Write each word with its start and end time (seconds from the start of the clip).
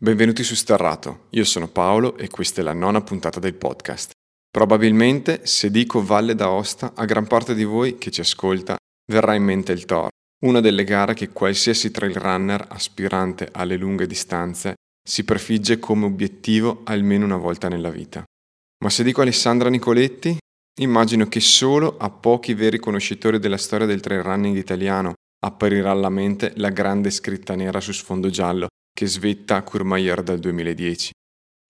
Benvenuti 0.00 0.44
su 0.44 0.54
Sterrato, 0.54 1.26
io 1.30 1.44
sono 1.44 1.66
Paolo 1.66 2.16
e 2.18 2.28
questa 2.28 2.60
è 2.60 2.64
la 2.64 2.72
nona 2.72 3.00
puntata 3.00 3.40
del 3.40 3.54
podcast. 3.54 4.12
Probabilmente, 4.48 5.40
se 5.44 5.72
dico 5.72 6.04
Valle 6.04 6.36
d'Aosta, 6.36 6.92
a 6.94 7.04
gran 7.04 7.26
parte 7.26 7.52
di 7.52 7.64
voi 7.64 7.98
che 7.98 8.12
ci 8.12 8.20
ascolta 8.20 8.76
verrà 9.10 9.34
in 9.34 9.42
mente 9.42 9.72
il 9.72 9.86
Tor, 9.86 10.06
una 10.44 10.60
delle 10.60 10.84
gare 10.84 11.14
che 11.14 11.30
qualsiasi 11.30 11.90
trail 11.90 12.14
runner 12.14 12.64
aspirante 12.68 13.48
alle 13.50 13.76
lunghe 13.76 14.06
distanze 14.06 14.74
si 15.02 15.24
prefigge 15.24 15.80
come 15.80 16.04
obiettivo 16.04 16.82
almeno 16.84 17.24
una 17.24 17.36
volta 17.36 17.66
nella 17.66 17.90
vita. 17.90 18.22
Ma 18.84 18.90
se 18.90 19.02
dico 19.02 19.22
Alessandra 19.22 19.68
Nicoletti, 19.68 20.38
immagino 20.80 21.26
che 21.26 21.40
solo 21.40 21.96
a 21.98 22.08
pochi 22.08 22.54
veri 22.54 22.78
conoscitori 22.78 23.40
della 23.40 23.56
storia 23.56 23.88
del 23.88 24.00
trail 24.00 24.22
running 24.22 24.56
italiano 24.58 25.14
apparirà 25.44 25.90
alla 25.90 26.08
mente 26.08 26.52
la 26.54 26.70
grande 26.70 27.10
scritta 27.10 27.56
nera 27.56 27.80
su 27.80 27.90
sfondo 27.90 28.30
giallo 28.30 28.68
che 28.98 29.06
svetta 29.06 29.62
Courmayeur 29.62 30.24
dal 30.24 30.40
2010. 30.40 31.12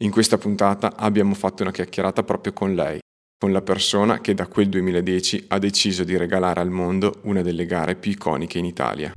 In 0.05 0.11
questa 0.11 0.39
puntata 0.39 0.97
abbiamo 0.97 1.35
fatto 1.35 1.61
una 1.63 1.73
chiacchierata 1.73 2.23
proprio 2.23 2.55
con 2.55 2.75
lei, 2.75 3.01
con 3.39 3.53
la 3.53 3.61
persona 3.61 4.23
che 4.23 4.33
da 4.33 4.47
quel 4.47 4.71
2010 4.71 5.45
ha 5.49 5.59
deciso 5.59 6.05
di 6.05 6.17
regalare 6.17 6.61
al 6.61 6.71
mondo 6.71 7.21
una 7.25 7.43
delle 7.43 7.67
gare 7.67 7.97
più 7.97 8.13
iconiche 8.13 8.57
in 8.57 8.65
Italia. 8.65 9.13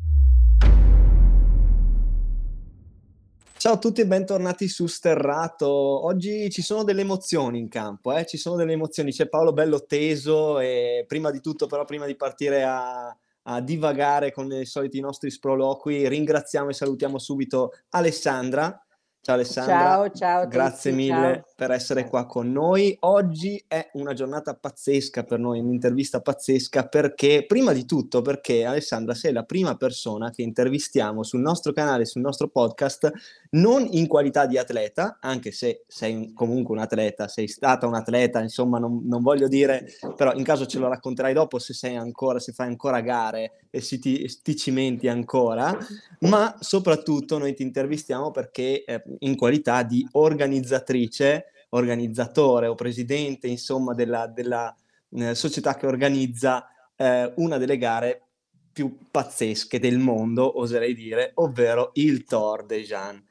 Ciao 3.55 3.73
a 3.75 3.77
tutti 3.77 4.01
e 4.01 4.05
bentornati 4.05 4.67
su 4.67 4.87
Sterrato. 4.87 5.69
Oggi 5.69 6.49
ci 6.49 6.61
sono 6.61 6.83
delle 6.83 7.03
emozioni 7.03 7.59
in 7.59 7.69
campo, 7.69 8.11
eh? 8.13 8.25
ci 8.25 8.35
sono 8.35 8.57
delle 8.57 8.73
emozioni. 8.73 9.13
C'è 9.13 9.29
Paolo 9.29 9.53
bello 9.53 9.85
teso 9.85 10.59
e 10.59 11.05
prima 11.07 11.31
di 11.31 11.39
tutto, 11.39 11.65
però, 11.65 11.85
prima 11.85 12.05
di 12.05 12.17
partire 12.17 12.65
a, 12.65 13.17
a 13.43 13.61
divagare 13.61 14.31
con 14.31 14.51
i 14.51 14.65
soliti 14.65 14.99
nostri 14.99 15.31
sproloqui. 15.31 16.07
Ringraziamo 16.07 16.69
e 16.69 16.73
salutiamo 16.73 17.17
subito 17.17 17.71
Alessandra. 17.89 18.83
Ciao 19.23 19.35
Alessandra. 19.35 19.75
Ciao, 19.75 20.09
ciao. 20.09 20.47
Grazie 20.47 20.89
tutti, 20.89 21.03
mille 21.03 21.33
ciao. 21.35 21.45
per 21.55 21.69
essere 21.69 22.07
qua 22.07 22.25
con 22.25 22.51
noi. 22.51 22.97
Oggi 23.01 23.63
è 23.67 23.91
una 23.93 24.13
giornata 24.13 24.55
pazzesca 24.55 25.23
per 25.23 25.37
noi, 25.37 25.59
un'intervista 25.59 26.21
pazzesca 26.21 26.87
perché, 26.87 27.45
prima 27.45 27.71
di 27.71 27.85
tutto, 27.85 28.23
perché 28.23 28.65
Alessandra 28.65 29.13
sei 29.13 29.31
la 29.31 29.43
prima 29.43 29.75
persona 29.75 30.31
che 30.31 30.41
intervistiamo 30.41 31.21
sul 31.21 31.41
nostro 31.41 31.71
canale, 31.71 32.05
sul 32.05 32.21
nostro 32.21 32.47
podcast, 32.47 33.11
non 33.53 33.85
in 33.91 34.07
qualità 34.07 34.45
di 34.45 34.57
atleta, 34.57 35.17
anche 35.19 35.51
se 35.51 35.83
sei 35.87 36.31
comunque 36.33 36.75
un 36.75 36.81
atleta, 36.81 37.27
sei 37.27 37.47
stata 37.47 37.85
un 37.85 37.95
atleta, 37.95 38.39
insomma, 38.39 38.79
non, 38.79 39.01
non 39.05 39.21
voglio 39.21 39.47
dire, 39.47 39.85
però 40.15 40.33
in 40.33 40.43
caso 40.43 40.65
ce 40.65 40.79
lo 40.79 40.87
racconterai 40.87 41.33
dopo 41.33 41.59
se 41.59 41.73
sei 41.73 41.95
ancora, 41.95 42.39
se 42.39 42.53
fai 42.53 42.67
ancora 42.67 43.01
gare 43.01 43.67
e 43.69 43.81
se 43.81 43.99
ti, 43.99 44.25
ti 44.41 44.55
cimenti 44.55 45.07
ancora, 45.09 45.77
ma 46.21 46.55
soprattutto 46.59 47.37
noi 47.37 47.53
ti 47.53 47.63
intervistiamo 47.63 48.31
perché 48.31 48.85
eh, 48.85 49.03
in 49.19 49.35
qualità 49.35 49.83
di 49.83 50.07
organizzatrice, 50.13 51.45
organizzatore 51.69 52.67
o 52.67 52.75
presidente, 52.75 53.47
insomma, 53.47 53.93
della, 53.93 54.27
della 54.27 54.73
eh, 55.13 55.35
società 55.35 55.75
che 55.75 55.87
organizza 55.87 56.67
eh, 56.95 57.33
una 57.35 57.57
delle 57.57 57.77
gare 57.77 58.27
più 58.71 58.97
pazzesche 59.11 59.79
del 59.79 59.97
mondo, 59.97 60.59
oserei 60.59 60.93
dire, 60.93 61.31
ovvero 61.35 61.91
il 61.95 62.23
Tour 62.23 62.65
de 62.65 62.81
Jean. 62.83 63.21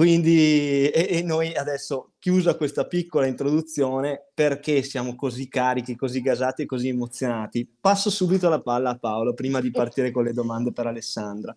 Quindi, 0.00 0.88
e, 0.88 1.18
e, 1.18 1.22
noi 1.22 1.54
adesso, 1.54 2.12
chiusa 2.18 2.56
questa 2.56 2.86
piccola 2.86 3.26
introduzione, 3.26 4.28
perché 4.32 4.80
siamo 4.82 5.14
così 5.14 5.46
carichi, 5.46 5.94
così 5.94 6.22
gasati 6.22 6.62
e 6.62 6.64
così 6.64 6.88
emozionati, 6.88 7.70
passo 7.78 8.08
subito 8.08 8.48
la 8.48 8.62
palla 8.62 8.88
a 8.88 8.98
Paolo 8.98 9.34
prima 9.34 9.60
di 9.60 9.70
partire 9.70 10.10
con 10.10 10.24
le 10.24 10.32
domande 10.32 10.72
per 10.72 10.86
Alessandra. 10.86 11.54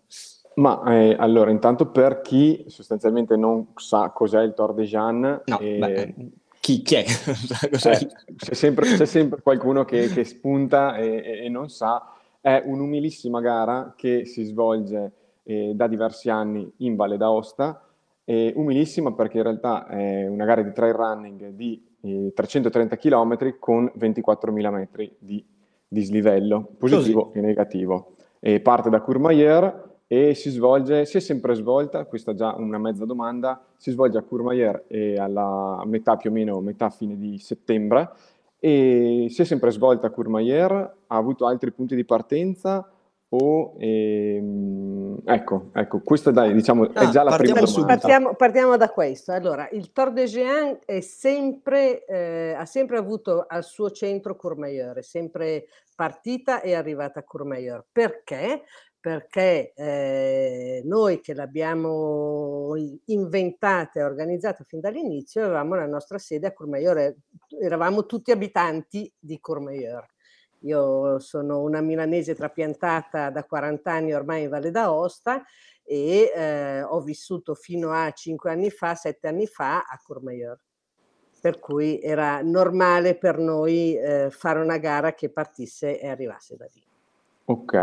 Ma 0.56 0.82
eh, 0.92 1.16
allora, 1.18 1.50
intanto 1.50 1.86
per 1.86 2.20
chi 2.20 2.66
sostanzialmente 2.68 3.34
non 3.34 3.68
sa 3.76 4.10
cos'è 4.10 4.42
il 4.42 4.52
Tour 4.52 4.74
de 4.74 4.84
Jean, 4.84 5.42
no, 5.42 5.58
eh, 5.58 5.78
beh, 5.78 6.14
chi, 6.60 6.82
chi, 6.82 6.96
è? 6.96 6.98
eh, 7.64 7.70
c'è, 7.70 8.54
sempre, 8.54 8.94
c'è, 8.94 9.06
sempre, 9.06 9.40
qualcuno 9.40 9.86
che, 9.86 10.08
che 10.08 10.24
spunta 10.24 10.96
e, 10.96 11.44
e, 11.46 11.48
non 11.48 11.70
sa. 11.70 12.12
È 12.42 12.62
un'umilissima 12.62 13.40
gara 13.40 13.94
che 13.96 14.26
si 14.26 14.44
svolge 14.44 15.12
eh, 15.44 15.72
da 15.74 15.86
diversi 15.86 16.28
anni 16.28 16.70
in 16.80 16.94
Valle 16.94 17.16
d'Aosta 17.16 17.83
è 18.24 18.52
umilissima 18.56 19.12
perché 19.12 19.36
in 19.36 19.42
realtà 19.42 19.86
è 19.86 20.26
una 20.26 20.44
gara 20.44 20.62
di 20.62 20.72
trail 20.72 20.94
running 20.94 21.48
di 21.50 21.82
eh, 22.00 22.32
330 22.34 22.96
km 22.96 23.58
con 23.58 23.90
24.000 23.98 24.72
metri 24.72 25.14
di 25.18 25.44
dislivello, 25.86 26.74
positivo 26.78 27.26
Così. 27.26 27.38
e 27.38 27.40
negativo. 27.42 28.16
E 28.40 28.60
parte 28.60 28.90
da 28.90 29.00
Courmayeur 29.00 29.92
e 30.06 30.34
si 30.34 30.50
svolge, 30.50 31.06
si 31.06 31.16
è 31.16 31.20
sempre 31.20 31.54
svolta, 31.54 32.04
questa 32.04 32.32
è 32.32 32.34
già 32.34 32.54
una 32.56 32.78
mezza 32.78 33.04
domanda, 33.04 33.64
si 33.76 33.90
svolge 33.90 34.18
a 34.18 34.22
Courmayeur 34.22 34.84
e 34.88 35.16
alla 35.18 35.82
metà 35.86 36.16
più 36.16 36.30
o 36.30 36.32
meno, 36.32 36.60
metà 36.60 36.90
fine 36.90 37.16
di 37.16 37.38
settembre 37.38 38.10
e 38.58 39.26
si 39.28 39.42
è 39.42 39.44
sempre 39.44 39.70
svolta 39.70 40.06
a 40.06 40.10
Courmayeur, 40.10 40.72
ha 41.06 41.16
avuto 41.16 41.46
altri 41.46 41.72
punti 41.72 41.94
di 41.94 42.04
partenza 42.04 42.88
o 43.36 43.74
ehm, 43.78 45.18
ecco, 45.24 45.70
ecco, 45.74 46.00
questa 46.02 46.30
dai, 46.30 46.52
diciamo, 46.52 46.92
è 46.92 46.92
Ah, 46.94 47.10
già 47.10 47.22
la 47.22 47.36
prima 47.36 47.54
partiamo 47.54 47.72
domanda. 47.72 47.94
Partiamo, 47.94 48.34
partiamo 48.34 48.76
da 48.76 48.90
questo. 48.90 49.32
Allora, 49.32 49.68
il 49.72 49.92
Tour 49.92 50.12
de 50.12 50.24
Géant 50.26 50.84
è 50.84 51.00
sempre, 51.00 52.04
eh, 52.04 52.54
ha 52.56 52.64
sempre 52.66 52.98
avuto 52.98 53.44
al 53.48 53.64
suo 53.64 53.90
centro 53.90 54.36
Courmayeur, 54.36 54.96
è 54.96 55.02
sempre 55.02 55.66
partita 55.94 56.60
e 56.60 56.74
arrivata 56.74 57.20
a 57.20 57.24
Courmayeur. 57.24 57.84
Perché? 57.90 58.62
Perché 59.00 59.72
eh, 59.74 60.82
noi 60.86 61.20
che 61.20 61.34
l'abbiamo 61.34 62.72
inventata 63.06 64.00
e 64.00 64.02
organizzata 64.02 64.64
fin 64.66 64.80
dall'inizio 64.80 65.44
avevamo 65.44 65.74
la 65.74 65.86
nostra 65.86 66.16
sede 66.16 66.46
a 66.46 66.52
Courmayeur, 66.52 67.14
eravamo 67.60 68.06
tutti 68.06 68.30
abitanti 68.30 69.12
di 69.18 69.38
Courmayeur. 69.40 70.13
Io 70.64 71.18
sono 71.18 71.60
una 71.60 71.80
milanese 71.80 72.34
trapiantata 72.34 73.30
da 73.30 73.44
40 73.44 73.92
anni 73.92 74.14
ormai 74.14 74.44
in 74.44 74.48
Valle 74.48 74.70
d'Aosta 74.70 75.42
e 75.82 76.32
eh, 76.34 76.82
ho 76.82 77.00
vissuto 77.00 77.54
fino 77.54 77.90
a 77.90 78.10
5 78.10 78.50
anni 78.50 78.70
fa, 78.70 78.94
7 78.94 79.28
anni 79.28 79.46
fa 79.46 79.78
a 79.80 80.00
Courmayeur. 80.02 80.58
Per 81.40 81.58
cui 81.58 82.00
era 82.00 82.40
normale 82.40 83.16
per 83.16 83.38
noi 83.38 83.94
eh, 83.96 84.28
fare 84.30 84.60
una 84.60 84.78
gara 84.78 85.12
che 85.12 85.28
partisse 85.28 86.00
e 86.00 86.08
arrivasse 86.08 86.56
da 86.56 86.66
lì. 86.72 86.82
Ok. 87.46 87.74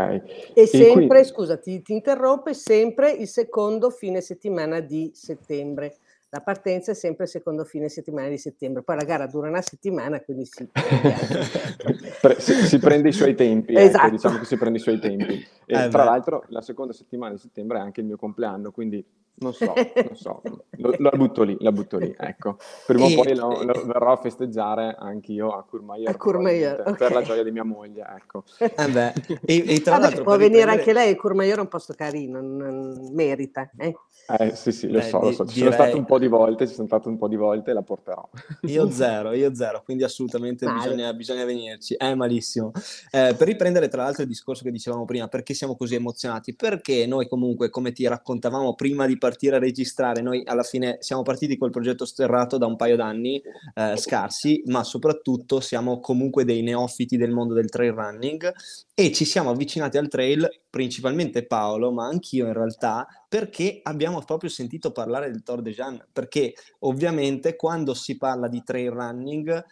E 0.54 0.66
sempre, 0.66 1.06
quindi... 1.06 1.24
scusa, 1.24 1.56
ti, 1.56 1.80
ti 1.82 1.92
interrompe, 1.92 2.54
sempre 2.54 3.12
il 3.12 3.28
secondo 3.28 3.90
fine 3.90 4.20
settimana 4.20 4.80
di 4.80 5.12
settembre 5.14 5.98
la 6.34 6.40
partenza 6.40 6.92
è 6.92 6.94
sempre 6.94 7.26
secondo 7.26 7.62
fine 7.62 7.90
settimana 7.90 8.28
di 8.28 8.38
settembre, 8.38 8.82
poi 8.82 8.96
la 8.96 9.04
gara 9.04 9.26
dura 9.26 9.48
una 9.48 9.60
settimana, 9.60 10.18
quindi 10.22 10.46
si, 10.46 10.66
si, 12.38 12.52
si 12.54 12.78
prende 12.78 13.10
i 13.10 13.12
suoi 13.12 13.34
tempi, 13.34 13.74
esatto. 13.76 14.06
ecco, 14.06 14.16
diciamo 14.16 14.38
che 14.38 14.46
si 14.46 14.56
prende 14.56 14.78
i 14.78 14.80
suoi 14.80 14.98
tempi. 14.98 15.46
E 15.64 15.84
eh 15.84 15.88
tra 15.88 16.02
beh. 16.02 16.10
l'altro 16.10 16.44
la 16.48 16.60
seconda 16.60 16.92
settimana 16.92 17.32
di 17.32 17.38
settembre 17.38 17.78
è 17.78 17.80
anche 17.80 18.00
il 18.00 18.06
mio 18.06 18.16
compleanno, 18.16 18.72
quindi 18.72 19.02
non 19.42 19.52
so, 19.52 19.72
non 19.74 20.16
so, 20.16 20.42
lo, 20.76 20.94
la 20.98 21.10
butto 21.10 21.42
lì, 21.42 21.56
la 21.60 21.72
butto 21.72 21.98
lì, 21.98 22.14
ecco. 22.16 22.56
Prima 22.86 23.04
o 23.04 23.14
poi 23.14 23.34
lo, 23.34 23.62
lo, 23.62 23.84
verrò 23.84 24.12
a 24.12 24.16
festeggiare 24.16 24.96
anch'io 24.98 25.50
a 25.50 25.64
Courmayeur, 25.64 26.08
a 26.08 26.16
Courmayeur 26.16 26.80
okay. 26.80 26.94
per 26.94 27.12
la 27.12 27.22
gioia 27.22 27.42
di 27.42 27.50
mia 27.50 27.64
moglie, 27.64 28.04
ecco. 28.16 28.44
Eh 28.58 28.88
beh. 28.88 29.12
E, 29.44 29.64
e 29.66 29.80
tra 29.80 29.92
Vabbè, 29.92 30.02
l'altro 30.04 30.22
può 30.22 30.36
venire 30.36 30.60
riprendere... 30.60 30.78
anche 30.78 30.92
lei, 30.92 31.16
Courmayeur 31.16 31.58
è 31.58 31.60
un 31.60 31.68
posto 31.68 31.94
carino, 31.94 32.40
non, 32.40 33.10
merita, 33.12 33.70
eh? 33.76 33.94
Eh, 34.38 34.54
sì, 34.54 34.70
sì, 34.70 34.88
lo 34.88 34.98
Beh, 34.98 35.04
so, 35.04 35.20
lo 35.20 35.32
so. 35.32 35.44
Ci 35.44 35.54
direi... 35.54 35.72
sono 35.72 35.84
stato 35.84 35.98
un 35.98 36.04
po' 36.04 36.18
di 36.18 36.28
volte, 36.28 36.66
ci 36.68 36.74
sono 36.74 36.86
stato 36.86 37.08
un 37.08 37.18
po' 37.18 37.28
di 37.28 37.36
volte 37.36 37.72
e 37.72 37.74
la 37.74 37.82
porterò. 37.82 38.28
Io 38.62 38.88
zero, 38.90 39.32
io 39.32 39.54
zero, 39.54 39.82
quindi 39.82 40.04
assolutamente 40.04 40.70
bisogna, 40.70 41.12
bisogna, 41.12 41.44
venirci. 41.44 41.94
È 41.94 42.14
malissimo. 42.14 42.70
Eh, 43.10 43.34
per 43.36 43.46
riprendere 43.46 43.88
tra 43.88 44.04
l'altro 44.04 44.22
il 44.22 44.28
discorso 44.28 44.62
che 44.62 44.70
dicevamo 44.70 45.04
prima, 45.04 45.26
perché 45.26 45.54
siamo 45.54 45.76
così 45.76 45.96
emozionati? 45.96 46.54
Perché 46.54 47.06
noi 47.06 47.26
comunque, 47.28 47.68
come 47.68 47.92
ti 47.92 48.06
raccontavamo 48.06 48.74
prima 48.74 49.06
di 49.06 49.18
partire 49.18 49.31
a 49.56 49.58
registrare, 49.58 50.22
noi 50.22 50.42
alla 50.44 50.62
fine 50.62 50.98
siamo 51.00 51.22
partiti 51.22 51.56
col 51.56 51.70
progetto 51.70 52.04
Sterrato 52.04 52.58
da 52.58 52.66
un 52.66 52.76
paio 52.76 52.96
d'anni 52.96 53.42
eh, 53.74 53.96
scarsi, 53.96 54.62
ma 54.66 54.84
soprattutto 54.84 55.60
siamo 55.60 56.00
comunque 56.00 56.44
dei 56.44 56.62
neofiti 56.62 57.16
del 57.16 57.30
mondo 57.30 57.54
del 57.54 57.68
trail 57.68 57.92
running 57.92 58.52
e 58.94 59.12
ci 59.12 59.24
siamo 59.24 59.50
avvicinati 59.50 59.98
al 59.98 60.08
trail, 60.08 60.48
principalmente 60.68 61.46
Paolo, 61.46 61.92
ma 61.92 62.06
anch'io 62.06 62.46
in 62.46 62.52
realtà, 62.52 63.06
perché 63.28 63.80
abbiamo 63.82 64.22
proprio 64.22 64.50
sentito 64.50 64.92
parlare 64.92 65.30
del 65.30 65.42
Tour 65.42 65.62
de 65.62 65.70
Jean, 65.72 66.06
perché 66.12 66.54
ovviamente 66.80 67.56
quando 67.56 67.94
si 67.94 68.16
parla 68.16 68.48
di 68.48 68.62
trail 68.62 68.90
running 68.90 69.64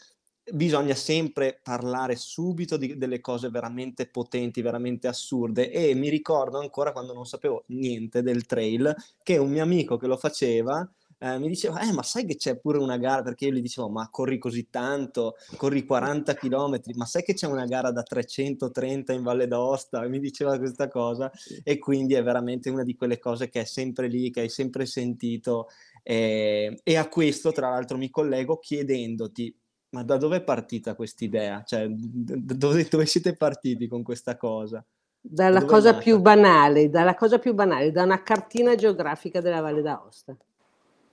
bisogna 0.52 0.94
sempre 0.94 1.58
parlare 1.62 2.16
subito 2.16 2.76
di, 2.76 2.96
delle 2.96 3.20
cose 3.20 3.48
veramente 3.48 4.06
potenti, 4.06 4.62
veramente 4.62 5.08
assurde. 5.08 5.70
E 5.70 5.94
mi 5.94 6.08
ricordo 6.08 6.58
ancora 6.58 6.92
quando 6.92 7.12
non 7.12 7.26
sapevo 7.26 7.64
niente 7.68 8.22
del 8.22 8.46
trail 8.46 8.94
che 9.22 9.36
un 9.36 9.50
mio 9.50 9.62
amico 9.62 9.96
che 9.96 10.06
lo 10.06 10.16
faceva 10.16 10.88
eh, 11.22 11.38
mi 11.38 11.48
diceva, 11.48 11.80
eh, 11.86 11.92
ma 11.92 12.02
sai 12.02 12.24
che 12.24 12.36
c'è 12.36 12.58
pure 12.58 12.78
una 12.78 12.96
gara, 12.96 13.22
perché 13.22 13.44
io 13.44 13.52
gli 13.52 13.60
dicevo, 13.60 13.90
ma 13.90 14.08
corri 14.10 14.38
così 14.38 14.70
tanto, 14.70 15.34
corri 15.56 15.84
40 15.84 16.32
km, 16.32 16.80
ma 16.94 17.04
sai 17.04 17.22
che 17.22 17.34
c'è 17.34 17.46
una 17.46 17.66
gara 17.66 17.90
da 17.90 18.02
330 18.02 19.12
in 19.12 19.22
Valle 19.22 19.46
d'Aosta? 19.46 20.00
Mi 20.08 20.18
diceva 20.18 20.56
questa 20.56 20.88
cosa. 20.88 21.30
E 21.62 21.78
quindi 21.78 22.14
è 22.14 22.22
veramente 22.22 22.70
una 22.70 22.84
di 22.84 22.96
quelle 22.96 23.18
cose 23.18 23.50
che 23.50 23.60
è 23.60 23.64
sempre 23.64 24.08
lì, 24.08 24.30
che 24.30 24.40
hai 24.40 24.48
sempre 24.48 24.86
sentito. 24.86 25.68
Eh, 26.02 26.80
e 26.82 26.96
a 26.96 27.06
questo, 27.08 27.52
tra 27.52 27.68
l'altro, 27.68 27.98
mi 27.98 28.08
collego 28.08 28.58
chiedendoti, 28.58 29.54
ma 29.90 30.02
da 30.02 30.16
dove 30.16 30.36
è 30.36 30.42
partita 30.42 30.94
questa 30.94 31.24
idea? 31.24 31.62
Cioè, 31.64 31.86
dove, 31.88 32.86
dove 32.88 33.06
siete 33.06 33.34
partiti 33.36 33.88
con 33.88 34.02
questa 34.02 34.36
cosa? 34.36 34.84
Dalla 35.22 35.64
cosa 35.64 35.96
più 35.98 36.18
banale, 36.20 36.88
dalla 36.88 37.14
cosa 37.14 37.38
più 37.38 37.52
banale, 37.52 37.90
da 37.90 38.04
una 38.04 38.22
cartina 38.22 38.74
geografica 38.74 39.40
della 39.40 39.60
Valle 39.60 39.82
d'Aosta. 39.82 40.34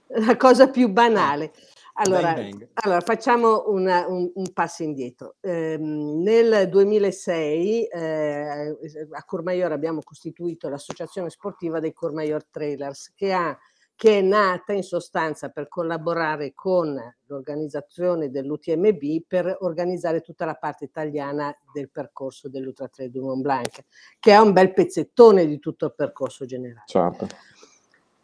La 0.07 0.37
cosa 0.37 0.69
più 0.69 0.89
banale. 0.89 1.51
Allora, 1.99 2.33
bang 2.33 2.51
bang. 2.51 2.69
allora 2.75 3.01
facciamo 3.01 3.65
una, 3.69 4.05
un, 4.07 4.31
un, 4.33 4.53
passo 4.53 4.83
indietro. 4.83 5.35
Eh, 5.41 5.77
nel 5.77 6.69
2006 6.69 7.85
eh, 7.85 8.77
a 9.11 9.23
Courmayeur 9.25 9.71
abbiamo 9.71 10.01
costituito 10.03 10.69
l'associazione 10.69 11.29
sportiva 11.29 11.79
dei 11.79 11.93
Courmayeur 11.93 12.45
Trailers 12.45 13.13
che 13.15 13.33
ha 13.33 13.57
che 13.97 14.19
è 14.19 14.21
nata 14.21 14.73
in 14.73 14.83
sostanza 14.83 15.49
per 15.49 15.67
collaborare 15.67 16.53
con 16.53 16.95
l'organizzazione 17.25 18.29
dell'UTMB 18.29 19.23
per 19.27 19.57
organizzare 19.61 20.21
tutta 20.21 20.45
la 20.45 20.53
parte 20.53 20.85
italiana 20.85 21.51
del 21.73 21.89
percorso 21.89 22.47
dell'Ultra 22.47 22.87
Trail 22.89 23.09
du 23.09 23.25
Mont 23.25 23.41
Blanc, 23.41 23.85
che 24.19 24.31
è 24.33 24.37
un 24.37 24.53
bel 24.53 24.71
pezzettone 24.71 25.47
di 25.47 25.57
tutto 25.57 25.87
il 25.87 25.95
percorso 25.95 26.45
generale. 26.45 26.83
Certo. 26.85 27.27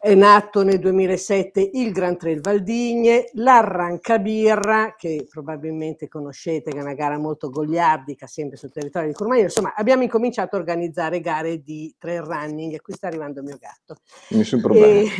È 0.04 0.14
nato 0.14 0.62
nel 0.62 0.80
2007 0.80 1.70
il 1.72 1.90
Gran 1.90 2.18
Trail 2.18 2.42
Valdigne, 2.42 3.30
l'Arrancabirra, 3.36 4.96
che 4.98 5.26
probabilmente 5.26 6.08
conoscete, 6.08 6.70
che 6.70 6.76
è 6.76 6.82
una 6.82 6.92
gara 6.92 7.16
molto 7.16 7.48
goliardica, 7.48 8.26
sempre 8.26 8.58
sul 8.58 8.70
territorio 8.70 9.08
di 9.08 9.14
Courmayeur. 9.14 9.46
Insomma, 9.46 9.72
abbiamo 9.74 10.02
incominciato 10.02 10.56
a 10.56 10.58
organizzare 10.58 11.20
gare 11.20 11.62
di 11.62 11.94
trail 11.98 12.20
running 12.20 12.74
e 12.74 12.82
qui 12.82 12.92
sta 12.92 13.06
arrivando 13.06 13.40
il 13.40 13.46
mio 13.46 13.56
gatto. 13.58 13.96
Nessun 14.36 14.60
problema. 14.60 15.10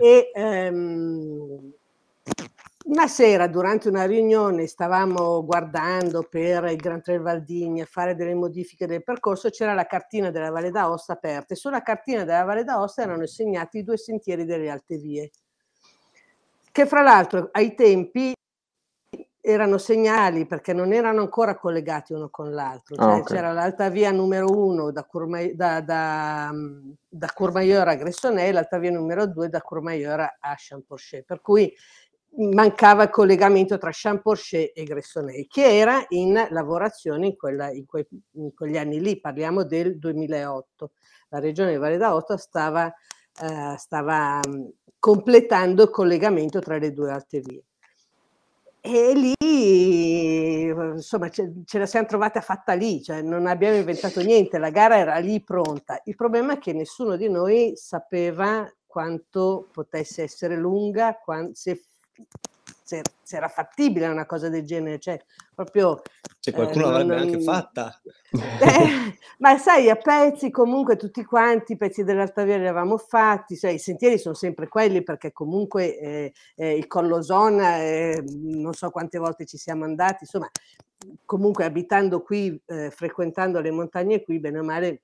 E, 0.00 0.30
e 0.34 0.68
um, 0.68 1.72
una 2.84 3.06
sera, 3.06 3.46
durante 3.46 3.88
una 3.88 4.04
riunione, 4.04 4.66
stavamo 4.66 5.44
guardando 5.44 6.22
per 6.22 6.64
il 6.64 6.76
Gran 6.76 7.02
Trail 7.02 7.20
Valdigna 7.20 7.84
fare 7.84 8.14
delle 8.14 8.34
modifiche 8.34 8.86
del 8.86 9.02
percorso, 9.02 9.50
c'era 9.50 9.74
la 9.74 9.86
cartina 9.86 10.30
della 10.30 10.50
Valle 10.50 10.70
d'Aosta 10.70 11.12
aperta 11.12 11.54
e 11.54 11.56
sulla 11.56 11.82
cartina 11.82 12.24
della 12.24 12.44
Valle 12.44 12.64
d'Aosta 12.64 13.02
erano 13.02 13.26
segnati 13.26 13.78
i 13.78 13.84
due 13.84 13.96
sentieri 13.96 14.44
delle 14.44 14.70
alte 14.70 14.96
vie, 14.96 15.30
che 16.70 16.86
fra 16.86 17.02
l'altro 17.02 17.48
ai 17.52 17.74
tempi 17.74 18.34
erano 19.44 19.76
segnali 19.76 20.46
perché 20.46 20.72
non 20.72 20.92
erano 20.92 21.20
ancora 21.20 21.56
collegati 21.56 22.12
uno 22.12 22.30
con 22.30 22.52
l'altro, 22.52 22.94
cioè 22.94 23.04
ah, 23.04 23.16
okay. 23.16 23.36
c'era 23.36 23.52
l'alta 23.52 23.88
via 23.88 24.12
numero 24.12 24.46
uno 24.46 24.92
da, 24.92 25.04
Courmayeur, 25.04 25.54
da, 25.54 25.80
da, 25.80 26.52
da 27.08 27.30
Courmayeur 27.34 27.88
a 27.88 27.96
Gressoney 27.96 28.48
e 28.48 28.52
l'alta 28.52 28.78
via 28.78 28.92
numero 28.92 29.26
due 29.26 29.48
da 29.48 29.60
Courmayeur 29.60 30.20
a 30.20 30.54
Champorchet, 30.56 31.24
per 31.24 31.40
cui 31.40 31.74
mancava 32.36 33.04
il 33.04 33.10
collegamento 33.10 33.76
tra 33.78 33.90
Champorchet 33.92 34.72
e 34.74 34.84
Gressoney, 34.84 35.46
che 35.46 35.76
era 35.76 36.04
in 36.08 36.46
lavorazione 36.50 37.26
in, 37.26 37.36
quella, 37.36 37.70
in, 37.70 37.84
que, 37.84 38.08
in, 38.32 38.54
quegli 38.54 38.76
anni 38.76 39.00
lì, 39.00 39.20
parliamo 39.20 39.64
del 39.64 39.98
2008. 39.98 40.92
La 41.28 41.40
regione 41.40 41.76
Valle 41.76 41.98
d'Aosta 41.98 42.36
stava, 42.36 42.86
eh, 42.86 43.74
stava 43.76 44.40
um, 44.46 44.70
completando 44.98 45.82
il 45.84 45.90
collegamento 45.90 46.60
tra 46.60 46.78
le 46.78 46.92
due 46.92 47.10
alte 47.10 47.40
vie. 47.40 47.62
E 48.84 49.12
lì, 49.14 50.62
insomma, 50.64 51.28
ce, 51.28 51.52
ce, 51.64 51.78
la 51.78 51.86
siamo 51.86 52.06
trovata 52.06 52.40
fatta 52.40 52.72
lì, 52.72 53.00
cioè 53.00 53.22
non 53.22 53.46
abbiamo 53.46 53.76
inventato 53.76 54.20
niente, 54.22 54.58
la 54.58 54.70
gara 54.70 54.96
era 54.98 55.18
lì 55.18 55.40
pronta. 55.40 56.00
Il 56.04 56.16
problema 56.16 56.54
è 56.54 56.58
che 56.58 56.72
nessuno 56.72 57.16
di 57.16 57.28
noi 57.28 57.74
sapeva 57.76 58.68
quanto 58.84 59.68
potesse 59.72 60.22
essere 60.22 60.56
lunga, 60.56 61.16
se 61.52 61.80
se, 63.22 63.36
era 63.36 63.48
fattibile 63.48 64.08
una 64.08 64.26
cosa 64.26 64.48
del 64.48 64.64
genere, 64.64 64.98
cioè 64.98 65.18
proprio... 65.54 66.02
Se 66.38 66.52
qualcuno 66.52 66.86
eh, 66.86 66.90
l'avrebbe 66.90 67.14
non, 67.14 67.22
anche 67.22 67.40
fatta. 67.40 68.00
Eh, 68.62 69.18
ma 69.38 69.58
sai, 69.58 69.90
a 69.90 69.96
pezzi 69.96 70.50
comunque 70.50 70.96
tutti 70.96 71.22
quanti, 71.24 71.72
i 71.72 71.76
pezzi 71.76 72.02
dell'Altavia 72.02 72.56
li 72.56 72.66
avevamo 72.66 72.96
fatti, 72.96 73.56
cioè, 73.56 73.72
i 73.72 73.78
sentieri 73.78 74.18
sono 74.18 74.34
sempre 74.34 74.68
quelli 74.68 75.02
perché 75.02 75.32
comunque 75.32 75.98
eh, 75.98 76.32
eh, 76.56 76.76
il 76.76 76.86
Collo 76.86 77.22
Zona, 77.22 77.78
eh, 77.78 78.24
non 78.26 78.72
so 78.72 78.90
quante 78.90 79.18
volte 79.18 79.44
ci 79.44 79.58
siamo 79.58 79.84
andati, 79.84 80.18
insomma, 80.22 80.48
comunque 81.26 81.64
abitando 81.64 82.22
qui, 82.22 82.58
eh, 82.66 82.90
frequentando 82.90 83.60
le 83.60 83.70
montagne 83.70 84.22
qui, 84.22 84.40
bene 84.40 84.60
o 84.60 84.64
male 84.64 85.02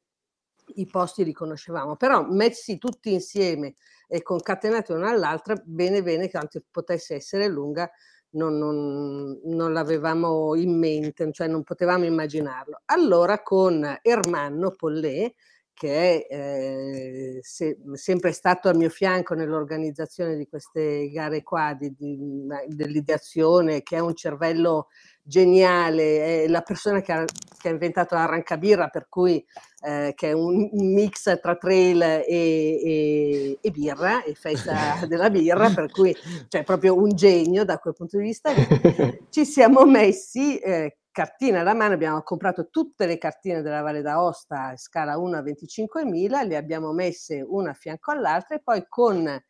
i 0.75 0.87
posti 0.87 1.25
li 1.25 1.33
conoscevamo, 1.33 1.97
però 1.97 2.27
messi 2.29 2.79
tutti 2.79 3.13
insieme 3.13 3.75
e 4.07 4.23
concatenate 4.23 4.93
una 4.93 5.11
all'altra, 5.11 5.55
bene 5.65 6.03
bene 6.03 6.31
quanto 6.31 6.63
potesse 6.71 7.15
essere 7.15 7.49
lunga, 7.49 7.91
non, 8.31 8.59
non, 8.59 9.41
non, 9.45 9.73
l'avevamo 9.73 10.55
in 10.55 10.79
mente, 10.79 11.31
cioè 11.33 11.47
non 11.47 11.63
potevamo 11.63 12.05
immaginarlo. 12.05 12.83
Allora 12.87 13.43
con 13.43 13.99
Ermanno 14.03 14.71
Pollè, 14.73 15.33
che 15.79 16.27
è 16.27 16.35
eh, 16.35 17.39
se, 17.41 17.79
sempre 17.93 18.33
stato 18.33 18.69
al 18.69 18.77
mio 18.77 18.89
fianco 18.89 19.35
nell'organizzazione 19.35 20.37
di 20.37 20.49
queste 20.49 21.09
gare 21.09 21.45
qua, 21.45 21.73
di, 21.79 21.95
di, 21.97 22.19
dell'ideazione, 22.67 23.85
che 23.85 23.95
ha 23.95 24.03
un 24.03 24.17
cervello 24.17 24.89
geniale, 25.23 26.43
è 26.43 26.49
la 26.49 26.63
persona 26.63 27.01
che 27.01 27.13
ha, 27.13 27.25
che 27.25 27.69
ha 27.69 27.71
inventato 27.71 28.17
l'arrancabirra, 28.17 28.89
per 28.89 29.07
cui 29.09 29.45
eh, 29.83 30.15
che 30.17 30.31
è 30.31 30.33
un, 30.33 30.69
mix 30.73 31.39
tra 31.41 31.55
trail 31.55 32.03
e, 32.03 32.25
e, 32.27 33.59
e, 33.61 33.71
birra, 33.71 34.25
e 34.25 34.35
festa 34.35 34.99
della 35.07 35.31
birra, 35.31 35.71
per 35.71 35.93
cui 35.93 36.13
cioè 36.49 36.65
proprio 36.65 36.97
un 36.97 37.15
genio 37.15 37.65
da 37.65 37.79
quel 37.79 37.95
punto 37.95 38.17
di 38.17 38.25
vista. 38.25 38.51
Ci 39.31 39.45
siamo 39.45 39.85
messi 39.85 40.59
eh, 40.59 40.97
cartina 41.19 41.63
alla 41.63 41.75
mano, 41.75 41.95
abbiamo 41.95 42.23
comprato 42.23 42.69
tutte 42.69 43.05
le 43.05 43.19
cartine 43.19 43.61
della 43.61 43.81
Valle 43.81 44.03
d'Aosta, 44.03 44.77
scala 44.77 45.19
1 45.19 45.37
a 45.37 45.41
25.000, 45.41 46.47
le 46.47 46.57
abbiamo 46.57 46.93
messe 46.93 47.45
una 47.45 47.71
a 47.71 47.75
fianco 47.75 48.13
all'altra 48.13 48.55
e 48.55 48.61
poi 48.63 48.85
con 48.89 49.43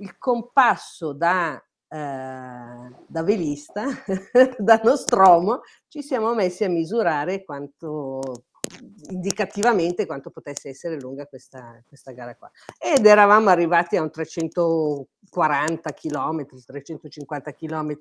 il 0.00 0.18
compasso 0.18 1.14
da 1.14 1.54
eh, 1.90 1.96
da 1.96 3.22
velista, 3.22 3.86
da 4.58 4.80
Nostromo, 4.84 5.62
ci 5.88 6.02
siamo 6.02 6.34
messi 6.34 6.64
a 6.64 6.68
misurare 6.68 7.42
quanto 7.42 8.20
indicativamente 9.08 10.04
quanto 10.04 10.28
potesse 10.28 10.68
essere 10.68 11.00
lunga 11.00 11.24
questa, 11.24 11.82
questa 11.88 12.12
gara 12.12 12.36
qua. 12.36 12.50
Ed 12.78 13.06
eravamo 13.06 13.48
arrivati 13.48 13.96
a 13.96 14.02
un 14.02 14.10
340 14.10 15.92
km, 15.94 16.46
350 16.66 17.52
km, 17.54 17.98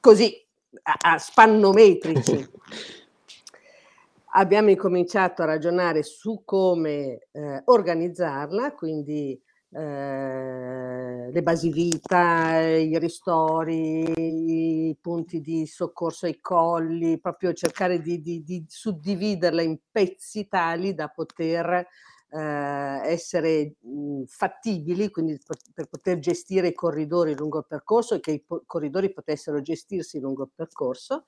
così 0.00 0.46
a, 0.82 1.14
a 1.14 1.18
spannometrici. 1.18 2.48
Abbiamo 4.38 4.70
incominciato 4.70 5.42
a 5.42 5.46
ragionare 5.46 6.02
su 6.02 6.42
come 6.44 7.28
eh, 7.32 7.62
organizzarla, 7.64 8.72
quindi 8.74 9.40
eh, 9.70 11.30
le 11.30 11.42
basi 11.42 11.70
vita, 11.70 12.60
i 12.60 12.98
ristori, 12.98 14.88
i 14.88 14.96
punti 15.00 15.40
di 15.40 15.66
soccorso 15.66 16.26
ai 16.26 16.38
colli, 16.40 17.18
proprio 17.18 17.52
cercare 17.52 18.00
di, 18.00 18.20
di, 18.20 18.42
di 18.44 18.64
suddividerla 18.66 19.62
in 19.62 19.78
pezzi 19.90 20.48
tali 20.48 20.94
da 20.94 21.08
poter 21.08 21.86
eh, 22.30 23.00
essere 23.04 23.74
mh, 23.80 24.24
fattibili, 24.24 25.10
quindi 25.10 25.38
per 25.74 25.86
poter 25.86 26.18
gestire 26.18 26.68
i 26.68 26.74
corridori 26.74 27.36
lungo 27.36 27.58
il 27.58 27.66
percorso 27.66 28.14
e 28.14 28.20
che 28.20 28.32
i 28.32 28.40
po- 28.40 28.62
corridori 28.66 29.12
potessero 29.12 29.60
gestirsi 29.60 30.20
lungo 30.20 30.44
il 30.44 30.50
percorso. 30.54 31.24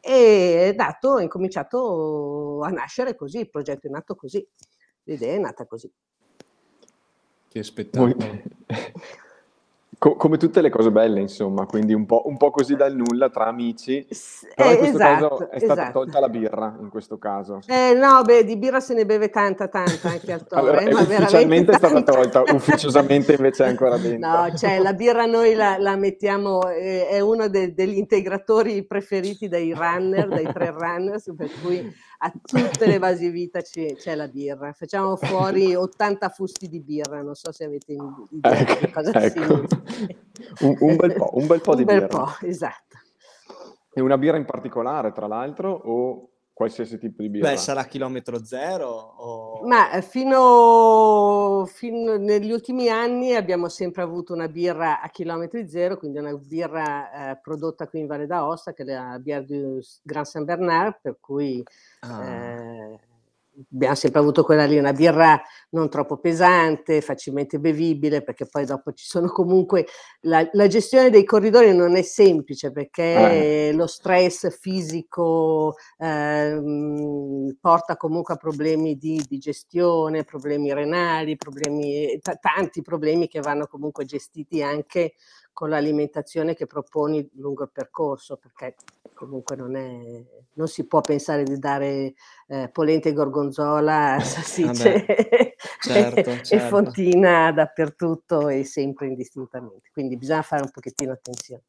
E 0.00 0.70
è 0.70 0.76
nato, 0.76 1.18
è 1.18 1.22
incominciato 1.22 2.60
a 2.62 2.68
nascere 2.68 3.14
così, 3.14 3.38
il 3.38 3.50
progetto 3.50 3.86
è 3.86 3.90
nato 3.90 4.14
così, 4.14 4.46
l'idea 5.04 5.34
è 5.34 5.38
nata 5.38 5.66
così. 5.66 5.90
Che 7.48 7.62
spettacolo. 7.62 8.16
Co- 9.98 10.16
come 10.16 10.36
tutte 10.36 10.60
le 10.60 10.70
cose 10.70 10.90
belle, 10.90 11.20
insomma, 11.20 11.66
quindi 11.66 11.92
un 11.92 12.06
po', 12.06 12.22
un 12.26 12.36
po', 12.36 12.50
così 12.50 12.76
dal 12.76 12.94
nulla 12.94 13.28
tra 13.30 13.46
amici. 13.46 14.06
Però 14.54 14.70
in 14.70 14.76
questo 14.78 14.96
esatto, 14.96 15.28
caso 15.28 15.50
è 15.50 15.58
stata 15.58 15.82
esatto. 15.82 15.98
tolta 16.00 16.20
la 16.20 16.28
birra, 16.28 16.76
in 16.80 16.88
questo 16.88 17.18
caso. 17.18 17.60
Eh, 17.66 17.94
no, 17.94 18.22
beh, 18.22 18.44
di 18.44 18.56
birra 18.56 18.80
se 18.80 18.94
ne 18.94 19.06
beve 19.06 19.30
tanta, 19.30 19.68
tanta 19.68 20.10
anche 20.10 20.32
al 20.32 20.46
Tore. 20.46 20.60
allora, 20.60 20.82
ma 20.90 21.00
ufficialmente 21.00 21.72
è 21.72 21.76
stata 21.76 22.02
tolta, 22.02 22.42
ufficiosamente 22.52 23.34
invece 23.34 23.64
è 23.64 23.68
ancora 23.68 23.96
dentro. 23.98 24.30
No, 24.30 24.54
cioè 24.56 24.78
la 24.78 24.92
birra 24.94 25.26
noi 25.26 25.54
la, 25.54 25.76
la 25.78 25.96
mettiamo, 25.96 26.68
eh, 26.68 27.08
è 27.08 27.20
uno 27.20 27.48
de- 27.48 27.74
degli 27.74 27.96
integratori 27.96 28.84
preferiti 28.86 29.48
dai 29.48 29.72
runner, 29.72 30.28
dai 30.28 30.50
tre 30.52 30.70
runners, 30.70 31.32
per 31.36 31.50
cui 31.62 31.92
a 32.24 32.32
tutte 32.42 32.86
le 32.86 32.98
basi 32.98 33.28
vita 33.28 33.60
c'è, 33.60 33.94
c'è, 33.96 34.14
la 34.14 34.28
birra. 34.28 34.72
Facciamo 34.72 35.16
fuori 35.20 35.74
80 35.74 36.28
fusti 36.30 36.68
di 36.68 36.80
birra, 36.80 37.20
non 37.20 37.34
so 37.34 37.52
se 37.52 37.64
avete 37.64 37.92
idea 38.30 38.58
ecco, 38.58 38.86
di 38.86 38.92
cosa 38.92 39.22
ecco. 39.22 39.64
un, 40.60 40.76
un, 40.80 40.96
bel 40.96 41.12
po', 41.14 41.30
un 41.34 41.46
bel 41.46 41.60
po' 41.60 41.72
un 41.72 41.76
di 41.76 41.84
bel 41.84 42.00
birra. 42.00 42.06
Po', 42.06 42.46
esatto. 42.46 42.96
E 43.92 44.00
una 44.00 44.16
birra 44.16 44.38
in 44.38 44.46
particolare, 44.46 45.12
tra 45.12 45.26
l'altro, 45.26 45.70
o 45.70 46.30
qualsiasi 46.54 46.98
tipo 46.98 47.20
di 47.20 47.28
birra? 47.28 47.50
Beh, 47.50 47.56
sarà 47.56 47.84
chilometro 47.84 48.42
zero? 48.44 48.88
O... 48.88 49.66
Ma 49.66 49.90
eh, 49.90 50.02
fino, 50.02 51.66
fino, 51.66 52.16
negli 52.16 52.52
ultimi 52.52 52.88
anni 52.88 53.34
abbiamo 53.34 53.68
sempre 53.68 54.02
avuto 54.02 54.32
una 54.32 54.48
birra 54.48 55.02
a 55.02 55.10
chilometri 55.10 55.68
zero, 55.68 55.98
quindi 55.98 56.18
una 56.18 56.34
birra 56.34 57.32
eh, 57.32 57.40
prodotta 57.42 57.88
qui 57.88 58.00
in 58.00 58.06
Valle 58.06 58.26
d'Aosta, 58.26 58.72
che 58.72 58.84
è 58.84 58.86
la 58.86 59.18
Bière 59.18 59.44
du 59.44 59.80
Grand 60.02 60.24
Saint 60.24 60.46
Bernard, 60.46 60.98
per 61.02 61.16
cui 61.20 61.62
ah. 62.00 62.24
eh, 62.24 62.98
abbiamo 63.72 63.94
sempre 63.94 64.20
avuto 64.20 64.42
quella 64.42 64.64
lì, 64.64 64.78
una 64.78 64.92
birra 64.92 65.40
non 65.70 65.88
troppo 65.88 66.18
pesante, 66.18 67.00
facilmente 67.00 67.58
bevibile, 67.58 68.22
perché 68.22 68.46
poi 68.46 68.64
dopo 68.64 68.92
ci 68.92 69.06
sono 69.06 69.28
comunque 69.28 69.86
la, 70.22 70.48
la 70.52 70.66
gestione 70.66 71.10
dei 71.10 71.24
corridori 71.24 71.74
non 71.74 71.96
è 71.96 72.02
semplice 72.02 72.72
perché 72.72 73.68
eh. 73.68 73.72
lo 73.72 73.86
stress 73.86 74.50
fisico 74.58 75.74
eh, 75.98 76.60
porta 77.60 77.96
comunque 77.96 78.34
a 78.34 78.36
problemi 78.36 78.96
di, 78.96 79.24
di 79.28 79.38
gestione, 79.38 80.24
problemi 80.24 80.72
renali, 80.72 81.36
problemi, 81.36 82.18
t- 82.20 82.38
tanti 82.40 82.82
problemi 82.82 83.28
che 83.28 83.40
vanno 83.40 83.66
comunque 83.66 84.04
gestiti 84.04 84.62
anche 84.62 85.14
con 85.52 85.68
l'alimentazione 85.70 86.54
che 86.54 86.66
proponi 86.66 87.26
lungo 87.34 87.62
il 87.62 87.70
percorso, 87.72 88.36
perché 88.36 88.74
comunque 89.14 89.56
non, 89.56 89.76
è, 89.76 90.24
non 90.54 90.68
si 90.68 90.86
può 90.86 91.00
pensare 91.00 91.44
di 91.44 91.58
dare 91.58 92.14
eh, 92.48 92.68
polente 92.70 93.10
e 93.10 93.12
gorgonzola, 93.12 94.18
salsicce 94.22 95.06
certo, 95.80 96.30
e 96.30 96.44
certo. 96.44 96.66
fontina 96.66 97.52
dappertutto 97.52 98.48
e 98.48 98.64
sempre 98.64 99.06
indistintamente. 99.06 99.90
Quindi 99.92 100.16
bisogna 100.16 100.42
fare 100.42 100.62
un 100.62 100.70
pochettino 100.70 101.12
attenzione. 101.12 101.62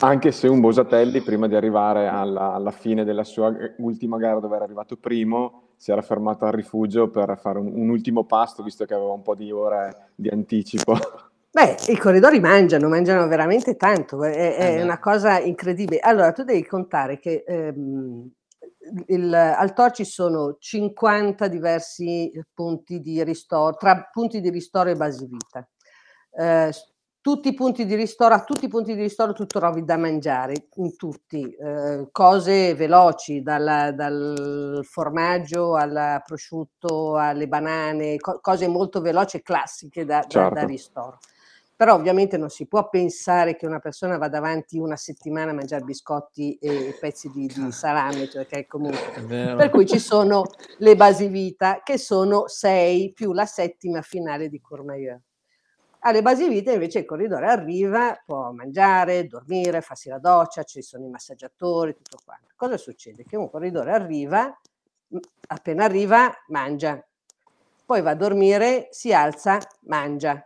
Anche 0.00 0.30
se 0.30 0.46
un 0.46 0.60
Bosatelli, 0.60 1.22
prima 1.22 1.48
di 1.48 1.56
arrivare 1.56 2.06
alla, 2.06 2.52
alla, 2.52 2.70
fine 2.70 3.02
della 3.02 3.24
sua 3.24 3.52
ultima 3.78 4.16
gara 4.16 4.38
dove 4.38 4.54
era 4.54 4.64
arrivato 4.64 4.96
primo, 4.96 5.70
si 5.76 5.90
era 5.90 6.02
fermato 6.02 6.44
al 6.44 6.52
rifugio 6.52 7.10
per 7.10 7.36
fare 7.36 7.58
un, 7.58 7.72
un 7.74 7.88
ultimo 7.88 8.24
pasto, 8.24 8.62
visto 8.62 8.84
che 8.84 8.94
aveva 8.94 9.12
un 9.12 9.22
po' 9.22 9.34
di 9.34 9.50
ore 9.50 10.10
di 10.14 10.28
anticipo. 10.28 10.96
Beh, 11.58 11.74
i 11.88 11.96
corridori 11.96 12.38
mangiano, 12.38 12.88
mangiano 12.88 13.26
veramente 13.26 13.74
tanto, 13.74 14.22
è, 14.22 14.54
è 14.54 14.80
una 14.80 15.00
cosa 15.00 15.40
incredibile. 15.40 15.98
Allora, 15.98 16.30
tu 16.30 16.44
devi 16.44 16.64
contare 16.64 17.18
che 17.18 17.42
ehm, 17.44 18.30
il, 19.08 19.34
al 19.34 19.72
TOR 19.72 19.90
ci 19.90 20.04
sono 20.04 20.54
50 20.56 21.48
diversi 21.48 22.30
punti 22.54 23.00
di 23.00 23.24
ristoro, 23.24 23.74
tra 23.74 24.08
punti 24.12 24.40
di 24.40 24.50
ristoro 24.50 24.90
e 24.90 24.94
base 24.94 25.26
vita. 25.26 25.68
Eh, 26.30 26.72
tutti 27.20 27.48
i 27.48 27.54
punti 27.54 27.86
di 27.86 27.96
ristoro, 27.96 28.34
a 28.34 28.44
tutti 28.44 28.66
i 28.66 28.68
punti 28.68 28.94
di 28.94 29.02
ristoro 29.02 29.32
tu 29.32 29.44
trovi 29.44 29.84
da 29.84 29.96
mangiare, 29.96 30.68
in 30.76 30.94
tutti, 30.94 31.42
eh, 31.42 32.06
cose 32.12 32.76
veloci, 32.76 33.42
dal, 33.42 33.96
dal, 33.96 34.78
formaggio 34.84 35.74
al 35.74 36.22
prosciutto, 36.24 37.16
alle 37.16 37.48
banane, 37.48 38.16
co- 38.18 38.38
cose 38.40 38.68
molto 38.68 39.00
veloci 39.00 39.38
e 39.38 39.42
classiche 39.42 40.04
da, 40.04 40.20
certo. 40.20 40.38
da, 40.38 40.48
da 40.50 40.54
certo. 40.60 40.66
ristoro 40.68 41.18
però 41.78 41.94
ovviamente 41.94 42.36
non 42.36 42.48
si 42.48 42.66
può 42.66 42.88
pensare 42.88 43.54
che 43.54 43.64
una 43.64 43.78
persona 43.78 44.18
vada 44.18 44.38
avanti 44.38 44.80
una 44.80 44.96
settimana 44.96 45.52
a 45.52 45.54
mangiare 45.54 45.84
biscotti 45.84 46.58
e 46.58 46.96
pezzi 46.98 47.30
di, 47.30 47.46
di 47.46 47.70
salame, 47.70 48.28
cioè 48.28 48.46
che 48.46 48.66
comunque... 48.66 49.22
Per 49.28 49.70
cui 49.70 49.86
ci 49.86 50.00
sono 50.00 50.42
le 50.78 50.96
basi 50.96 51.28
vita 51.28 51.80
che 51.84 51.96
sono 51.96 52.48
sei 52.48 53.12
più 53.12 53.32
la 53.32 53.46
settima 53.46 54.02
finale 54.02 54.48
di 54.48 54.60
Courmayeur. 54.60 55.20
Alle 56.00 56.20
basi 56.20 56.48
vita 56.48 56.72
invece 56.72 56.98
il 56.98 57.04
corridore 57.04 57.46
arriva, 57.46 58.20
può 58.26 58.50
mangiare, 58.50 59.28
dormire, 59.28 59.80
farsi 59.80 60.08
la 60.08 60.18
doccia, 60.18 60.64
ci 60.64 60.82
sono 60.82 61.04
i 61.04 61.10
massaggiatori, 61.10 61.94
tutto 61.94 62.18
quanto. 62.24 62.46
Cosa 62.56 62.76
succede? 62.76 63.22
Che 63.22 63.36
un 63.36 63.48
corridore 63.48 63.92
arriva, 63.92 64.52
appena 65.46 65.84
arriva, 65.84 66.28
mangia, 66.48 67.00
poi 67.86 68.02
va 68.02 68.10
a 68.10 68.16
dormire, 68.16 68.88
si 68.90 69.12
alza, 69.12 69.60
mangia, 69.82 70.44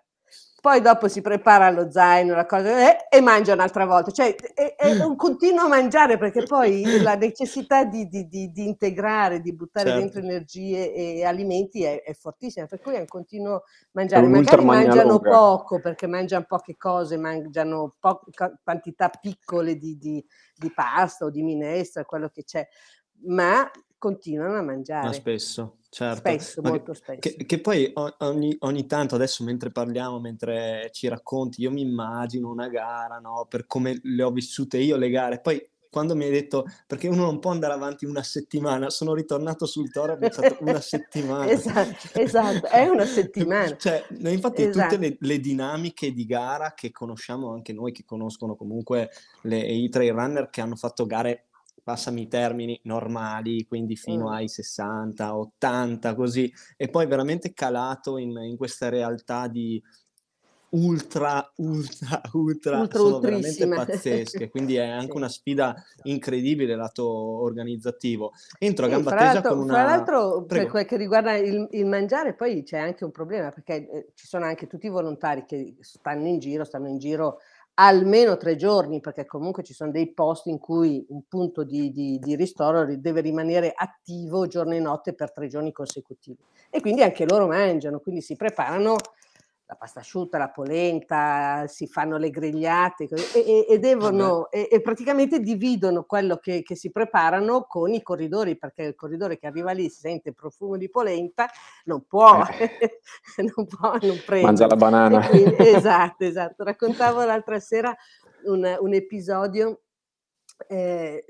poi 0.63 0.81
dopo 0.81 1.09
si 1.09 1.23
prepara 1.23 1.71
lo 1.71 1.91
zaino, 1.91 2.37
la 2.37 2.47
cosa, 2.47 2.89
eh, 2.89 3.09
e 3.11 3.21
mangia 3.21 3.53
un'altra 3.53 3.85
volta. 3.85 4.13
Cioè 4.13 4.33
è, 4.37 4.77
è, 4.77 5.03
un 5.03 5.17
continuo 5.17 5.67
mangiare 5.67 6.19
perché 6.19 6.45
poi 6.47 7.03
la 7.03 7.17
necessità 7.17 7.83
di, 7.85 8.07
di, 8.07 8.29
di, 8.29 8.53
di 8.53 8.67
integrare, 8.67 9.41
di 9.41 9.53
buttare 9.53 9.89
certo. 9.89 10.01
dentro 10.01 10.21
energie 10.21 10.95
e 10.95 11.25
alimenti 11.25 11.83
è, 11.83 12.05
è, 12.05 12.15
fortissima, 12.15 12.67
per 12.67 12.81
cui 12.81 12.95
è 12.95 13.01
un 13.01 13.07
continuo 13.07 13.65
mangiare. 13.91 14.25
Magari 14.29 14.65
mangiano 14.65 15.15
lunga. 15.15 15.31
poco 15.31 15.81
perché 15.81 16.07
mangiano 16.07 16.45
poche 16.47 16.77
cose, 16.77 17.17
mangiano 17.17 17.97
po- 17.99 18.23
quantità 18.63 19.09
piccole 19.09 19.75
di, 19.75 20.25
pasta 20.73 21.25
o 21.25 21.31
di 21.31 21.43
minestra, 21.43 22.05
quello 22.05 22.29
che 22.29 22.45
c'è, 22.45 22.65
ma 23.25 23.69
continuano 23.99 24.59
a 24.59 24.63
mangiare. 24.63 25.07
Ma 25.07 25.13
spesso. 25.13 25.79
Certo, 25.95 26.21
spesso, 26.21 26.63
molto 26.63 26.95
spesso. 26.95 27.19
Che, 27.21 27.45
che 27.45 27.61
poi 27.61 27.93
ogni, 28.21 28.57
ogni, 28.61 28.87
tanto, 28.87 29.15
adesso 29.15 29.45
mentre 29.45 29.71
parliamo, 29.71 30.21
mentre 30.21 30.89
ci 30.91 31.07
racconti, 31.07 31.61
io 31.61 31.71
mi 31.71 31.83
immagino 31.83 32.49
una 32.49 32.69
gara, 32.69 33.19
no? 33.19 33.45
Per 33.47 33.67
come 33.67 34.01
le 34.03 34.23
ho 34.23 34.31
vissute 34.31 34.79
io 34.79 34.97
le 34.97 35.11
gare. 35.11 35.41
Poi 35.41 35.63
quando 35.91 36.17
mi 36.17 36.25
hai 36.25 36.31
detto, 36.31 36.65
perché 36.87 37.09
uno 37.09 37.25
non 37.25 37.41
può 37.41 37.51
andare 37.51 37.75
avanti 37.75 38.07
una 38.07 38.23
settimana, 38.23 38.89
sono 38.89 39.13
ritornato 39.13 39.67
sul 39.67 39.91
toro 39.91 40.13
e 40.13 40.15
ho 40.15 40.19
pensato 40.19 40.57
una 40.61 40.81
settimana. 40.81 41.51
esatto, 41.51 42.09
esatto, 42.19 42.69
è 42.69 42.89
una 42.89 43.05
settimana. 43.05 43.77
cioè, 43.77 44.03
infatti 44.09 44.63
esatto. 44.63 44.95
tutte 44.95 45.09
le, 45.09 45.17
le, 45.21 45.41
dinamiche 45.41 46.15
di 46.15 46.25
gara 46.25 46.73
che 46.73 46.91
conosciamo 46.91 47.53
anche 47.53 47.75
noi, 47.75 47.93
che 47.93 48.07
conoscono 48.07 48.57
comunque 48.57 49.11
le, 49.43 49.59
i 49.59 49.91
trail 49.91 50.15
runner 50.15 50.49
che 50.49 50.63
hanno 50.63 50.77
fatto 50.77 51.05
gare 51.05 51.49
passami 51.83 52.23
i 52.23 52.29
termini, 52.29 52.79
normali, 52.85 53.67
quindi 53.67 53.97
fino 53.97 54.29
mm. 54.29 54.33
ai 54.33 54.49
60, 54.49 55.37
80, 55.37 56.15
così, 56.15 56.53
e 56.77 56.89
poi 56.89 57.07
veramente 57.07 57.53
calato 57.53 58.19
in, 58.19 58.37
in 58.37 58.57
questa 58.57 58.89
realtà 58.89 59.49
di 59.49 59.83
ultra, 60.73 61.51
ultra, 61.57 62.21
ultra, 62.33 62.79
ultra 62.81 62.99
sono 62.99 63.19
veramente 63.19 63.69
pazzesche, 63.69 64.49
quindi 64.49 64.77
è 64.77 64.87
anche 64.89 65.11
sì. 65.11 65.17
una 65.17 65.29
sfida 65.29 65.75
incredibile 66.05 66.77
lato 66.77 67.07
organizzativo. 67.07 68.33
Entro 68.59 68.87
sì, 68.87 68.91
a 68.91 68.95
gamba 68.95 69.17
tesa 69.17 69.41
con 69.43 69.59
una... 69.59 69.73
Tra 69.73 69.83
l'altro, 69.85 70.45
Prego. 70.45 70.47
per 70.47 70.67
quel 70.71 70.85
che 70.87 70.97
riguarda 70.97 71.37
il, 71.37 71.69
il, 71.73 71.87
mangiare, 71.87 72.35
poi 72.35 72.63
c'è 72.63 72.79
anche 72.79 73.05
un 73.05 73.11
problema, 73.11 73.51
perché 73.51 73.89
eh, 73.89 74.09
ci 74.15 74.27
sono 74.27 74.45
anche 74.45 74.67
tutti 74.67 74.87
i 74.87 74.91
volontari 74.91 75.45
che 75.45 75.77
stanno 75.81 76.27
in 76.27 76.39
giro, 76.39 76.65
stanno 76.65 76.89
in 76.89 76.99
giro 76.99 77.39
almeno 77.75 78.37
tre 78.37 78.57
giorni, 78.57 79.01
perché 79.01 79.25
comunque 79.25 79.63
ci 79.63 79.73
sono 79.73 79.91
dei 79.91 80.13
posti 80.13 80.51
in 80.51 80.59
cui 80.59 81.05
un 81.09 81.23
punto 81.27 81.65
di, 81.65 81.91
di, 81.91 82.19
di, 82.19 82.37
ristoro 82.37 82.85
deve 82.97 83.21
rimanere 83.21 83.73
attivo 83.75 84.47
giorno 84.47 84.75
e 84.75 84.81
notte 84.81 85.15
per 85.15 85.33
tre 85.33 85.49
giorni 85.49 85.73
consecutivi. 85.73 86.39
E 86.71 86.81
quindi 86.81 87.03
anche 87.03 87.27
loro 87.27 87.47
mangiano, 87.47 88.01
quindi 88.01 88.21
si 88.21 88.37
preparano 88.37 88.97
la 89.73 89.77
pasta 89.77 90.01
asciutta, 90.01 90.37
la 90.37 90.51
polenta, 90.51 91.65
si 91.67 91.87
fanno 91.87 92.19
le 92.19 92.29
grigliate 92.29 93.05
e, 93.05 93.41
e, 93.41 93.67
e 93.69 93.79
devono 93.79 94.51
e, 94.51 94.69
e, 94.71 94.81
praticamente 94.83 95.41
dividono 95.41 96.05
quello 96.05 96.37
che, 96.37 96.63
che, 96.63 96.75
si 96.77 96.91
preparano 96.91 97.65
con 97.67 97.93
i 97.93 98.03
corridori, 98.03 98.59
perché 98.59 98.83
il 98.83 98.95
corridore 98.95 99.39
che 99.39 99.47
arriva 99.47 99.73
lì 99.73 99.89
si 99.89 100.01
sente 100.01 100.31
il 100.31 100.35
profumo 100.35 100.77
di 100.77 100.91
polenta, 100.91 101.49
non 101.85 102.05
può, 102.07 102.45
eh. 102.47 103.01
non 103.55 103.67
può 103.67 103.93
non 103.93 104.21
prendere. 104.27 104.43
Mangia 104.43 104.67
la 104.67 104.77
banana. 104.77 105.27
Quindi, 105.27 105.55
esatto, 105.59 106.25
esatto. 106.25 106.65
Raccontavo 106.65 107.25
l'altra 107.25 107.59
sera 107.59 107.97
un, 108.45 108.77
un 108.79 108.93
episodio 108.93 109.81
eh, 110.69 111.25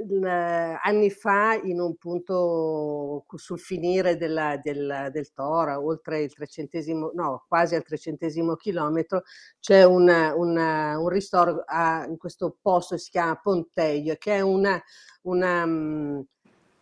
anni 0.82 1.10
fa 1.10 1.54
in 1.62 1.80
un 1.80 1.96
punto 1.96 3.24
sul 3.36 3.58
finire 3.58 4.16
della, 4.16 4.56
del, 4.62 5.08
del 5.12 5.32
Tora, 5.32 5.80
oltre 5.80 6.22
il 6.22 6.32
trecentesimo, 6.32 7.12
no, 7.14 7.44
quasi 7.48 7.74
al 7.74 7.82
trecentesimo 7.82 8.56
chilometro, 8.56 9.22
c'è 9.60 9.84
una, 9.84 10.34
una, 10.34 10.98
un 10.98 11.08
ristoro 11.08 11.62
a, 11.66 12.04
in 12.08 12.16
questo 12.18 12.56
posto 12.60 12.94
che 12.94 13.00
si 13.00 13.10
chiama 13.10 13.40
Ponteio, 13.40 14.16
che 14.18 14.36
è 14.36 14.40
una, 14.40 14.80
una, 15.22 15.66
mm, 15.66 16.20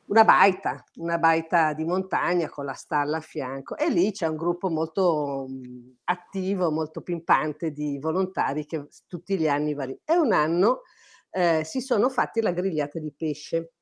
una 0.07 0.25
baita, 0.25 0.85
una 0.97 1.19
baita 1.19 1.73
di 1.73 1.85
montagna 1.85 2.49
con 2.49 2.65
la 2.65 2.73
stalla 2.73 3.19
a 3.19 3.21
fianco 3.21 3.77
e 3.77 3.89
lì 3.91 4.11
c'è 4.11 4.27
un 4.27 4.37
gruppo 4.37 4.69
molto 4.69 5.47
mm, 5.49 5.91
attivo, 6.05 6.71
molto 6.71 7.01
pimpante 7.01 7.71
di 7.71 7.99
volontari 7.99 8.67
che 8.67 8.89
tutti 9.07 9.39
gli 9.39 9.49
anni 9.49 9.75
va 9.75 9.85
lì. 9.85 9.99
E 10.05 10.17
un 10.17 10.33
anno 10.33 10.83
eh, 11.31 11.63
si 11.65 11.81
sono 11.81 12.09
fatti 12.09 12.41
la 12.41 12.53
grigliata 12.53 12.99
di 12.99 13.13
pesce. 13.17 13.73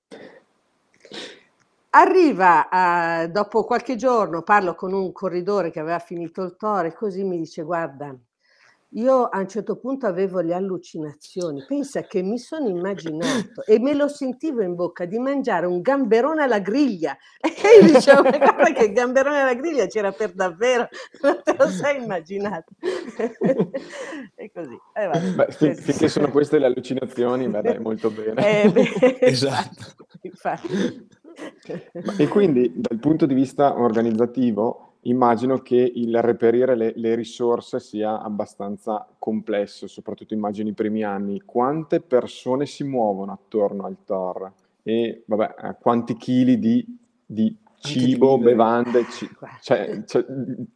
Arriva 1.90 2.68
a, 2.68 3.26
dopo 3.26 3.64
qualche 3.64 3.96
giorno, 3.96 4.42
parlo 4.42 4.74
con 4.74 4.92
un 4.92 5.10
corridore 5.12 5.70
che 5.70 5.80
aveva 5.80 5.98
finito 5.98 6.42
il 6.42 6.56
toro 6.56 6.86
e 6.86 6.92
così 6.92 7.24
mi 7.24 7.38
dice 7.38 7.62
guarda, 7.62 8.14
Io 8.92 9.25
a 9.25 9.38
un 9.38 9.49
certo 9.49 9.76
punto 9.76 10.07
avevo 10.07 10.40
le 10.40 10.54
allucinazioni, 10.54 11.62
pensa 11.66 12.02
che 12.02 12.23
mi 12.23 12.38
sono 12.38 12.68
immaginato 12.68 13.62
e 13.66 13.78
me 13.78 13.92
lo 13.92 14.09
sentivo 14.09 14.62
in 14.62 14.75
bocca 14.75 15.04
di 15.04 15.18
mangiare 15.18 15.66
un 15.66 15.83
gamberone 15.83 16.42
alla 16.42 16.59
griglia 16.59 17.14
e 17.38 17.85
io 17.85 17.92
dicevo 17.92 18.23
ma 18.23 18.38
guarda 18.38 18.73
che 18.73 18.87
il 18.87 18.92
gamberone 18.92 19.42
alla 19.42 19.52
griglia 19.52 19.87
c'era 19.87 20.11
per 20.12 20.33
davvero, 20.33 20.88
non 21.21 21.38
te 21.45 21.54
lo 21.59 21.68
sei 21.68 22.02
immaginato. 22.02 22.73
e 24.35 24.50
così. 24.52 24.78
Eh, 24.95 25.35
beh, 25.35 25.47
fin- 25.50 25.75
finché 25.75 26.09
sono 26.09 26.30
queste 26.30 26.59
le 26.59 26.66
allucinazioni, 26.66 27.47
beh 27.47 27.61
dai, 27.61 27.78
molto 27.80 28.11
bene. 28.11 28.62
Eh, 28.62 28.71
beh, 28.71 29.18
esatto. 29.21 29.97
Infatti. 30.23 31.07
E 32.16 32.26
quindi 32.28 32.73
dal 32.75 32.99
punto 32.99 33.26
di 33.26 33.35
vista 33.35 33.78
organizzativo 33.78 34.88
immagino 35.08 35.58
che 35.58 35.76
il 35.76 36.20
reperire 36.22 36.76
le, 36.76 36.92
le, 36.96 37.14
risorse 37.14 37.80
sia 37.80 38.20
abbastanza 38.20 39.06
complesso, 39.18 39.86
soprattutto 39.86 40.34
immagino 40.34 40.68
i 40.68 40.74
primi 40.74 41.02
anni. 41.02 41.42
Quante 41.44 42.00
persone 42.00 42.66
si 42.66 42.84
muovono 42.84 43.32
attorno 43.32 43.84
al 43.84 43.96
Tor? 44.04 44.52
E 44.82 45.22
vabbè, 45.26 45.76
quanti 45.80 46.16
chili 46.16 46.58
di, 46.58 46.84
di 47.24 47.56
cibo, 47.80 48.38
bevande, 48.38 49.04
ci, 49.10 49.28
cioè, 49.62 50.04
cioè, 50.04 50.24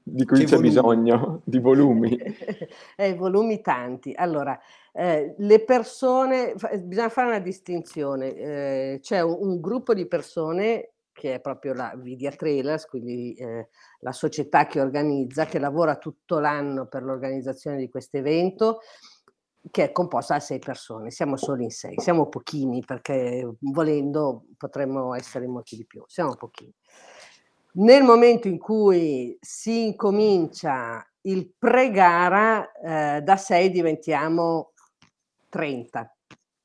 di 0.02 0.24
cui 0.24 0.44
c'è 0.44 0.56
volumi. 0.56 0.68
bisogno, 0.68 1.40
di 1.44 1.58
volumi. 1.58 2.18
eh, 2.96 3.14
volumi 3.14 3.60
tanti. 3.60 4.12
Allora, 4.14 4.58
eh, 4.92 5.34
le 5.36 5.64
persone, 5.64 6.54
bisogna 6.82 7.08
fare 7.08 7.28
una 7.28 7.38
distinzione, 7.40 8.34
eh, 8.34 8.98
c'è 9.00 9.20
un, 9.20 9.36
un, 9.40 9.60
gruppo 9.60 9.94
di 9.94 10.06
persone 10.06 10.91
che 11.12 11.34
è 11.34 11.40
proprio 11.40 11.74
la 11.74 11.94
Vidia 11.96 12.30
Trailers, 12.30 12.86
quindi 12.86 13.34
eh, 13.34 13.68
la 14.00 14.12
società 14.12 14.66
che 14.66 14.80
organizza, 14.80 15.44
che 15.44 15.58
lavora 15.58 15.96
tutto 15.96 16.38
l'anno 16.38 16.86
per 16.86 17.02
l'organizzazione 17.02 17.76
di 17.76 17.88
questo 17.88 18.16
evento, 18.16 18.80
che 19.70 19.84
è 19.84 19.92
composta 19.92 20.34
da 20.34 20.40
sei 20.40 20.58
persone. 20.58 21.10
Siamo 21.10 21.36
solo 21.36 21.62
in 21.62 21.70
sei, 21.70 21.94
siamo 21.98 22.28
pochini 22.28 22.82
perché 22.84 23.48
volendo 23.60 24.46
potremmo 24.56 25.14
essere 25.14 25.46
molti 25.46 25.76
di 25.76 25.86
più, 25.86 26.02
siamo 26.06 26.34
pochini. 26.34 26.74
Nel 27.74 28.02
momento 28.02 28.48
in 28.48 28.58
cui 28.58 29.36
si 29.40 29.86
incomincia 29.86 31.06
il 31.22 31.52
pre-gara, 31.56 32.70
eh, 32.72 33.22
da 33.22 33.36
sei 33.36 33.70
diventiamo 33.70 34.72
30 35.48 36.16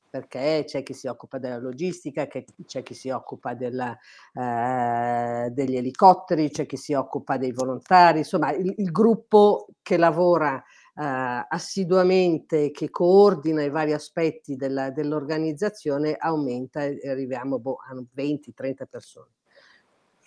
perché 0.09 0.63
c'è 0.65 0.83
chi 0.83 0.93
si 0.93 1.07
occupa 1.07 1.37
della 1.37 1.57
logistica, 1.57 2.27
c'è 2.27 2.83
chi 2.83 2.93
si 2.93 3.09
occupa 3.09 3.53
della, 3.53 3.97
eh, 4.33 5.49
degli 5.51 5.75
elicotteri, 5.75 6.49
c'è 6.49 6.65
chi 6.65 6.77
si 6.77 6.93
occupa 6.93 7.37
dei 7.37 7.51
volontari, 7.51 8.19
insomma 8.19 8.51
il, 8.53 8.73
il 8.77 8.91
gruppo 8.91 9.67
che 9.81 9.97
lavora 9.97 10.57
eh, 10.57 11.45
assiduamente, 11.47 12.71
che 12.71 12.89
coordina 12.89 13.63
i 13.63 13.69
vari 13.69 13.93
aspetti 13.93 14.55
della, 14.55 14.89
dell'organizzazione 14.89 16.15
aumenta 16.15 16.83
e 16.83 17.09
arriviamo 17.09 17.59
boh, 17.59 17.77
a 17.87 17.95
20-30 18.15 18.85
persone. 18.89 19.37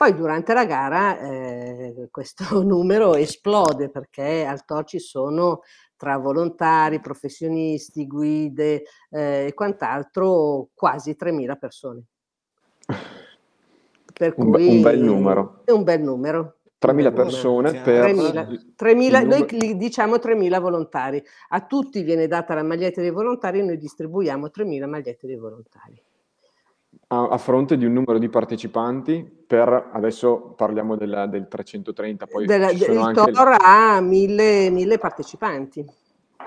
Poi 0.00 0.14
durante 0.14 0.54
la 0.54 0.64
gara 0.64 1.19
eh, 1.19 2.09
questo 2.11 2.42
numero 2.64 3.16
esplode 3.16 3.90
perché 3.90 4.47
al 4.47 4.64
TOR 4.64 4.85
ci 4.85 4.99
sono 4.99 5.61
tra 5.95 6.16
volontari, 6.16 7.00
professionisti, 7.00 8.07
guide 8.07 8.85
eh, 9.11 9.49
e 9.49 9.52
quant'altro, 9.52 10.69
quasi 10.73 11.19
3.000 11.21 11.59
persone. 11.59 12.02
Per 14.14 14.33
un, 14.38 14.50
cui, 14.50 14.76
un 14.76 14.80
bel 14.80 15.00
numero. 15.00 15.61
È 15.66 15.71
un 15.71 15.83
bel 15.83 16.00
numero. 16.00 16.61
3.000 16.80 17.12
persone 17.12 17.83
per 17.83 18.11
3.000, 18.11 18.73
3.000 18.78 19.26
noi 19.26 19.76
diciamo 19.76 20.14
3.000 20.14 20.61
volontari. 20.62 21.23
A 21.50 21.66
tutti 21.66 22.02
viene 22.02 22.26
data 22.26 22.54
la 22.54 22.62
maglietta 22.62 23.02
dei 23.02 23.11
volontari 23.11 23.59
e 23.59 23.62
noi 23.64 23.76
distribuiamo 23.76 24.47
3.000 24.47 24.88
magliette 24.88 25.26
dei 25.26 25.37
volontari. 25.37 26.02
A, 27.12 27.29
a, 27.29 27.38
fronte 27.38 27.76
di 27.76 27.85
un 27.85 27.93
numero 27.93 28.19
di 28.19 28.29
partecipanti 28.29 29.29
per 29.47 29.90
adesso 29.93 30.55
parliamo 30.57 30.95
della, 30.95 31.26
del 31.26 31.49
330 31.49 32.26
poi 32.26 32.47
della, 32.47 32.71
il 32.71 32.99
anche... 32.99 33.33
Tor 33.33 33.57
ha 33.59 34.00
mille, 34.00 34.71
mille 34.71 34.97
partecipanti 34.97 35.85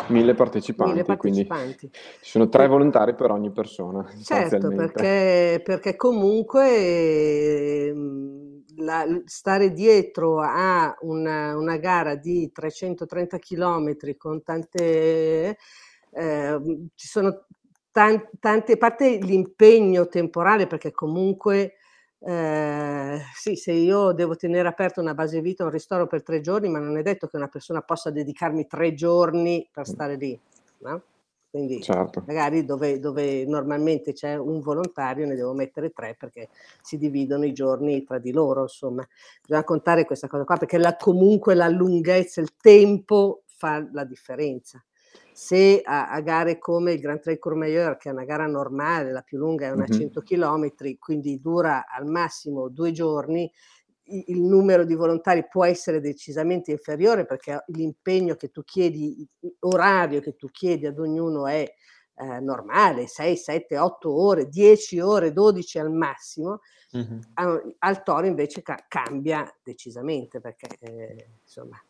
Mille 0.07 0.33
partecipanti, 0.33 0.91
Mille 0.93 1.05
partecipanti. 1.05 1.89
ci 1.91 2.31
sono 2.31 2.49
tre 2.49 2.67
volontari 2.67 3.13
per 3.13 3.31
ogni 3.31 3.51
persona. 3.51 4.05
Certo, 4.21 4.69
perché, 4.69 5.61
perché 5.63 5.95
comunque 5.95 7.87
ehm, 7.87 8.63
la, 8.77 9.05
stare 9.25 9.71
dietro 9.71 10.41
a 10.41 10.97
una, 11.01 11.55
una, 11.55 11.77
gara 11.77 12.15
di 12.15 12.51
330 12.51 13.37
km 13.37 13.95
con 14.17 14.41
tante... 14.43 15.57
Eh, 16.15 16.59
ci 16.95 17.07
sono 17.07 17.45
tante, 17.93 18.71
a 18.73 18.77
parte 18.77 19.19
l'impegno 19.21 20.07
temporale, 20.07 20.67
perché 20.67 20.91
comunque 20.91 21.75
eh, 22.19 23.21
sì, 23.35 23.55
se 23.55 23.71
io 23.71 24.11
devo 24.13 24.35
tenere 24.35 24.67
aperta 24.67 24.99
una 24.99 25.13
base 25.13 25.41
vita, 25.41 25.63
un 25.63 25.69
ristoro 25.69 26.07
per 26.07 26.23
tre 26.23 26.41
giorni, 26.41 26.69
ma 26.69 26.79
non 26.79 26.97
è 26.97 27.03
detto 27.03 27.27
che 27.27 27.37
una 27.37 27.47
persona 27.47 27.81
possa 27.81 28.09
dedicarmi 28.09 28.65
tre 28.65 28.93
giorni 28.93 29.69
per 29.71 29.85
stare 29.85 30.15
lì, 30.15 30.37
no? 30.79 31.03
Quindi 31.51 31.83
certo. 31.83 32.23
magari 32.25 32.65
dove, 32.65 32.97
dove, 32.97 33.45
normalmente 33.45 34.13
c'è 34.13 34.35
un 34.35 34.59
volontario 34.59 35.27
ne 35.27 35.35
devo 35.35 35.53
mettere 35.53 35.91
tre 35.91 36.15
perché 36.17 36.49
si 36.81 36.97
dividono 36.97 37.45
i 37.45 37.53
giorni 37.53 38.03
tra 38.03 38.17
di 38.17 38.31
loro, 38.31 38.63
insomma. 38.63 39.07
Bisogna 39.39 39.63
contare 39.63 40.05
questa 40.05 40.27
cosa 40.27 40.45
qua 40.45 40.57
perché 40.57 40.79
la, 40.79 40.95
comunque 40.95 41.53
la 41.53 41.69
lunghezza, 41.69 42.41
il 42.41 42.55
tempo 42.57 43.43
fa 43.45 43.87
la 43.91 44.03
differenza 44.03 44.83
se 45.33 45.81
a, 45.83 46.09
a, 46.09 46.21
gare 46.21 46.59
come 46.59 46.93
il 46.93 46.99
Grand 46.99 47.19
Trail 47.19 47.39
Courmayeur, 47.39 47.97
che 47.97 48.09
è 48.09 48.11
una 48.11 48.25
gara 48.25 48.45
normale, 48.45 49.11
la 49.11 49.21
più 49.21 49.37
lunga 49.37 49.67
è 49.67 49.71
una 49.71 49.85
mm-hmm. 49.89 49.99
100 49.99 50.21
km, 50.21 50.97
quindi 50.99 51.39
dura 51.39 51.85
al 51.87 52.05
massimo 52.05 52.69
due 52.69 52.91
giorni, 52.91 53.51
il, 54.05 54.23
il 54.27 54.41
numero 54.41 54.85
di 54.85 54.95
volontari 54.95 55.47
può 55.47 55.65
essere 55.65 55.99
decisamente 55.99 56.71
inferiore 56.71 57.25
perché 57.25 57.63
l'impegno 57.67 58.35
che 58.35 58.49
tu 58.49 58.63
chiedi, 58.63 59.27
orario 59.59 60.21
che 60.21 60.35
tu 60.35 60.49
chiedi 60.49 60.85
ad 60.85 60.99
ognuno 60.99 61.47
è 61.47 61.65
eh, 62.15 62.39
normale, 62.39 63.07
6, 63.07 63.35
7, 63.35 63.77
8 63.77 64.11
ore, 64.11 64.47
10 64.47 64.99
ore, 64.99 65.31
12 65.33 65.79
al 65.79 65.91
massimo. 65.91 66.59
Mm-hmm. 66.95 67.19
Al, 67.33 67.75
al 67.79 68.03
toro 68.03 68.27
invece 68.27 68.61
ca- 68.61 68.85
cambia 68.87 69.51
decisamente 69.63 70.39
perché 70.39 70.67
eh, 70.79 71.29
insomma 71.41 71.83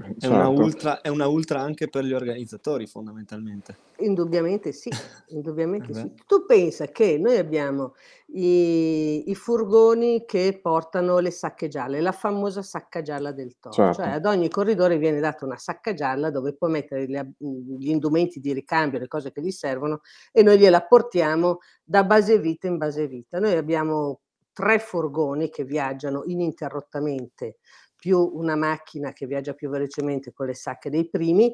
Certo. 0.00 0.18
È, 0.24 0.28
una 0.28 0.46
certo. 0.46 0.62
ultra, 0.62 1.00
è, 1.00 1.08
una 1.08 1.26
ultra, 1.26 1.60
anche 1.60 1.88
per 1.88 2.04
gli 2.04 2.12
organizzatori, 2.12 2.86
fondamentalmente. 2.86 3.76
Indubbiamente 3.98 4.72
sì, 4.72 4.90
indubbiamente 5.28 5.92
sì. 5.92 6.12
Tu 6.26 6.46
pensa 6.46 6.86
che 6.86 7.18
noi 7.18 7.36
abbiamo 7.36 7.94
i, 8.28 9.30
i, 9.30 9.34
furgoni 9.34 10.24
che 10.24 10.58
portano 10.60 11.18
le 11.18 11.30
sacche 11.30 11.68
gialle, 11.68 12.00
la 12.00 12.12
famosa 12.12 12.62
sacca 12.62 13.02
gialla 13.02 13.32
del 13.32 13.58
toro. 13.58 13.74
Certo. 13.74 14.02
Cioè 14.02 14.12
ad 14.12 14.24
ogni 14.24 14.48
corridore 14.48 14.96
viene 14.98 15.20
data 15.20 15.44
una 15.44 15.58
sacca 15.58 15.92
gialla 15.92 16.30
dove 16.30 16.54
può 16.54 16.68
mettere 16.68 17.06
gli, 17.06 17.18
gli 17.38 17.90
indumenti 17.90 18.40
di 18.40 18.52
ricambio, 18.52 18.98
le 18.98 19.08
cose 19.08 19.32
che 19.32 19.42
gli 19.42 19.50
servono 19.50 20.00
e 20.32 20.42
noi 20.42 20.58
gliela 20.58 20.82
portiamo 20.82 21.58
da 21.84 22.04
base 22.04 22.38
vita 22.38 22.66
in 22.66 22.78
base 22.78 23.06
vita. 23.06 23.38
Noi 23.38 23.56
abbiamo 23.56 24.20
tre 24.52 24.78
furgoni 24.78 25.48
che 25.48 25.64
viaggiano 25.64 26.22
ininterrottamente 26.26 27.58
più 28.00 28.18
una 28.34 28.56
macchina 28.56 29.12
che 29.12 29.26
viaggia 29.26 29.52
più 29.52 29.68
velocemente 29.68 30.32
con 30.32 30.46
le 30.46 30.54
sacche 30.54 30.90
dei 30.90 31.08
primi, 31.08 31.52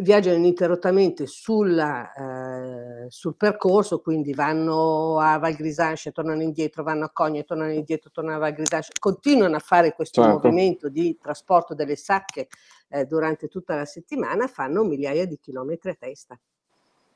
viaggiano 0.00 0.36
ininterrottamente 0.36 1.26
sulla, 1.26 2.12
eh, 2.12 3.06
sul 3.08 3.36
percorso, 3.36 4.00
quindi 4.00 4.34
vanno 4.34 5.18
a 5.18 5.38
Val 5.38 5.54
Grisanche, 5.54 6.12
tornano 6.12 6.42
indietro, 6.42 6.82
vanno 6.82 7.06
a 7.06 7.10
Cogne, 7.10 7.44
tornano 7.44 7.72
indietro, 7.72 8.10
tornano 8.10 8.36
a 8.36 8.40
Val 8.40 8.52
Grisanche, 8.52 8.90
continuano 8.98 9.56
a 9.56 9.60
fare 9.60 9.94
questo 9.94 10.22
certo. 10.22 10.36
movimento 10.36 10.88
di 10.88 11.16
trasporto 11.20 11.74
delle 11.74 11.96
sacche 11.96 12.48
eh, 12.88 13.06
durante 13.06 13.48
tutta 13.48 13.74
la 13.74 13.86
settimana, 13.86 14.46
fanno 14.46 14.84
migliaia 14.84 15.26
di 15.26 15.38
chilometri 15.38 15.90
a 15.90 15.96
testa. 15.98 16.38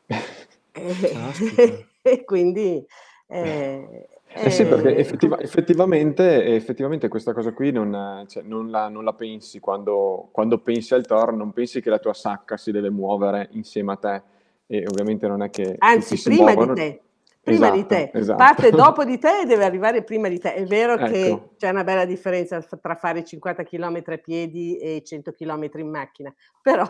e, 0.73 1.87
e 2.03 2.25
quindi 2.25 2.85
eh, 3.33 4.09
eh 4.35 4.51
sì, 4.51 4.65
perché 4.65 4.97
effettiva- 4.97 5.39
effettivamente, 5.39 6.45
effettivamente 6.55 7.09
questa 7.09 7.33
cosa 7.33 7.53
qui 7.53 7.71
non, 7.71 8.25
cioè, 8.29 8.43
non, 8.43 8.71
la, 8.71 8.89
non 8.89 9.05
la 9.05 9.13
pensi 9.13 9.61
quando, 9.61 10.29
quando 10.33 10.59
pensi 10.59 10.95
al 10.95 11.07
Thor, 11.07 11.35
non 11.35 11.53
pensi 11.53 11.81
che 11.81 11.91
la 11.91 11.99
tua 11.99 12.15
sacca 12.15 12.57
si 12.57 12.73
deve 12.73 12.91
muovere 12.91 13.49
insieme 13.53 13.93
a 13.93 13.97
te 13.97 14.23
e 14.67 14.87
ovviamente 14.87 15.29
non 15.29 15.43
è 15.43 15.51
che... 15.51 15.77
Anzi, 15.79 16.21
prima 16.23 16.53
muovono... 16.53 16.75
di 16.75 16.81
te. 16.81 17.03
Prima 17.43 17.67
esatto, 17.67 17.77
di 17.77 17.87
te, 17.87 18.11
esatto. 18.15 18.39
parte 18.39 18.71
dopo 18.71 19.05
di 19.05 19.19
te 19.19 19.41
e 19.41 19.47
deve 19.47 19.65
arrivare 19.65 20.05
prima 20.05 20.29
di 20.29 20.39
te. 20.39 20.55
È 20.55 20.65
vero 20.65 20.95
ecco. 20.95 21.11
che 21.11 21.43
c'è 21.59 21.71
una 21.71 21.83
bella 21.83 22.05
differenza 22.05 22.61
tra 22.63 22.95
fare 22.95 23.25
50 23.25 23.65
km 23.65 24.03
a 24.07 24.17
piedi 24.19 24.79
e 24.79 25.03
100 25.05 25.33
km 25.33 25.69
in 25.75 25.91
macchina, 25.91 26.33
però... 26.63 26.85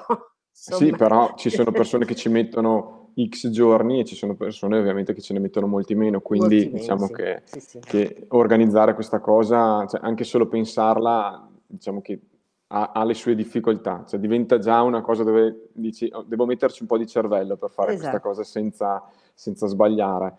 Insomma... 0.50 0.78
Sì, 0.78 0.90
però 0.94 1.32
ci 1.36 1.48
sono 1.48 1.72
persone 1.72 2.04
che 2.04 2.14
ci 2.14 2.28
mettono 2.28 3.01
X 3.28 3.50
giorni 3.50 4.00
e 4.00 4.04
ci 4.04 4.14
sono 4.14 4.34
persone 4.34 4.78
ovviamente 4.78 5.12
che 5.12 5.20
ce 5.20 5.32
ne 5.32 5.40
mettono 5.40 5.66
molti 5.66 5.94
meno, 5.94 6.20
quindi 6.20 6.64
molti 6.64 6.70
diciamo 6.72 7.02
meno, 7.02 7.12
che, 7.12 7.42
sì, 7.44 7.60
sì. 7.60 7.78
che, 7.80 8.26
organizzare 8.28 8.94
questa 8.94 9.20
cosa, 9.20 9.84
cioè 9.86 10.00
anche 10.02 10.24
solo 10.24 10.46
pensarla, 10.48 11.48
diciamo 11.66 12.00
che 12.00 12.20
ha, 12.68 12.92
ha, 12.94 13.04
le 13.04 13.14
sue 13.14 13.34
difficoltà, 13.34 14.04
cioè 14.06 14.18
diventa 14.18 14.58
già 14.58 14.80
una 14.82 15.02
cosa 15.02 15.24
dove 15.24 15.68
dici 15.72 16.08
oh, 16.12 16.22
devo 16.22 16.46
metterci 16.46 16.82
un 16.82 16.88
po' 16.88 16.96
di 16.96 17.06
cervello 17.06 17.56
per 17.56 17.70
fare 17.70 17.92
esatto. 17.92 18.10
questa 18.10 18.28
cosa 18.28 18.44
senza, 18.44 19.02
senza 19.34 19.66
sbagliare. 19.66 20.36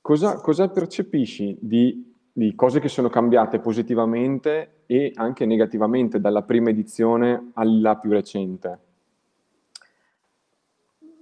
Cosa, 0.00 0.40
cosa 0.40 0.68
percepisci 0.68 1.56
di, 1.60 2.12
di, 2.32 2.54
cose 2.54 2.80
che 2.80 2.88
sono 2.88 3.08
cambiate 3.08 3.60
positivamente 3.60 4.82
e 4.86 5.12
anche 5.14 5.46
negativamente 5.46 6.20
dalla 6.20 6.42
prima 6.42 6.70
edizione 6.70 7.50
alla 7.54 7.96
più 7.96 8.10
recente? 8.10 8.85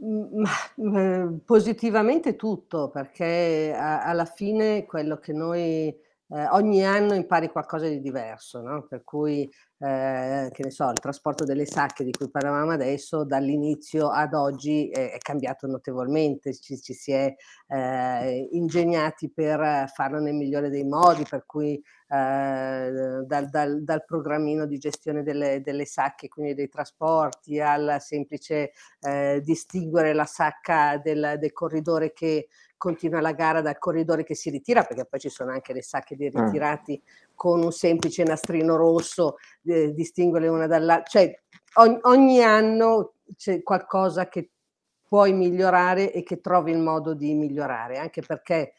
Ma, 0.04 1.40
positivamente 1.44 2.36
tutto, 2.36 2.90
perché 2.90 3.74
alla 3.74 4.26
fine 4.26 4.84
quello 4.84 5.16
che 5.16 5.32
noi 5.32 5.96
eh, 6.34 6.46
ogni 6.50 6.84
anno 6.84 7.14
impari 7.14 7.48
qualcosa 7.48 7.86
di 7.86 8.00
diverso, 8.00 8.60
no? 8.60 8.86
per 8.88 9.04
cui 9.04 9.42
eh, 9.78 10.48
che 10.52 10.62
ne 10.62 10.70
so, 10.70 10.90
il 10.90 10.98
trasporto 10.98 11.44
delle 11.44 11.66
sacche 11.66 12.02
di 12.02 12.10
cui 12.10 12.30
parlavamo 12.30 12.72
adesso, 12.72 13.24
dall'inizio 13.24 14.08
ad 14.10 14.34
oggi 14.34 14.88
è, 14.88 15.12
è 15.12 15.18
cambiato 15.18 15.66
notevolmente, 15.66 16.54
ci, 16.54 16.80
ci 16.80 16.92
si 16.92 17.12
è 17.12 17.34
eh, 17.68 18.48
ingegnati 18.52 19.30
per 19.30 19.90
farlo 19.94 20.18
nel 20.18 20.34
migliore 20.34 20.70
dei 20.70 20.84
modi, 20.84 21.24
per 21.28 21.44
cui 21.46 21.80
eh, 22.14 23.24
dal, 23.27 23.48
dal, 23.48 23.83
dal, 23.83 24.05
programmino 24.05 24.66
di 24.66 24.79
gestione 24.79 25.24
delle, 25.24 25.61
delle, 25.62 25.85
sacche, 25.85 26.29
quindi 26.29 26.55
dei 26.55 26.68
trasporti, 26.68 27.61
al 27.61 27.96
semplice 27.98 28.72
eh, 29.00 29.40
distinguere 29.42 30.12
la 30.12 30.24
sacca 30.24 30.98
del, 30.98 31.37
del 31.40 31.53
corridore 31.53 32.12
che 32.12 32.48
continua 32.77 33.20
la 33.20 33.33
gara 33.33 33.62
dal 33.62 33.79
corridore 33.79 34.22
che 34.22 34.37
si 34.37 34.50
ritira, 34.50 34.85
perché 34.85 35.07
poi 35.07 35.18
ci 35.18 35.29
sono 35.29 35.50
anche 35.50 35.72
le 35.72 35.83
sacche 35.83 36.14
dei 36.14 36.31
ah. 36.33 36.44
ritirati 36.44 37.03
con 37.35 37.62
un 37.62 37.72
semplice 37.72 38.22
nastrino 38.22 38.77
rosso, 38.77 39.37
eh, 39.64 39.92
distinguere 39.92 40.46
una 40.46 40.68
dall'altra. 40.68 41.20
Cioè, 41.20 41.40
ogni, 41.74 41.98
ogni 42.03 42.42
anno 42.42 43.14
c'è 43.37 43.62
qualcosa 43.62 44.29
che 44.29 44.50
puoi 45.09 45.33
migliorare 45.33 46.12
e 46.12 46.22
che 46.22 46.40
trovi 46.40 46.70
il 46.70 46.79
modo 46.79 47.14
di 47.14 47.35
migliorare, 47.35 47.98
anche 47.98 48.22
perché 48.22 48.74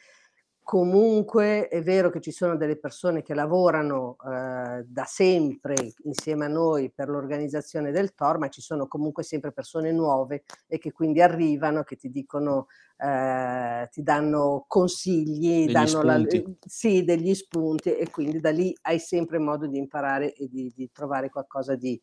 comunque 0.66 1.68
è 1.68 1.80
vero 1.84 2.10
che 2.10 2.20
ci 2.20 2.32
sono 2.32 2.58
delle 2.58 2.76
persone 2.76 3.22
che 3.22 3.36
lavorano 3.36 4.18
eh, 4.26 4.84
da 4.84 5.04
sempre 5.06 5.94
insieme 6.06 6.46
a 6.46 6.48
noi 6.48 6.92
per 6.92 7.08
l'organizzazione 7.08 7.92
del 7.92 8.16
TOR, 8.16 8.40
ma 8.40 8.50
ci 8.50 8.62
sono 8.62 8.88
comunque 8.88 9.22
sempre 9.22 9.52
persone 9.52 9.92
nuove 9.92 10.44
e 10.66 10.80
che 10.80 10.92
quindi 10.92 11.22
arrivano, 11.22 11.84
che 11.84 11.98
ti 11.98 12.10
dicono, 12.10 12.66
eh, 12.98 13.88
ti 13.92 14.02
danno 14.02 14.66
consigli, 14.68 15.66
degli 15.66 15.72
danno 15.72 16.02
la, 16.02 16.20
sì, 16.66 17.04
degli 17.04 17.36
spunti 17.36 17.96
e 17.96 18.10
quindi 18.10 18.40
da 18.40 18.50
lì 18.50 18.76
hai 18.82 18.98
sempre 18.98 19.38
modo 19.38 19.68
di 19.68 19.78
imparare 19.78 20.34
e 20.34 20.48
di, 20.50 20.74
di 20.76 20.90
trovare 20.92 21.30
qualcosa 21.30 21.76
di 21.76 22.02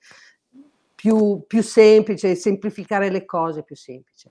più, 0.95 1.43
più 1.49 1.65
semplice, 1.65 2.37
semplificare 2.37 3.11
le 3.11 3.25
cose 3.25 3.65
più 3.65 3.75
semplice. 3.75 4.31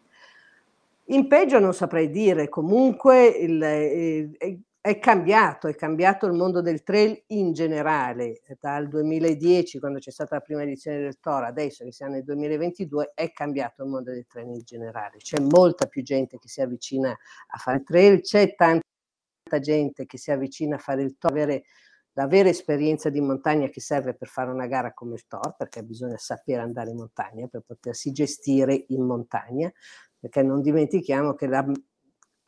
In 1.06 1.28
peggio 1.28 1.60
non 1.60 1.74
saprei 1.74 2.10
dire, 2.10 2.48
comunque 2.48 3.28
il, 3.28 3.62
eh, 3.62 4.62
è 4.82 4.98
cambiato, 4.98 5.68
è 5.68 5.76
cambiato 5.76 6.26
il 6.26 6.34
mondo 6.34 6.60
del 6.62 6.82
trail 6.82 7.24
in 7.28 7.54
generale, 7.54 8.42
dal 8.60 8.88
2010 8.88 9.78
quando 9.78 10.00
c'è 10.00 10.10
stata 10.10 10.36
la 10.36 10.42
prima 10.42 10.64
edizione 10.64 11.00
del 11.00 11.20
Tora, 11.20 11.46
adesso 11.48 11.84
che 11.84 11.92
siamo 11.92 12.14
nel 12.14 12.24
2022, 12.24 13.12
è 13.14 13.32
cambiato 13.32 13.84
il 13.84 13.90
mondo 13.90 14.12
del 14.12 14.26
trail 14.26 14.48
in 14.48 14.62
generale, 14.64 15.18
c'è 15.18 15.40
molta 15.40 15.86
più 15.86 16.02
gente 16.02 16.40
che 16.40 16.48
si 16.48 16.62
avvicina 16.62 17.12
a 17.12 17.58
fare 17.60 17.84
trail, 17.84 18.22
c'è 18.22 18.56
tanta 18.56 18.82
gente 19.60 20.08
che 20.08 20.18
si 20.18 20.32
avvicina 20.32 20.78
a 20.78 20.80
fare 20.80 21.04
il 21.04 21.16
Tor, 21.20 21.30
avere 21.32 21.64
la 22.14 22.26
vera 22.26 22.50
esperienza 22.50 23.10
di 23.10 23.22
montagna 23.22 23.68
che 23.70 23.82
serve 23.82 24.16
per 24.16 24.28
fare 24.28 24.50
una 24.50 24.66
gara 24.66 24.94
come 24.94 25.14
il 25.14 25.28
Tor, 25.28 25.56
perché 25.56 25.84
bisogna 25.84 26.18
sapere 26.18 26.62
andare 26.62 26.90
in 26.90 26.98
montagna 26.98 27.46
per 27.48 27.62
potersi 27.62 28.12
gestire 28.12 28.86
in 28.88 29.06
montagna, 29.06 29.72
perché 30.22 30.44
non 30.44 30.62
dimentichiamo 30.62 31.34
che 31.34 31.48
la, 31.48 31.66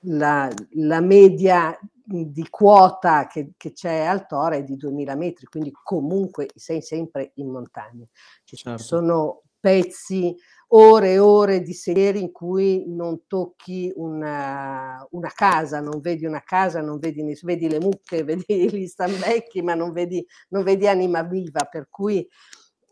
la, 0.01 0.47
la 0.73 1.01
media 1.01 1.77
di 2.05 2.47
quota 2.49 3.25
che, 3.25 3.53
che, 3.57 3.71
c'è 3.71 4.01
al 4.01 4.27
Tora 4.27 4.55
è 4.55 4.63
di 4.63 4.75
2000 4.75 5.15
metri, 5.15 5.45
quindi 5.47 5.71
comunque 5.71 6.49
sei 6.53 6.83
sempre 6.83 7.31
in 7.35 7.49
montagna. 7.49 8.05
Ci 8.43 8.57
certo. 8.57 8.83
sono 8.83 9.41
pezzi, 9.59 10.35
ore 10.75 11.13
e 11.13 11.19
ore 11.19 11.61
di 11.61 11.73
sentieri 11.73 12.19
in 12.19 12.31
cui 12.31 12.83
non 12.87 13.25
tocchi 13.25 13.91
una, 13.95 15.03
una, 15.11 15.31
casa, 15.33 15.79
non 15.79 15.99
vedi 15.99 16.25
una 16.25 16.43
casa, 16.43 16.81
non 16.81 16.99
vedi, 16.99 17.23
vedi 17.41 17.67
le 17.67 17.79
mucche, 17.79 18.21
vedi 18.23 18.69
gli 18.69 18.85
stambecchi, 18.85 19.63
ma 19.63 19.73
non 19.73 19.93
vedi, 19.93 20.23
non 20.49 20.63
vedi 20.63 20.87
anima 20.87 21.23
viva, 21.23 21.63
per 21.63 21.87
cui 21.89 22.27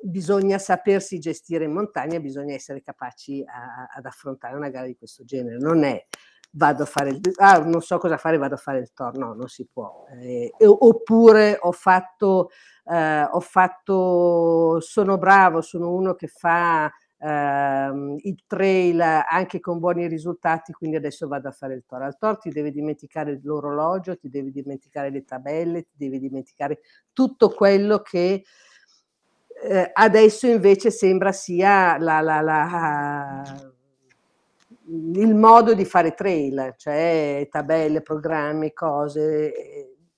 bisogna 0.03 0.57
sapersi 0.57 1.19
gestire 1.19 1.65
in 1.65 1.73
montagna, 1.73 2.19
bisogna 2.19 2.53
essere 2.53 2.81
capaci 2.81 3.43
a, 3.45 3.87
ad 3.95 4.05
affrontare 4.05 4.55
una 4.55 4.69
gara 4.69 4.85
di 4.85 4.95
questo 4.95 5.23
genere. 5.23 5.57
Non 5.57 5.83
è 5.83 6.05
vado 6.53 6.83
a 6.83 6.85
fare 6.85 7.11
il 7.11 7.21
ah, 7.37 7.59
non 7.59 7.81
so 7.81 7.97
cosa 7.97 8.17
fare, 8.17 8.37
vado 8.37 8.55
a 8.55 8.57
fare 8.57 8.79
il 8.79 8.91
tour, 8.93 9.17
no, 9.17 9.33
non 9.33 9.47
si 9.47 9.67
può. 9.71 10.05
Eh, 10.21 10.51
oppure 10.59 11.57
ho 11.59 11.71
fatto, 11.71 12.49
eh, 12.85 13.23
ho 13.23 13.39
fatto, 13.39 14.79
sono 14.81 15.17
bravo, 15.17 15.61
sono 15.61 15.93
uno 15.93 16.13
che 16.15 16.27
fa 16.27 16.91
Uh, 17.23 18.15
il 18.23 18.45
trail 18.47 18.99
anche 18.99 19.59
con 19.59 19.77
buoni 19.77 20.07
risultati, 20.07 20.71
quindi 20.71 20.95
adesso 20.95 21.27
vado 21.27 21.49
a 21.49 21.51
fare 21.51 21.75
il 21.75 21.83
Tor. 21.85 22.01
Al 22.01 22.17
Tor 22.17 22.39
ti 22.39 22.49
devi 22.49 22.71
dimenticare 22.71 23.39
l'orologio, 23.43 24.17
ti 24.17 24.27
devi 24.27 24.49
dimenticare 24.49 25.11
le 25.11 25.23
tabelle, 25.23 25.83
ti 25.83 25.93
devi 25.97 26.17
dimenticare 26.17 26.79
tutto 27.13 27.49
quello 27.49 27.99
che 27.99 28.43
eh, 29.61 29.91
adesso 29.93 30.47
invece 30.47 30.91
sembra 30.91 31.31
sia 31.31 31.97
la, 31.99 32.19
la, 32.21 32.41
la, 32.41 33.43
il 34.85 35.35
modo 35.35 35.73
di 35.73 35.85
fare 35.85 36.13
trail, 36.13 36.73
cioè 36.77 37.47
tabelle, 37.49 38.01
programmi, 38.01 38.73
cose, 38.73 39.53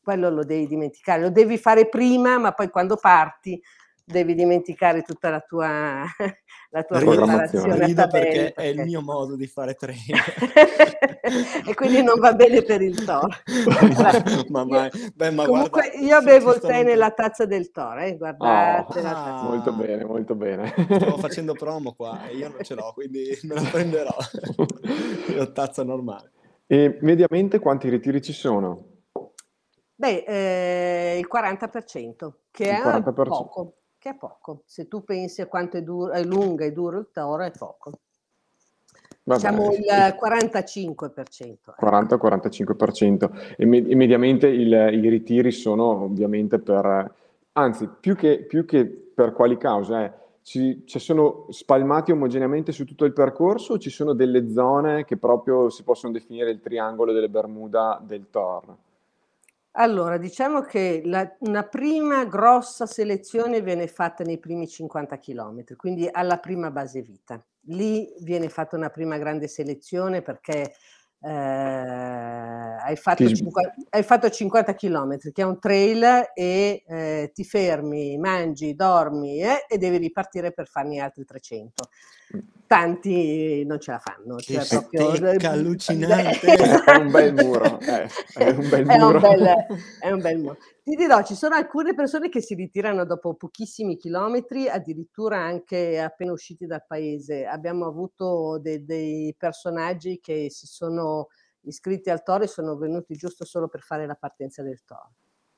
quello 0.01 0.29
lo 0.29 0.43
devi 0.43 0.67
dimenticare, 0.67 1.21
lo 1.21 1.29
devi 1.29 1.57
fare 1.57 1.87
prima, 1.89 2.37
ma 2.37 2.53
poi 2.53 2.69
quando 2.69 2.95
parti 2.95 3.61
devi 4.05 4.35
dimenticare 4.35 5.01
tutta 5.01 5.29
la 5.29 5.39
tua, 5.39 6.03
la 6.71 6.83
tua 6.83 6.99
preparazione. 6.99 7.85
Rido 7.85 8.07
perché, 8.07 8.53
perché, 8.53 8.53
è 8.53 8.65
il 8.65 8.81
mio 8.81 9.01
modo 9.01 9.35
di 9.35 9.47
fare 9.47 9.75
training. 9.75 10.19
e 11.67 11.73
quindi 11.73 12.03
non 12.03 12.19
va 12.19 12.33
bene 12.33 12.61
per 12.63 12.81
il 12.81 13.03
toro. 13.03 13.29
ma, 14.49 14.65
ma, 14.65 14.89
beh, 15.13 15.31
ma 15.31 15.45
Comunque 15.45 15.89
guarda, 15.91 15.99
io 15.99 16.21
bevo 16.21 16.53
il 16.53 16.59
tè 16.59 16.83
nella 16.83 17.11
tazza 17.11 17.45
del 17.45 17.71
toro, 17.71 18.01
eh? 18.01 18.17
guardate. 18.17 18.99
Oh, 18.99 19.05
ah, 19.05 19.43
molto 19.43 19.73
bene, 19.73 20.03
molto 20.03 20.35
bene. 20.35 20.73
Stavo 20.73 21.17
facendo 21.17 21.53
promo 21.53 21.93
qua 21.93 22.27
e 22.27 22.35
io 22.35 22.49
non 22.49 22.63
ce 22.63 22.75
l'ho, 22.75 22.91
quindi 22.93 23.37
me 23.43 23.55
la 23.55 23.69
prenderò. 23.69 24.15
io 25.33 25.51
tazza 25.51 25.83
normale. 25.83 26.31
E 26.67 26.97
mediamente 27.01 27.59
quanti 27.59 27.89
ritiri 27.89 28.21
ci 28.21 28.33
sono? 28.33 28.91
Beh, 29.95 30.23
eh, 30.27 31.19
il 31.19 31.27
40%, 31.31 32.31
che 32.51 32.63
il 32.63 32.69
è 32.69 32.81
40%. 32.81 33.13
poco 33.13 33.77
che 34.03 34.09
è 34.09 34.15
poco. 34.15 34.63
Se 34.65 34.89
tu 34.89 35.05
pensi 35.05 35.39
a 35.41 35.47
quanto 35.47 35.77
è, 35.77 35.81
duro, 35.81 36.11
è 36.11 36.21
lunga 36.25 36.65
e 36.65 36.73
duro 36.73 36.99
il 36.99 37.07
toro, 37.13 37.41
è 37.43 37.51
poco. 37.57 37.91
Vabbè, 39.23 39.39
diciamo 39.39 39.71
il 39.71 39.85
45%. 40.21 41.75
40-45%. 41.79 43.23
Eh. 43.23 43.55
E, 43.59 43.65
med- 43.65 43.89
e 43.89 43.95
mediamente 43.95 44.47
il, 44.47 44.73
i 44.73 45.07
ritiri 45.07 45.53
sono 45.53 46.03
ovviamente 46.03 46.59
per, 46.59 47.15
anzi, 47.53 47.87
più 47.97 48.17
che, 48.17 48.39
più 48.39 48.65
che 48.65 48.85
per 48.85 49.31
quali 49.31 49.55
cause, 49.55 49.95
eh, 49.95 50.11
ci, 50.41 50.83
ci, 50.85 50.99
sono 50.99 51.45
spalmati 51.47 52.11
omogeneamente 52.11 52.73
su 52.73 52.83
tutto 52.83 53.05
il 53.05 53.13
percorso 53.13 53.73
o 53.73 53.77
ci 53.77 53.89
sono 53.89 54.11
delle 54.11 54.51
zone 54.51 55.05
che 55.05 55.15
proprio 55.15 55.69
si 55.69 55.83
possono 55.83 56.11
definire 56.11 56.51
il 56.51 56.59
triangolo 56.59 57.13
delle 57.13 57.29
Bermuda 57.29 58.01
del 58.05 58.29
Tor? 58.29 58.75
Allora, 59.75 60.17
diciamo 60.17 60.61
che 60.61 61.01
la 61.03 61.35
una 61.39 61.63
prima 61.63 62.25
grossa 62.25 62.85
selezione 62.85 63.61
viene 63.61 63.87
fatta 63.87 64.23
nei 64.23 64.37
primi 64.37 64.67
50 64.67 65.17
chilometri, 65.17 65.75
quindi 65.75 66.07
alla 66.11 66.37
prima 66.37 66.69
base 66.69 67.01
vita. 67.01 67.43
Lì 67.67 68.13
viene 68.19 68.49
fatta 68.49 68.75
una 68.75 68.89
prima 68.89 69.17
grande 69.17 69.47
selezione 69.47 70.21
perché 70.21 70.73
eh, 71.25 71.29
hai, 71.29 72.95
fatto 72.97 73.25
Ti... 73.25 73.33
50, 73.33 73.73
hai, 73.91 74.03
fatto 74.03 74.29
50, 74.29 74.75
km, 74.75 75.17
che 75.31 75.41
è 75.41 75.45
un 75.45 75.57
trail 75.57 76.31
e 76.33 76.83
eh, 76.85 77.31
ti 77.33 77.45
fermi, 77.45 78.17
mangi, 78.17 78.75
dormi 78.75 79.41
eh, 79.41 79.65
e 79.69 79.77
devi 79.77 79.97
ripartire 79.97 80.51
per 80.51 80.67
farne 80.67 80.99
altri 80.99 81.23
300. 81.23 81.87
Tanti 82.67 83.63
non 83.65 83.79
ce 83.79 83.91
la 83.91 83.99
fanno. 83.99 84.35
Che 84.35 84.61
cioè 84.63 84.87
proprio... 84.89 85.49
allucinante! 85.49 86.47
è 86.83 86.95
un 86.97 87.11
bel 87.11 87.33
muro. 87.33 87.79
Eh, 87.79 88.09
è 88.33 88.49
un 88.49 88.69
bel 88.69 88.85
è 88.85 88.97
muro. 88.97 89.15
Un 89.15 89.21
bel, 89.21 89.65
è 89.99 90.11
un 90.11 90.21
bel 90.21 90.37
muro. 90.39 90.57
Ti 90.83 90.95
dirò, 90.95 91.23
ci 91.23 91.33
sono 91.33 91.55
alcune 91.55 91.93
persone 91.93 92.27
che 92.27 92.41
si 92.41 92.55
ritirano 92.55 93.05
dopo 93.05 93.35
pochissimi 93.35 93.95
chilometri, 93.95 94.67
addirittura 94.67 95.37
anche 95.39 95.97
appena 95.97 96.33
usciti 96.33 96.65
dal 96.65 96.83
paese. 96.85 97.45
Abbiamo 97.45 97.85
avuto 97.85 98.59
de- 98.59 98.83
dei 98.83 99.33
personaggi 99.37 100.19
che 100.19 100.49
si 100.49 100.67
sono 100.67 101.27
iscritti 101.61 102.09
al 102.09 102.21
Toro 102.21 102.43
e 102.43 102.47
sono 102.47 102.75
venuti 102.75 103.15
giusto 103.15 103.45
solo 103.45 103.69
per 103.69 103.79
fare 103.79 104.05
la 104.05 104.15
partenza 104.15 104.61
del 104.61 104.83
Toro. 104.83 105.13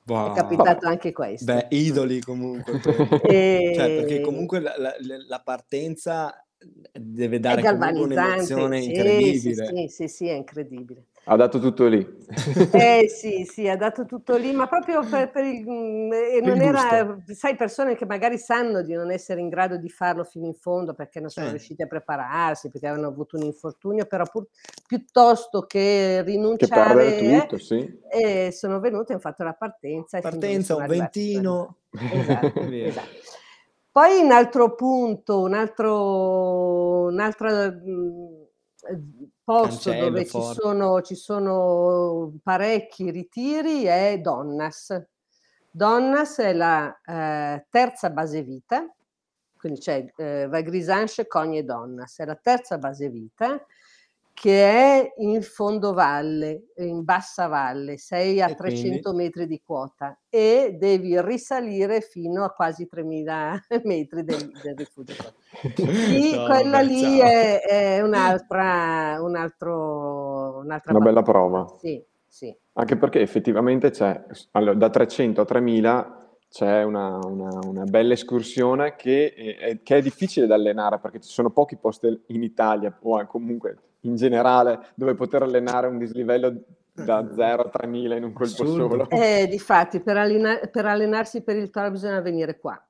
Wow. 0.06 0.30
È 0.30 0.36
capitato 0.36 0.86
anche 0.86 1.10
questo. 1.10 1.52
Beh, 1.52 1.66
idoli 1.70 2.20
comunque. 2.20 2.80
e... 3.26 3.72
cioè, 3.74 3.96
perché 3.96 4.20
comunque 4.20 4.60
la, 4.60 4.74
la, 4.78 4.94
la 5.26 5.40
partenza 5.40 6.32
deve 6.92 7.40
dare 7.40 7.68
un'emozione 7.68 8.80
sì, 8.80 8.88
incredibile. 8.90 9.66
Sì, 9.66 9.88
sì, 9.88 10.08
sì, 10.08 10.28
è 10.28 10.34
incredibile. 10.34 11.06
Ha 11.28 11.34
dato 11.34 11.58
tutto 11.58 11.86
lì. 11.86 12.14
Eh 12.72 13.08
sì, 13.08 13.44
sì, 13.44 13.68
ha 13.68 13.76
dato 13.76 14.04
tutto 14.04 14.36
lì, 14.36 14.52
ma 14.52 14.68
proprio 14.68 15.04
per, 15.04 15.30
per 15.30 15.44
il... 15.44 15.64
Mm, 15.68 16.12
e 16.12 16.40
non 16.40 16.60
era, 16.60 17.18
sai, 17.26 17.56
persone 17.56 17.96
che 17.96 18.06
magari 18.06 18.38
sanno 18.38 18.82
di 18.82 18.92
non 18.92 19.10
essere 19.10 19.40
in 19.40 19.48
grado 19.48 19.76
di 19.76 19.88
farlo 19.88 20.22
fino 20.22 20.46
in 20.46 20.54
fondo 20.54 20.94
perché 20.94 21.18
non 21.18 21.28
sono 21.28 21.46
sì. 21.46 21.52
riusciti 21.52 21.82
a 21.82 21.88
prepararsi, 21.88 22.70
perché 22.70 22.86
avevano 22.86 23.08
avuto 23.08 23.36
un 23.36 23.42
infortunio, 23.42 24.06
però 24.06 24.24
pur, 24.30 24.46
piuttosto 24.86 25.62
che 25.62 26.22
rinunciare... 26.22 27.16
Che 27.16 27.40
tutto, 27.40 27.58
sì. 27.58 28.00
eh, 28.08 28.52
sono 28.52 28.78
venuti 28.78 29.10
e 29.10 29.14
hanno 29.14 29.22
fatto 29.22 29.42
la 29.42 29.54
partenza. 29.54 30.20
Partenza, 30.20 30.76
un 30.76 30.86
ventino. 30.86 31.76
Esatto, 31.96 32.60
esatto. 32.60 33.08
Poi 33.90 34.20
un 34.20 34.30
altro 34.30 34.74
punto, 34.74 35.40
un 35.40 35.54
altro, 35.54 37.06
un'altra 37.06 37.70
mm, 37.70 39.22
posto 39.46 39.90
Cancello, 39.90 40.08
dove 40.08 40.26
ci 40.26 40.42
sono, 40.42 41.02
ci 41.02 41.14
sono, 41.14 42.32
parecchi 42.42 43.12
ritiri 43.12 43.84
è 43.84 44.18
Donnas. 44.18 45.00
Donnas 45.70 46.38
è 46.38 46.52
la 46.52 47.00
eh, 47.04 47.64
terza 47.70 48.10
base 48.10 48.42
vita, 48.42 48.92
quindi 49.56 49.78
c'è 49.78 50.04
eh, 50.16 50.48
Vagrisanche, 50.48 51.28
Cogne 51.28 51.58
e 51.58 51.62
Donnas, 51.62 52.18
è 52.18 52.24
la 52.24 52.34
terza 52.34 52.76
base 52.78 53.08
vita 53.08 53.64
che 54.38 54.64
è 54.64 55.14
in 55.16 55.40
fondovalle, 55.40 56.66
in 56.76 57.04
bassa 57.04 57.46
valle, 57.46 57.96
sei 57.96 58.42
a 58.42 58.50
e 58.50 58.54
300 58.54 59.00
quindi? 59.00 59.24
metri 59.24 59.46
di 59.46 59.62
quota 59.64 60.18
e 60.28 60.76
devi 60.78 61.18
risalire 61.22 62.02
fino 62.02 62.44
a 62.44 62.50
quasi 62.50 62.86
3000 62.86 63.60
metri 63.84 64.24
del, 64.24 64.50
del 64.62 64.76
rifugio. 64.76 65.14
Lì, 65.76 66.36
no, 66.36 66.44
quella 66.44 66.80
beh, 66.80 66.84
lì 66.84 67.18
è, 67.18 67.60
è, 67.62 68.02
un'altra, 68.02 69.16
un 69.22 69.36
altro, 69.36 70.58
un'altra 70.58 70.92
una 70.92 71.04
bella 71.04 71.22
prova. 71.22 71.66
Sì, 71.78 72.04
sì. 72.26 72.54
Anche 72.74 72.98
perché 72.98 73.22
effettivamente 73.22 73.88
c'è, 73.88 74.22
allora, 74.50 74.74
da 74.74 74.90
300 74.90 75.40
a 75.40 75.44
3000 75.46 76.28
c'è 76.50 76.82
una, 76.82 77.18
una, 77.24 77.58
una, 77.62 77.84
bella 77.84 78.12
escursione 78.12 78.96
che 78.96 79.32
è, 79.32 79.80
che 79.82 79.96
è, 79.96 80.02
difficile 80.02 80.46
da 80.46 80.54
allenare 80.54 80.98
perché 80.98 81.20
ci 81.20 81.30
sono 81.30 81.50
pochi 81.50 81.76
posti 81.76 82.22
in 82.26 82.42
Italia 82.42 82.96
o 83.00 83.26
comunque 83.26 83.78
in 84.06 84.16
generale 84.16 84.92
dove 84.94 85.14
poter 85.14 85.42
allenare 85.42 85.86
un 85.86 85.98
dislivello 85.98 86.54
da 86.92 87.26
0 87.34 87.62
a 87.62 87.68
3000 87.68 88.16
in 88.16 88.24
un 88.24 88.32
colpo 88.32 88.62
Assurdo. 88.62 88.88
solo. 88.88 89.10
Eh, 89.10 89.46
difatti, 89.48 90.00
per, 90.00 90.16
allena- 90.16 90.60
per 90.70 90.86
allenarsi 90.86 91.42
per 91.42 91.56
il 91.56 91.70
Toro 91.70 91.90
bisogna 91.90 92.20
venire 92.20 92.58
qua. 92.58 92.80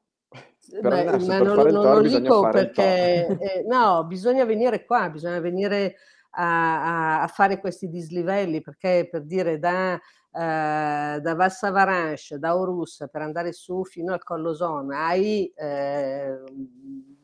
Beh, 0.80 1.04
ma 1.04 1.38
non, 1.38 1.68
non 1.68 1.94
lo 1.94 2.00
dico 2.00 2.48
perché 2.48 3.26
eh, 3.38 3.64
no, 3.68 4.04
bisogna 4.04 4.44
venire 4.44 4.84
qua, 4.84 5.08
bisogna 5.08 5.38
venire 5.38 5.94
a, 6.30 7.18
a, 7.18 7.22
a, 7.22 7.26
fare 7.28 7.60
questi 7.60 7.88
dislivelli 7.88 8.60
perché 8.60 9.08
per 9.08 9.22
dire 9.22 9.60
da, 9.60 9.94
eh, 9.94 11.20
da 11.20 11.34
Vassa 11.36 11.70
Varanche, 11.70 12.38
da 12.38 12.56
Orus 12.56 13.06
per 13.10 13.22
andare 13.22 13.52
su 13.52 13.84
fino 13.84 14.12
al 14.12 14.24
Collo 14.24 14.54
Zona 14.54 15.06
hai 15.06 15.50
eh, 15.54 16.36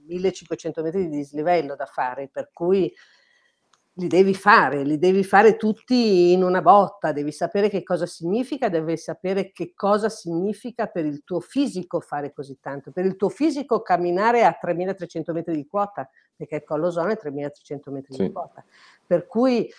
1500 0.07 0.83
metri 0.83 1.09
di 1.09 1.17
dislivello 1.17 1.75
da 1.75 1.87
fare, 1.87 2.29
per 2.29 2.51
cui 2.53 2.93
li 3.97 4.07
devi 4.07 4.35
fare, 4.35 4.85
li 4.85 4.99
devi 4.99 5.23
fare 5.23 5.57
tutti 5.57 6.33
in 6.33 6.43
una 6.43 6.63
botta, 6.63 7.13
devi 7.13 7.31
sapere 7.31 7.69
che 7.69 7.83
cosa 7.83 8.07
significa, 8.07 8.71
devi 8.71 8.97
sapere 8.97 9.53
che 9.53 9.73
cosa 9.75 10.09
significa 10.09 10.87
per 10.87 11.05
il 11.05 11.25
tuo 11.25 11.41
fisico 11.41 12.01
fare 12.01 12.33
così 12.33 12.59
tanto, 12.59 12.91
per 12.91 13.05
il 13.05 13.17
tuo 13.17 13.29
fisico 13.29 13.83
camminare 13.83 14.45
a 14.45 14.57
3300 14.59 15.33
metri 15.35 15.55
di 15.57 15.67
quota, 15.67 16.09
perché 16.35 16.57
il 16.57 16.65
collo 16.65 16.91
zona 16.91 17.13
è 17.13 17.17
3300 17.19 17.91
metri 17.91 18.15
sì. 18.15 18.23
di 18.23 18.33
quota. 18.33 18.65
Per 19.07 19.27
cui... 19.27 19.71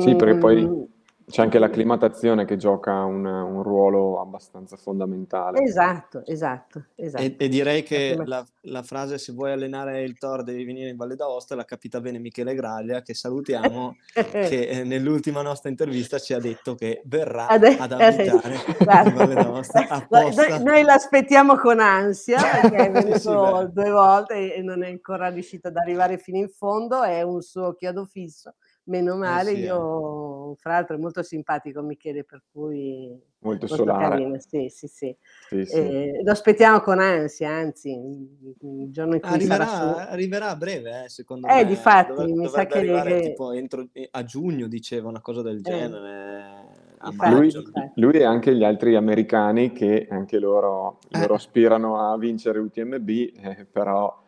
Sì, 0.00 0.14
perché 0.16 0.36
poi 0.36 0.66
mm, 0.66 0.82
c'è 1.26 1.42
anche 1.42 1.58
l'acclimatazione 1.58 2.44
che 2.44 2.56
gioca 2.56 3.02
un, 3.04 3.24
un, 3.24 3.62
ruolo 3.62 4.20
abbastanza 4.20 4.76
fondamentale. 4.76 5.62
Esatto, 5.62 6.24
esatto. 6.26 6.84
esatto. 6.94 7.22
E, 7.22 7.36
e, 7.38 7.48
direi 7.48 7.82
che 7.82 8.16
la, 8.24 8.44
la, 8.62 8.82
frase 8.82 9.16
se 9.16 9.32
vuoi 9.32 9.52
allenare 9.52 10.02
il 10.02 10.18
Tor 10.18 10.42
devi 10.42 10.64
venire 10.64 10.90
in 10.90 10.96
Valle 10.96 11.16
d'Aosta 11.16 11.54
l'ha 11.54 11.64
capita 11.64 12.00
bene 12.00 12.18
Michele 12.18 12.54
Graglia, 12.54 13.00
che 13.00 13.14
salutiamo, 13.14 13.96
che 14.12 14.68
eh, 14.68 14.84
nell'ultima 14.84 15.40
nostra 15.40 15.70
intervista 15.70 16.18
ci 16.18 16.34
ha 16.34 16.38
detto 16.38 16.74
che 16.74 17.00
verrà 17.06 17.48
Ade- 17.48 17.76
ad 17.78 17.92
abitare 18.00 18.54
esatto. 18.78 19.08
in 19.08 19.14
Valle 19.14 19.34
d'Aosta 19.34 19.88
apposta. 19.88 20.58
Noi, 20.58 20.82
l'aspettiamo 20.82 21.56
con 21.56 21.80
ansia 21.80 22.38
perché 22.60 22.76
è 22.76 22.90
venuto 22.90 23.18
sì, 23.18 23.72
due 23.72 23.90
volte 23.90 24.54
e 24.54 24.60
non 24.60 24.82
è 24.84 24.88
ancora 24.88 25.28
riuscito 25.28 25.68
ad 25.68 25.76
arrivare 25.76 26.18
fino 26.18 26.36
in 26.36 26.50
fondo, 26.50 27.02
è 27.02 27.22
un 27.22 27.40
suo 27.40 27.74
chiodo 27.74 28.04
fisso 28.04 28.54
meno 28.84 29.14
eh, 29.14 29.18
male, 29.18 29.50
eh 29.52 29.54
sì, 29.54 29.60
io 29.62 29.76
eh. 29.76 30.33
Fra 30.56 30.72
l'altro 30.72 30.96
è 30.96 30.98
molto 30.98 31.22
simpatico 31.22 31.82
Michele, 31.82 32.24
per 32.24 32.42
cui 32.50 33.08
molto, 33.08 33.66
molto 33.66 33.66
solare. 33.66 34.08
Carino. 34.08 34.38
Sì, 34.38 34.68
sì, 34.68 34.86
sì. 34.86 35.16
sì, 35.48 35.64
sì. 35.64 35.76
Eh, 35.76 36.20
lo 36.24 36.30
aspettiamo 36.30 36.80
con 36.80 36.98
ansia, 37.00 37.50
anzi, 37.50 37.90
il 37.90 38.90
giorno 38.90 39.14
in 39.14 39.20
cui 39.20 39.30
arriverà, 39.30 39.66
sarà 39.66 39.92
su... 39.92 39.98
arriverà 40.10 40.48
a 40.50 40.56
breve, 40.56 41.04
eh, 41.04 41.08
secondo 41.08 41.46
eh, 41.48 41.54
me. 41.54 41.64
Difatti, 41.66 42.12
dovrebbe, 42.12 42.40
mi 42.40 42.48
sa 42.48 42.66
che... 42.66 42.78
arrivare 42.78 43.20
tipo 43.20 43.52
entro, 43.52 43.88
a 44.10 44.24
giugno, 44.24 44.66
diceva 44.66 45.08
una 45.08 45.20
cosa 45.20 45.42
del 45.42 45.58
eh. 45.58 45.60
genere. 45.62 46.82
Lui, 47.28 47.52
lui, 47.96 48.12
e 48.14 48.24
anche 48.24 48.54
gli 48.54 48.64
altri 48.64 48.96
americani 48.96 49.72
che 49.72 50.06
anche 50.08 50.38
loro, 50.38 51.00
loro 51.10 51.34
aspirano 51.34 51.98
a 51.98 52.16
vincere 52.16 52.58
UTMB, 52.60 53.66
però 53.70 54.23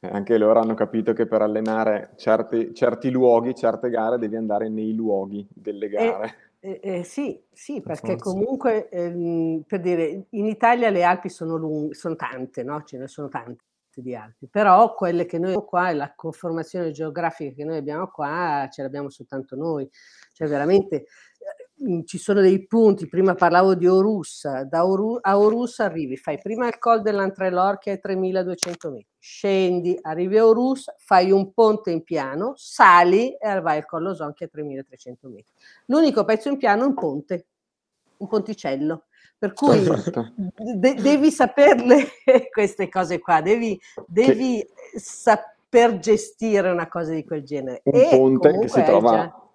anche 0.00 0.38
loro 0.38 0.60
hanno 0.60 0.74
capito 0.74 1.12
che 1.12 1.26
per 1.26 1.42
allenare 1.42 2.12
certi, 2.16 2.72
certi 2.74 3.10
luoghi, 3.10 3.54
certe 3.54 3.90
gare, 3.90 4.18
devi 4.18 4.36
andare 4.36 4.68
nei 4.68 4.94
luoghi 4.94 5.46
delle 5.52 5.88
gare. 5.88 6.34
Eh, 6.60 6.80
eh, 6.82 7.02
sì, 7.04 7.40
sì, 7.52 7.80
perché 7.82 8.16
Forza. 8.16 8.30
comunque, 8.30 8.88
ehm, 8.88 9.62
per 9.66 9.80
dire, 9.80 10.26
in 10.30 10.46
Italia 10.46 10.90
le 10.90 11.04
Alpi 11.04 11.28
sono, 11.28 11.56
lunghe, 11.56 11.94
sono 11.94 12.16
tante, 12.16 12.64
no? 12.64 12.82
Ce 12.82 12.98
ne 12.98 13.06
sono 13.06 13.28
tante 13.28 13.62
di 13.94 14.14
Alpi, 14.14 14.48
però 14.48 14.94
quelle 14.94 15.26
che 15.26 15.38
noi 15.38 15.48
abbiamo 15.48 15.64
qua 15.66 15.90
e 15.90 15.94
la 15.94 16.12
conformazione 16.14 16.92
geografica 16.92 17.52
che 17.52 17.64
noi 17.64 17.78
abbiamo 17.78 18.06
qua 18.08 18.68
ce 18.70 18.82
l'abbiamo 18.82 19.10
soltanto 19.10 19.56
noi. 19.56 19.88
Cioè 20.32 20.46
veramente 20.48 21.06
ci 22.04 22.18
sono 22.18 22.40
dei 22.40 22.66
punti, 22.66 23.06
prima 23.06 23.34
parlavo 23.34 23.74
di 23.74 23.86
Orussa, 23.86 24.64
da 24.64 24.84
Oru, 24.84 25.18
a 25.20 25.38
Orussa 25.38 25.84
arrivi, 25.84 26.16
fai 26.16 26.38
prima 26.38 26.66
il 26.66 26.78
col 26.78 27.02
dell'Antrelor 27.02 27.78
che 27.78 27.92
è 27.92 28.00
3200 28.00 28.90
metri, 28.90 29.06
scendi, 29.18 29.96
arrivi 30.02 30.38
a 30.38 30.46
Orussa, 30.46 30.94
fai 30.98 31.30
un 31.30 31.52
ponte 31.52 31.90
in 31.90 32.02
piano, 32.02 32.54
sali 32.56 33.32
e 33.36 33.60
vai 33.60 33.78
al 33.78 33.86
Collo 33.86 34.14
Son 34.14 34.32
che 34.32 34.46
è 34.46 34.50
3300 34.50 35.28
metri. 35.28 35.52
L'unico 35.86 36.24
pezzo 36.24 36.48
in 36.48 36.56
piano 36.56 36.82
è 36.82 36.86
un 36.86 36.94
ponte, 36.94 37.46
un 38.18 38.26
ponticello. 38.26 39.04
Per 39.38 39.52
cui 39.52 39.84
de- 40.56 40.94
devi 40.94 41.30
saperle 41.30 42.08
queste 42.50 42.88
cose 42.88 43.20
qua, 43.20 43.40
devi, 43.40 43.78
devi 44.04 44.66
saper 44.96 46.00
gestire 46.00 46.70
una 46.70 46.88
cosa 46.88 47.12
di 47.12 47.24
quel 47.24 47.44
genere. 47.44 47.82
Un 47.84 48.00
e 48.00 48.08
ponte 48.10 48.58
che 48.58 48.68
si 48.68 48.82
trova 48.82 49.10
già 49.10 49.47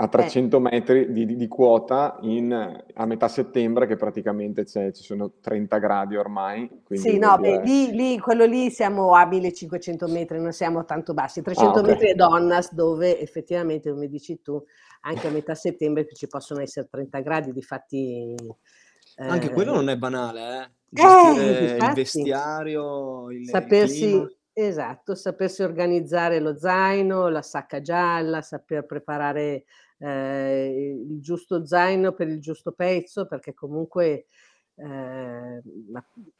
a 0.00 0.08
300 0.08 0.56
eh. 0.56 0.60
metri 0.60 1.12
di, 1.12 1.26
di, 1.26 1.36
di 1.36 1.46
quota 1.46 2.16
in, 2.22 2.52
a 2.94 3.06
metà 3.06 3.28
settembre, 3.28 3.86
che 3.86 3.96
praticamente 3.96 4.64
ci 4.64 4.92
sono 4.94 5.32
30 5.40 5.78
gradi 5.78 6.16
ormai. 6.16 6.68
Sì, 6.90 7.18
no, 7.18 7.36
beh, 7.36 7.60
lì, 7.62 7.92
lì, 7.92 8.18
quello 8.18 8.46
lì 8.46 8.70
siamo 8.70 9.14
a 9.14 9.26
1500 9.26 10.08
metri, 10.08 10.40
non 10.40 10.52
siamo 10.52 10.84
tanto 10.86 11.12
bassi. 11.12 11.42
300 11.42 11.70
ah, 11.70 11.80
okay. 11.80 11.92
metri 11.92 12.08
è 12.08 12.14
Donnas, 12.14 12.72
dove 12.72 13.20
effettivamente, 13.20 13.90
come 13.90 14.08
dici 14.08 14.40
tu, 14.40 14.62
anche 15.02 15.28
a 15.28 15.30
metà 15.30 15.54
settembre 15.54 16.06
ci 16.06 16.26
possono 16.26 16.60
essere 16.60 16.88
30 16.90 17.20
gradi, 17.20 17.52
difatti... 17.52 18.34
Eh, 19.16 19.26
anche 19.26 19.50
quello 19.50 19.74
non 19.74 19.90
è 19.90 19.98
banale, 19.98 20.40
eh? 20.40 20.70
Gestire 20.88 21.76
eh, 21.76 21.76
il 21.76 21.92
vestiario, 21.92 23.30
il, 23.30 23.46
sapersi... 23.46 24.14
Il 24.14 24.38
Esatto, 24.52 25.14
sapersi 25.14 25.62
organizzare 25.62 26.40
lo 26.40 26.58
zaino, 26.58 27.28
la 27.28 27.40
sacca 27.40 27.80
gialla, 27.80 28.42
saper 28.42 28.84
preparare 28.84 29.64
eh, 30.00 31.04
il 31.08 31.20
giusto 31.20 31.64
zaino 31.66 32.12
per 32.12 32.28
il 32.28 32.40
giusto 32.40 32.72
pezzo, 32.72 33.26
perché 33.26 33.54
comunque 33.54 34.26
eh, 34.76 35.62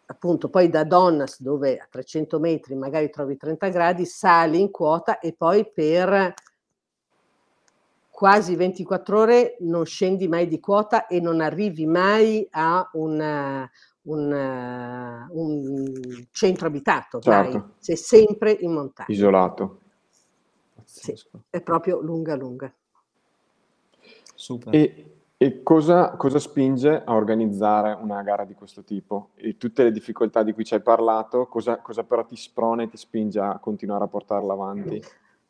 appunto 0.06 0.48
poi 0.48 0.70
da 0.70 0.84
Donnas 0.84 1.42
dove 1.42 1.76
a 1.76 1.86
300 1.88 2.38
metri 2.38 2.74
magari 2.74 3.10
trovi 3.10 3.36
30 3.36 3.68
gradi, 3.68 4.06
sali 4.06 4.60
in 4.60 4.70
quota 4.70 5.18
e 5.18 5.34
poi 5.34 5.70
per 5.70 6.34
quasi 8.08 8.56
24 8.56 9.18
ore 9.18 9.56
non 9.60 9.84
scendi 9.84 10.26
mai 10.28 10.46
di 10.46 10.60
quota 10.60 11.06
e 11.06 11.20
non 11.20 11.40
arrivi 11.40 11.86
mai 11.86 12.46
a 12.50 12.88
un, 12.94 13.68
un, 14.02 15.26
un 15.30 16.26
centro 16.30 16.66
abitato, 16.66 17.18
certo. 17.20 17.74
sei 17.78 17.96
sempre 17.96 18.52
in 18.52 18.72
montagna. 18.72 19.08
Isolato. 19.08 19.80
Sì, 20.84 21.14
è 21.48 21.62
proprio 21.62 22.00
lunga 22.00 22.34
lunga. 22.36 22.70
Super. 24.40 24.74
E 24.74 25.04
E 25.42 25.62
cosa, 25.62 26.16
cosa, 26.18 26.38
spinge 26.38 27.02
a 27.02 27.14
organizzare 27.14 27.96
una 27.98 28.20
gara 28.22 28.44
di 28.44 28.52
questo 28.52 28.84
tipo? 28.84 29.30
E 29.36 29.56
tutte 29.56 29.84
le 29.84 29.90
difficoltà 29.90 30.42
di 30.42 30.52
cui 30.52 30.66
ci 30.66 30.74
hai 30.74 30.82
parlato, 30.82 31.46
cosa, 31.46 31.78
cosa 31.78 32.04
però 32.04 32.26
ti 32.26 32.36
sprona 32.36 32.82
e 32.82 32.88
ti 32.88 32.98
spinge 32.98 33.40
a 33.40 33.58
continuare 33.58 34.04
a 34.04 34.08
portarla 34.08 34.52
avanti? 34.52 35.02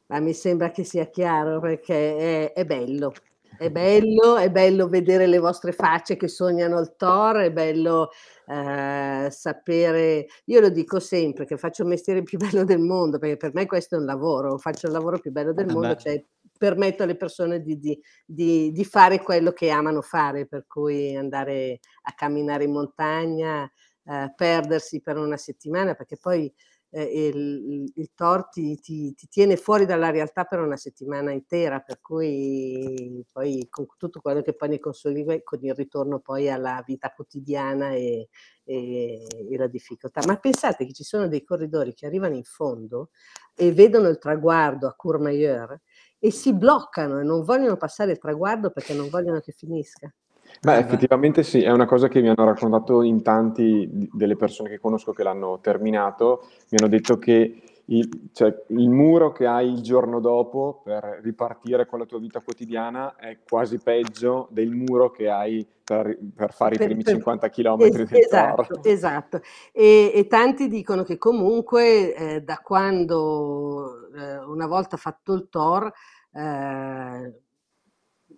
Ma 0.07 0.20
mi 0.20 0.33
sembra 0.33 0.70
che 0.70 0.85
sia 0.85 1.07
chiaro 1.07 1.59
perché 1.59 2.53
è, 2.53 2.53
è 2.53 2.64
bello, 2.64 3.12
è 3.58 3.70
bello, 3.70 4.36
è 4.36 4.50
bello 4.50 4.88
vedere 4.88 5.26
le 5.26 5.38
vostre 5.38 5.72
facce 5.72 6.16
che 6.16 6.28
sognano 6.28 6.78
il 6.78 6.94
Thor, 6.96 7.38
è 7.38 7.52
bello 7.52 8.10
eh, 8.46 9.28
sapere, 9.30 10.26
io 10.46 10.60
lo 10.60 10.68
dico 10.70 10.98
sempre 10.98 11.44
che 11.44 11.56
faccio 11.56 11.82
il 11.82 11.88
mestiere 11.88 12.22
più 12.22 12.38
bello 12.40 12.64
del 12.64 12.80
mondo, 12.80 13.18
perché 13.18 13.36
per 13.36 13.54
me 13.54 13.66
questo 13.66 13.96
è 13.96 13.98
un 13.98 14.06
lavoro, 14.06 14.58
faccio 14.58 14.86
il 14.86 14.92
lavoro 14.92 15.18
più 15.18 15.30
bello 15.30 15.52
del 15.52 15.68
eh 15.68 15.72
mondo, 15.72 15.94
cioè 15.96 16.22
permetto 16.56 17.02
alle 17.02 17.16
persone 17.16 17.62
di, 17.62 17.78
di, 17.78 17.98
di, 18.24 18.70
di, 18.70 18.84
fare 18.84 19.22
quello 19.22 19.52
che 19.52 19.70
amano 19.70 20.02
fare, 20.02 20.46
per 20.46 20.66
cui 20.66 21.16
andare 21.16 21.80
a 22.02 22.12
camminare 22.12 22.64
in 22.64 22.72
montagna, 22.72 23.70
eh, 24.04 24.32
perdersi 24.36 25.00
per 25.00 25.16
una 25.16 25.38
settimana, 25.38 25.94
perché 25.94 26.18
poi 26.20 26.52
eh, 26.90 27.29
il, 27.29 27.92
il 27.94 28.11
Tor 28.14 28.48
ti, 28.48 28.79
ti, 28.81 29.14
ti, 29.14 29.29
tiene 29.29 29.57
fuori 29.57 29.87
dalla 29.87 30.11
realtà 30.11 30.44
per 30.44 30.61
una 30.61 30.76
settimana 30.76 31.31
intera, 31.31 31.81
per 31.81 32.00
cui 32.00 33.24
poi 33.33 33.66
con 33.70 33.87
tutto 33.96 34.20
quello 34.20 34.42
che 34.42 34.55
poi 34.55 34.70
ne 34.70 34.79
consegue 34.81 35.42
con 35.42 35.59
il 35.62 35.74
ritorno 35.74 36.18
poi 36.18 36.50
alla 36.50 36.83
vita 36.85 37.12
quotidiana 37.12 37.92
e, 37.92 38.29
e, 38.64 39.26
e 39.50 39.57
la 39.57 39.68
difficoltà. 39.68 40.22
Ma 40.26 40.37
pensate 40.37 40.85
che 40.85 40.92
ci 40.92 41.05
sono 41.05 41.29
dei 41.29 41.44
corridori 41.44 41.94
che 41.94 42.07
arrivano 42.07 42.35
in 42.35 42.44
fondo 42.44 43.11
e 43.55 43.72
vedono 43.72 44.09
il 44.09 44.18
traguardo 44.18 44.88
a 44.88 44.94
Courmayeur 44.94 45.81
e 46.18 46.31
si 46.31 46.53
bloccano 46.53 47.20
e 47.20 47.22
non 47.24 47.44
vogliono 47.44 47.76
passare 47.76 48.12
il 48.12 48.18
traguardo 48.18 48.70
perché 48.70 48.94
non 48.94 49.09
vogliono 49.09 49.40
che 49.40 49.53
finisca. 49.53 50.12
Beh, 50.60 50.78
effettivamente 50.78 51.42
sì, 51.42 51.62
è 51.62 51.70
una 51.70 51.86
cosa 51.86 52.08
che 52.08 52.20
mi 52.20 52.28
hanno 52.28 52.44
raccontato 52.44 53.02
in 53.02 53.22
tanti 53.22 54.08
delle 54.12 54.36
persone 54.36 54.68
che 54.68 54.78
conosco 54.78 55.12
che 55.12 55.22
l'hanno 55.22 55.58
terminato, 55.60 56.46
mi 56.70 56.78
hanno 56.78 56.88
detto 56.88 57.18
che 57.18 57.62
il, 57.86 58.30
cioè, 58.32 58.54
il, 58.68 58.88
muro 58.88 59.32
che 59.32 59.46
hai 59.46 59.68
il 59.68 59.80
giorno 59.80 60.20
dopo 60.20 60.80
per 60.84 61.20
ripartire 61.22 61.86
con 61.86 61.98
la 61.98 62.04
tua 62.04 62.20
vita 62.20 62.40
quotidiana 62.40 63.16
è 63.16 63.38
quasi 63.48 63.78
peggio 63.78 64.48
del 64.50 64.70
muro 64.70 65.10
che 65.10 65.28
hai 65.28 65.66
per, 65.82 66.16
per 66.34 66.52
fare 66.52 66.76
per, 66.76 66.84
i 66.84 66.86
primi 66.86 67.02
per, 67.02 67.14
50 67.14 67.48
km 67.48 67.80
es, 67.80 67.96
del 67.96 68.08
esatto, 68.10 68.62
Tor. 68.62 68.80
Esatto, 68.84 69.40
e, 69.72 70.12
e, 70.14 70.26
tanti 70.28 70.68
dicono 70.68 71.02
che 71.02 71.18
comunque 71.18 72.14
eh, 72.14 72.40
da 72.42 72.58
quando 72.62 74.08
eh, 74.14 74.38
una 74.44 74.68
volta 74.68 74.96
fatto 74.96 75.32
il 75.32 75.48
Tor, 75.48 75.92
eh, 76.32 77.34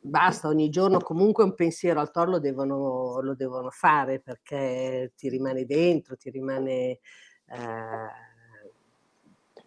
basta, 0.03 0.49
ogni 0.49 0.69
giorno 0.69 0.99
comunque 0.99 1.45
un 1.45 1.55
pensiero 1.55 2.01
al 2.01 2.11
Tor 2.11 2.29
lo 2.29 2.41
devono, 2.41 3.21
lo 3.21 3.35
devono 3.35 3.71
fare 3.71 4.21
perché 4.21 5.13
ti 5.17 5.29
rimane 5.29 5.65
dentro, 5.65 6.17
ti 6.17 6.31
rimane... 6.31 6.99
Eh, 7.47 8.31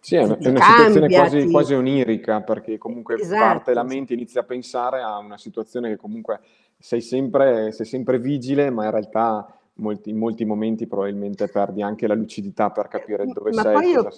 sì, 0.00 0.14
è 0.14 0.22
una, 0.22 0.36
è 0.38 0.48
una 0.48 0.60
situazione 0.60 1.08
quasi, 1.08 1.50
quasi, 1.50 1.74
onirica 1.74 2.40
perché 2.42 2.78
comunque 2.78 3.16
esatto. 3.16 3.40
parte 3.40 3.74
la 3.74 3.82
mente, 3.82 4.14
inizia 4.14 4.42
a 4.42 4.44
pensare 4.44 5.02
a 5.02 5.18
una 5.18 5.36
situazione 5.36 5.88
che 5.88 5.96
comunque 5.96 6.40
sei 6.78 7.00
sempre, 7.00 7.72
sei 7.72 7.86
sempre 7.86 8.20
vigile, 8.20 8.70
ma 8.70 8.84
in 8.84 8.92
realtà 8.92 9.52
molti, 9.74 10.10
in 10.10 10.18
molti 10.18 10.44
momenti 10.44 10.86
probabilmente 10.86 11.48
perdi 11.48 11.82
anche 11.82 12.06
la 12.06 12.14
lucidità 12.14 12.70
per 12.70 12.86
capire 12.86 13.26
dove 13.26 13.50
ma 13.52 13.62
sei. 13.62 13.74
Poi 13.74 13.90
io, 13.90 14.08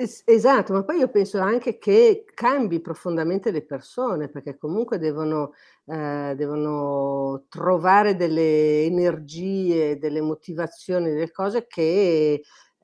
es- 0.00 0.22
esatto, 0.24 0.72
ma 0.72 0.84
poi 0.84 0.98
io 0.98 1.08
penso 1.08 1.40
anche 1.40 1.76
che 1.76 2.24
cambi 2.32 2.80
profondamente 2.80 3.50
le 3.50 3.62
persone 3.64 4.28
perché 4.28 4.56
comunque 4.56 4.98
devono, 4.98 5.54
eh, 5.86 6.34
devono 6.36 7.46
trovare 7.48 8.14
delle 8.14 8.84
energie, 8.84 9.98
delle 9.98 10.20
motivazioni, 10.20 11.10
delle 11.10 11.32
cose 11.32 11.66
che 11.66 12.42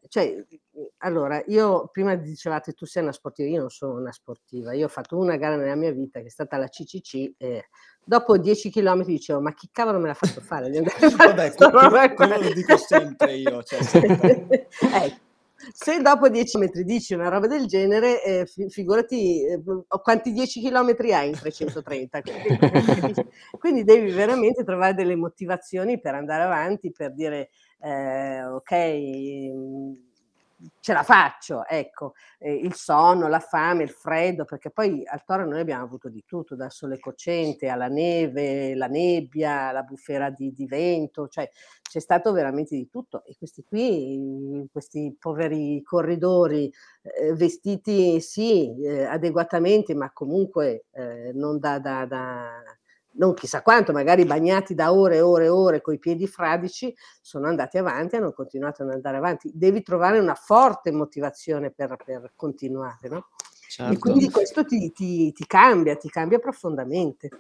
cioè, 0.09 0.45
allora, 0.99 1.43
io 1.47 1.89
prima 1.91 2.15
dicevate 2.15 2.73
tu 2.73 2.85
sei 2.85 3.03
una 3.03 3.13
sportiva, 3.13 3.49
io 3.49 3.61
non 3.61 3.71
sono 3.71 3.95
una 3.95 4.13
sportiva, 4.13 4.73
io 4.75 4.87
ho 4.87 4.89
fatto 4.89 5.17
una 5.17 5.37
gara 5.37 5.57
nella 5.57 5.77
mia 5.77 5.93
vita 5.93 6.21
che 6.21 6.27
è 6.27 6.31
stata 6.31 6.57
la 6.57 6.69
CCC 6.69 7.35
e 7.39 7.69
dopo 8.05 8.37
10 8.37 8.71
km 8.71 9.05
dicevo 9.05 9.41
ma 9.41 9.55
chi 9.55 9.69
cavolo 9.73 9.99
me 9.99 10.09
l'ha 10.09 10.15
fatto 10.15 10.41
fare? 10.41 10.69
Vabbè, 11.17 11.55
quello, 11.55 12.15
quello 12.15 12.41
lo 12.41 12.53
dico 12.53 12.77
sempre 12.77 13.35
io. 13.35 13.63
Cioè, 13.63 13.83
sempre. 13.83 14.69
Se 15.73 16.01
dopo 16.01 16.29
10 16.29 16.59
metri 16.59 16.85
dici 16.85 17.15
una 17.15 17.29
roba 17.29 17.47
del 17.47 17.67
genere, 17.67 18.23
eh, 18.23 18.47
figurati 18.69 19.45
eh, 19.45 19.63
quanti 20.03 20.33
10 20.33 20.61
km 20.61 20.97
hai 21.13 21.29
in 21.29 21.35
330. 21.39 22.21
Quindi 23.59 23.85
devi 23.85 24.11
veramente 24.13 24.65
trovare 24.65 24.95
delle 24.95 25.17
motivazioni 25.17 26.01
per 26.01 26.15
andare 26.15 26.43
avanti, 26.43 26.93
per 26.93 27.15
dire 27.15 27.51
eh, 27.81 28.45
ok, 28.45 28.71
ce 30.81 30.93
la 30.93 31.03
faccio, 31.03 31.67
ecco, 31.67 32.15
eh, 32.39 32.55
il 32.55 32.75
sonno, 32.75 33.29
la 33.29 33.41
fame, 33.41 33.83
il 33.83 33.91
freddo, 33.91 34.45
perché 34.45 34.71
poi 34.71 35.03
al 35.07 35.25
Toro 35.25 35.47
noi 35.47 35.61
abbiamo 35.61 35.85
avuto 35.85 36.09
di 36.09 36.25
tutto, 36.27 36.57
dal 36.57 36.73
sole 36.73 36.99
cocente 36.99 37.69
alla 37.69 37.89
neve, 37.89 38.75
la 38.75 38.87
nebbia, 38.87 39.73
la 39.73 39.83
bufera 39.83 40.31
di, 40.31 40.53
di 40.53 40.67
vento, 40.67 41.29
cioè 41.29 41.49
c'è 41.83 42.01
stato 42.01 42.33
veramente 42.33 42.77
di 42.77 42.89
tutto. 42.89 43.25
E 43.25 43.37
questi 43.39 43.65
qui, 43.65 44.67
questi 44.73 45.17
poveri 45.19 45.83
corridori 45.83 46.73
eh, 47.03 47.35
vestiti 47.35 48.21
sì, 48.21 48.75
eh, 48.83 49.05
adeguatamente, 49.05 49.95
ma 49.95 50.13
comunque 50.13 50.87
eh, 50.93 51.33
non 51.35 51.59
da, 51.59 51.79
da, 51.79 52.07
da 52.07 52.63
non 53.17 53.35
chissà 53.35 53.63
quanto, 53.63 53.93
magari 53.93 54.25
bagnati 54.25 54.75
da 54.75 54.93
ore 54.93 55.17
e 55.17 55.21
ore 55.21 55.45
e 55.45 55.49
ore 55.49 55.81
con 55.81 55.95
i 55.95 55.99
piedi 55.99 56.27
fradici, 56.27 56.95
sono 57.21 57.47
andati 57.47 57.79
avanti 57.79 58.17
hanno 58.17 58.33
continuato 58.33 58.83
ad 58.83 58.91
andare 58.91 59.17
avanti. 59.17 59.51
Devi 59.55 59.83
trovare 59.83 60.19
una 60.19 60.35
forte 60.35 60.91
motivazione 60.93 61.71
per, 61.71 61.97
per 62.05 62.33
continuare, 62.35 63.09
no? 63.09 63.29
Certo. 63.69 63.93
E 63.93 63.99
quindi 63.99 64.31
questo 64.31 64.65
ti, 64.65 64.93
ti, 64.93 65.33
ti 65.33 65.47
cambia, 65.47 65.97
ti 65.97 66.09
cambia 66.09 66.39
profondamente. 66.39 67.31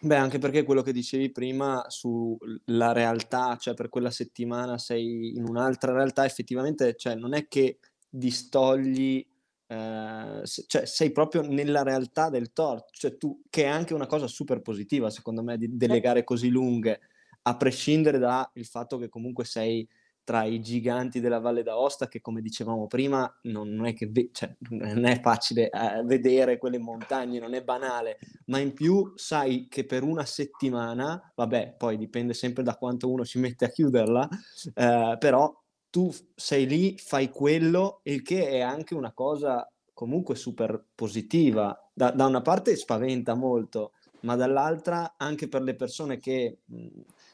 Beh, 0.00 0.16
anche 0.16 0.38
perché 0.38 0.62
quello 0.62 0.82
che 0.82 0.92
dicevi 0.92 1.32
prima 1.32 1.84
sulla 1.88 2.92
realtà, 2.92 3.56
cioè 3.56 3.74
per 3.74 3.88
quella 3.88 4.10
settimana 4.10 4.78
sei 4.78 5.36
in 5.36 5.48
un'altra 5.48 5.92
realtà, 5.92 6.24
effettivamente, 6.24 6.94
cioè 6.94 7.16
non 7.16 7.34
è 7.34 7.48
che 7.48 7.78
distogli 8.08 9.26
eh, 9.68 10.42
cioè 10.66 10.86
sei 10.86 11.12
proprio 11.12 11.42
nella 11.42 11.82
realtà 11.82 12.30
del 12.30 12.52
Thor, 12.52 12.84
cioè 12.90 13.16
tu, 13.18 13.42
che 13.50 13.64
è 13.64 13.66
anche 13.66 13.94
una 13.94 14.06
cosa 14.06 14.26
super 14.26 14.62
positiva 14.62 15.10
secondo 15.10 15.42
me 15.42 15.58
di 15.58 15.76
delle 15.76 16.00
gare 16.00 16.24
così 16.24 16.48
lunghe, 16.48 17.00
a 17.42 17.56
prescindere 17.56 18.18
dal 18.18 18.48
fatto 18.64 18.98
che 18.98 19.08
comunque 19.08 19.44
sei 19.44 19.86
tra 20.24 20.44
i 20.44 20.60
giganti 20.60 21.20
della 21.20 21.38
Valle 21.38 21.62
d'Aosta 21.62 22.06
che 22.06 22.20
come 22.20 22.42
dicevamo 22.42 22.86
prima 22.86 23.34
non, 23.44 23.70
non 23.70 23.86
è, 23.86 23.94
che 23.94 24.08
ve- 24.08 24.28
cioè, 24.32 24.54
non 24.70 25.06
è 25.06 25.20
facile 25.20 25.70
eh, 25.70 26.02
vedere 26.04 26.58
quelle 26.58 26.78
montagne, 26.78 27.38
non 27.38 27.54
è 27.54 27.62
banale, 27.62 28.18
ma 28.46 28.58
in 28.58 28.74
più 28.74 29.12
sai 29.16 29.68
che 29.68 29.86
per 29.86 30.02
una 30.02 30.26
settimana, 30.26 31.32
vabbè 31.34 31.76
poi 31.78 31.96
dipende 31.96 32.34
sempre 32.34 32.62
da 32.62 32.76
quanto 32.76 33.10
uno 33.10 33.24
ci 33.24 33.38
mette 33.38 33.64
a 33.64 33.70
chiuderla, 33.70 34.28
eh, 34.74 35.16
però 35.18 35.50
tu 35.98 36.14
sei 36.36 36.64
lì, 36.64 36.96
fai 36.96 37.28
quello, 37.28 37.98
il 38.04 38.22
che 38.22 38.48
è 38.50 38.60
anche 38.60 38.94
una 38.94 39.10
cosa 39.10 39.68
comunque 39.92 40.36
super 40.36 40.80
positiva. 40.94 41.76
Da, 41.92 42.12
da 42.12 42.26
una 42.26 42.40
parte 42.40 42.76
spaventa 42.76 43.34
molto, 43.34 43.94
ma 44.20 44.36
dall'altra 44.36 45.14
anche 45.16 45.48
per 45.48 45.62
le 45.62 45.74
persone 45.74 46.20
che 46.20 46.58
mh, 46.64 46.86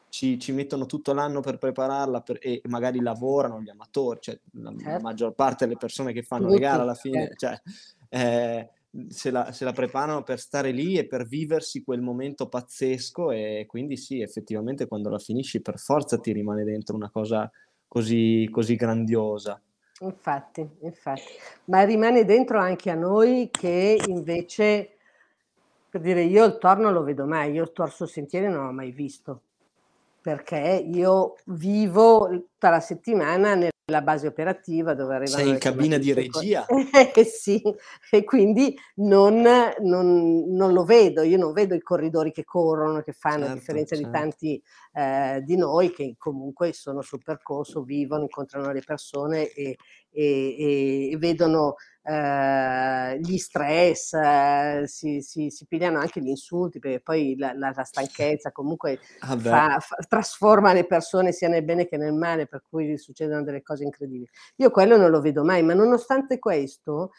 ci, 0.09 0.39
ci, 0.39 0.53
mettono 0.53 0.87
tutto 0.87 1.13
l'anno 1.13 1.41
per 1.41 1.59
prepararla 1.59 2.23
per, 2.23 2.39
e 2.41 2.63
magari 2.69 3.01
lavorano, 3.01 3.61
gli 3.61 3.69
amatori, 3.69 4.21
cioè 4.23 4.41
la, 4.53 4.71
certo. 4.71 4.89
la 4.89 5.01
maggior 5.01 5.35
parte 5.35 5.67
delle 5.67 5.77
persone 5.77 6.15
che 6.15 6.23
fanno 6.23 6.49
le 6.49 6.59
gare 6.59 6.81
alla 6.81 6.95
fine, 6.95 7.35
certo. 7.37 7.37
cioè, 7.37 7.63
eh, 8.09 8.71
se, 9.09 9.31
la, 9.31 9.53
se 9.53 9.67
la 9.67 9.73
preparano 9.73 10.23
per 10.23 10.39
stare 10.39 10.71
lì 10.71 10.97
e 10.97 11.07
per 11.07 11.27
viversi 11.27 11.83
quel 11.83 12.01
momento 12.01 12.49
pazzesco 12.49 13.31
e 13.31 13.67
quindi 13.69 13.99
sì, 13.99 14.23
effettivamente 14.23 14.87
quando 14.87 15.11
la 15.11 15.19
finisci 15.19 15.61
per 15.61 15.79
forza 15.79 16.17
ti 16.17 16.33
rimane 16.33 16.65
dentro 16.65 16.97
una 16.97 17.11
cosa 17.11 17.51
così, 17.95 18.49
così 18.51 18.75
grandiosa. 18.75 19.61
Infatti, 20.01 20.69
infatti, 20.81 21.31
ma 21.67 21.85
rimane 21.85 22.25
dentro 22.25 22.59
anche 22.59 22.91
a 22.91 22.97
noi 22.97 23.49
che 23.53 23.97
invece, 24.09 24.97
per 25.89 26.01
dire, 26.01 26.25
io 26.25 26.45
il 26.45 26.59
torno 26.59 26.91
lo 26.91 27.05
vedo 27.05 27.25
mai, 27.25 27.53
io 27.53 27.63
il 27.63 27.73
torso 27.73 28.05
sentieri 28.05 28.49
non 28.49 28.67
l'ho 28.67 28.73
mai 28.73 28.91
visto, 28.91 29.43
perché 30.21 30.85
io 30.85 31.37
vivo 31.45 32.29
tutta 32.29 32.69
la 32.69 32.81
settimana 32.81 33.55
nel 33.55 33.71
la 33.91 34.01
base 34.01 34.27
operativa 34.27 34.95
dove 34.95 35.15
arrivano... 35.15 35.43
Sei 35.43 35.51
in 35.51 35.59
cabina 35.59 35.99
di 35.99 36.13
regia? 36.13 36.65
Eh 37.15 37.25
sì, 37.25 37.63
e 38.11 38.25
quindi 38.25 38.75
non, 38.97 39.43
non, 39.81 40.45
non, 40.49 40.73
lo 40.73 40.85
vedo, 40.85 41.23
io 41.23 41.37
non 41.37 41.53
vedo 41.53 41.75
i 41.75 41.83
corridori 41.83 42.33
che 42.33 42.45
corrono, 42.45 43.03
che 43.03 43.13
fanno, 43.13 43.41
certo, 43.41 43.53
a 43.53 43.55
differenza 43.57 43.95
certo. 43.95 44.11
di 44.11 44.17
tanti 44.17 44.63
eh, 44.95 45.43
di 45.45 45.57
noi 45.57 45.91
che 45.91 46.15
comunque 46.17 46.73
sono 46.73 47.03
sul 47.03 47.23
percorso, 47.23 47.83
vivono, 47.83 48.23
incontrano 48.23 48.71
le 48.71 48.83
persone 48.85 49.49
e, 49.51 49.77
e, 50.11 51.11
e 51.11 51.17
vedono 51.19 51.75
eh, 52.03 53.19
gli 53.19 53.37
stress, 53.37 54.13
eh, 54.13 54.83
si, 54.87 55.21
si, 55.21 55.51
si, 55.51 55.67
pigliano 55.67 55.99
anche 55.99 56.21
gli 56.21 56.29
insulti, 56.29 56.79
perché 56.79 57.01
poi 57.01 57.35
la, 57.37 57.53
la, 57.55 57.73
la 57.75 57.83
stanchezza 57.83 58.53
comunque 58.53 59.01
ah 59.21 59.37
fa, 59.37 59.79
fa, 59.81 59.97
trasforma 60.09 60.73
le 60.73 60.87
persone 60.87 61.33
sia 61.33 61.49
nel 61.49 61.65
bene 61.65 61.89
che 61.89 61.97
nel 61.97 62.13
male, 62.13 62.47
per 62.47 62.63
cui 62.69 62.97
succedono 62.97 63.43
delle 63.43 63.63
cose 63.63 63.83
incredibili. 63.83 64.29
Io 64.57 64.71
quello 64.71 64.97
non 64.97 65.11
lo 65.11 65.21
vedo 65.21 65.43
mai, 65.43 65.65
ma 65.65 65.75
nonostante 65.75 66.39
questo, 66.39 67.11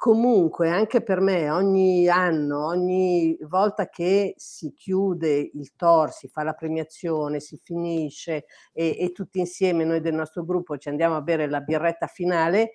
comunque 0.00 0.70
anche 0.70 1.02
per 1.02 1.20
me 1.20 1.50
ogni 1.50 2.08
anno, 2.08 2.64
ogni 2.64 3.36
volta 3.42 3.90
che 3.90 4.32
si 4.38 4.72
chiude 4.72 5.50
il 5.52 5.74
TOR, 5.76 6.10
si 6.10 6.26
fa 6.26 6.42
la 6.42 6.54
premiazione, 6.54 7.38
si 7.38 7.60
finisce 7.62 8.46
e, 8.72 8.96
e 8.98 9.12
tutti 9.12 9.40
insieme 9.40 9.84
noi 9.84 10.00
del 10.00 10.14
nostro 10.14 10.42
gruppo 10.46 10.78
ci 10.78 10.88
andiamo 10.88 11.16
a 11.16 11.20
bere 11.20 11.50
la 11.50 11.60
birretta 11.60 12.06
finale, 12.06 12.70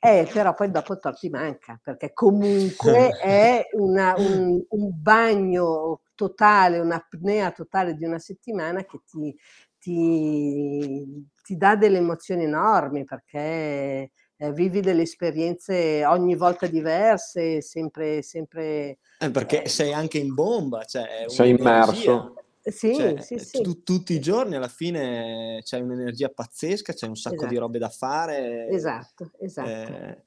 eh, 0.00 0.26
però 0.32 0.54
poi 0.54 0.70
dopo 0.70 0.94
il 0.94 0.98
torto 0.98 1.18
ti 1.18 1.28
manca, 1.28 1.78
perché 1.82 2.14
comunque 2.14 3.10
è 3.20 3.68
una, 3.72 4.14
un, 4.16 4.58
un, 4.66 4.90
bagno 4.94 6.04
totale, 6.14 6.78
un'apnea 6.78 7.50
totale 7.50 7.92
di 7.92 8.06
una 8.06 8.18
settimana 8.18 8.82
che 8.84 9.00
ti, 9.04 9.36
ti, 9.78 11.28
ti 11.44 11.56
dà 11.58 11.76
delle 11.76 11.98
emozioni 11.98 12.44
enormi, 12.44 13.04
perché 13.04 14.10
eh, 14.36 14.52
vivi 14.52 14.80
delle 14.80 15.02
esperienze 15.02 16.04
ogni 16.04 16.36
volta 16.36 16.66
diverse, 16.66 17.60
sempre... 17.60 18.22
sempre 18.22 18.98
eh, 19.18 19.30
perché 19.30 19.64
eh, 19.64 19.68
sei 19.68 19.92
anche 19.92 20.18
in 20.18 20.34
bomba, 20.34 20.84
cioè... 20.84 21.24
Sei 21.26 21.50
immerso. 21.50 22.34
Sì, 22.62 22.94
cioè, 22.96 23.20
sì, 23.20 23.38
sì. 23.38 23.60
Tu, 23.60 23.84
tutti 23.84 24.12
i 24.12 24.20
giorni 24.20 24.56
alla 24.56 24.68
fine 24.68 25.60
c'è 25.62 25.78
un'energia 25.78 26.28
pazzesca, 26.28 26.94
c'è 26.94 27.06
un 27.06 27.14
sacco 27.14 27.36
esatto. 27.36 27.50
di 27.52 27.58
robe 27.58 27.78
da 27.78 27.88
fare. 27.88 28.66
Esatto, 28.68 29.30
esatto. 29.38 29.68
Eh, 29.70 30.24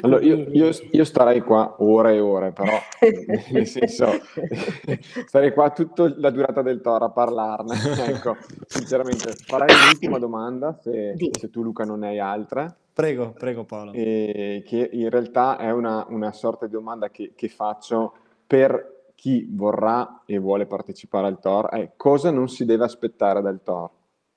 allora, 0.00 0.22
io, 0.22 0.36
io, 0.50 0.70
io, 0.90 1.04
starei 1.04 1.40
qua 1.40 1.76
ore 1.78 2.14
e 2.14 2.20
ore, 2.20 2.52
però, 2.52 2.78
nel 3.52 3.66
senso, 3.66 4.06
starei 5.26 5.52
qua 5.52 5.70
tutta 5.70 6.12
la 6.16 6.30
durata 6.30 6.62
del 6.62 6.80
toro 6.80 7.06
a 7.06 7.10
parlarne. 7.10 7.76
ecco, 8.08 8.36
sinceramente, 8.66 9.34
farei 9.34 9.74
l'ultima 9.86 10.18
domanda, 10.18 10.78
se, 10.82 11.14
se, 11.38 11.50
tu 11.50 11.62
Luca 11.62 11.84
non 11.84 12.02
hai 12.02 12.18
altre. 12.18 12.76
Prego, 12.98 13.30
prego 13.30 13.62
Paolo. 13.62 13.92
E, 13.92 14.64
che 14.66 14.90
in 14.92 15.08
realtà 15.08 15.56
è 15.56 15.70
una, 15.70 16.04
una 16.08 16.32
sorta 16.32 16.66
di 16.66 16.72
domanda 16.72 17.10
che, 17.10 17.30
che 17.36 17.48
faccio 17.48 18.12
per 18.44 19.12
chi 19.14 19.46
vorrà 19.48 20.22
e 20.26 20.38
vuole 20.38 20.66
partecipare 20.66 21.28
al 21.28 21.38
TOR 21.38 21.68
è 21.68 21.92
cosa 21.96 22.32
non 22.32 22.48
si 22.48 22.64
deve 22.64 22.82
aspettare 22.82 23.40
dal 23.40 23.62
TOR, 23.62 23.88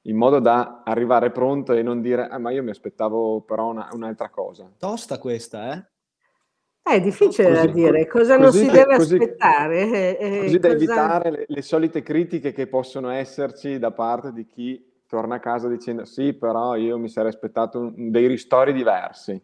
in 0.02 0.16
modo 0.16 0.38
da 0.38 0.84
arrivare 0.86 1.32
pronto 1.32 1.74
e 1.74 1.82
non 1.82 2.02
dire, 2.02 2.28
ah, 2.28 2.38
ma 2.38 2.52
io 2.52 2.62
mi 2.62 2.70
aspettavo 2.70 3.42
però 3.42 3.72
una, 3.72 3.90
un'altra 3.94 4.30
cosa. 4.30 4.72
Tosta 4.78 5.18
questa, 5.18 5.74
eh? 5.74 5.86
È 6.84 7.02
difficile 7.02 7.50
così, 7.50 7.66
da 7.66 7.72
dire, 7.72 8.06
cosa 8.06 8.38
non 8.38 8.52
si 8.52 8.68
deve 8.68 8.96
così, 8.96 9.16
aspettare. 9.16 9.80
Eh, 9.80 10.18
eh 10.20 10.40
così 10.42 10.60
cosa... 10.60 10.68
da 10.68 10.74
evitare 10.76 11.32
le, 11.32 11.46
le, 11.48 11.62
solite 11.64 12.04
critiche 12.04 12.52
che 12.52 12.68
possono 12.68 13.10
esserci 13.10 13.80
da 13.80 13.90
parte 13.90 14.32
di 14.32 14.46
chi 14.46 14.91
torna 15.12 15.36
a 15.36 15.40
casa 15.40 15.68
dicendo 15.68 16.06
sì, 16.06 16.32
però 16.32 16.76
io 16.76 16.98
mi 16.98 17.10
sarei 17.10 17.32
aspettato 17.32 17.80
un, 17.80 18.10
dei 18.12 18.28
ristori 18.28 18.72
diversi. 18.72 19.40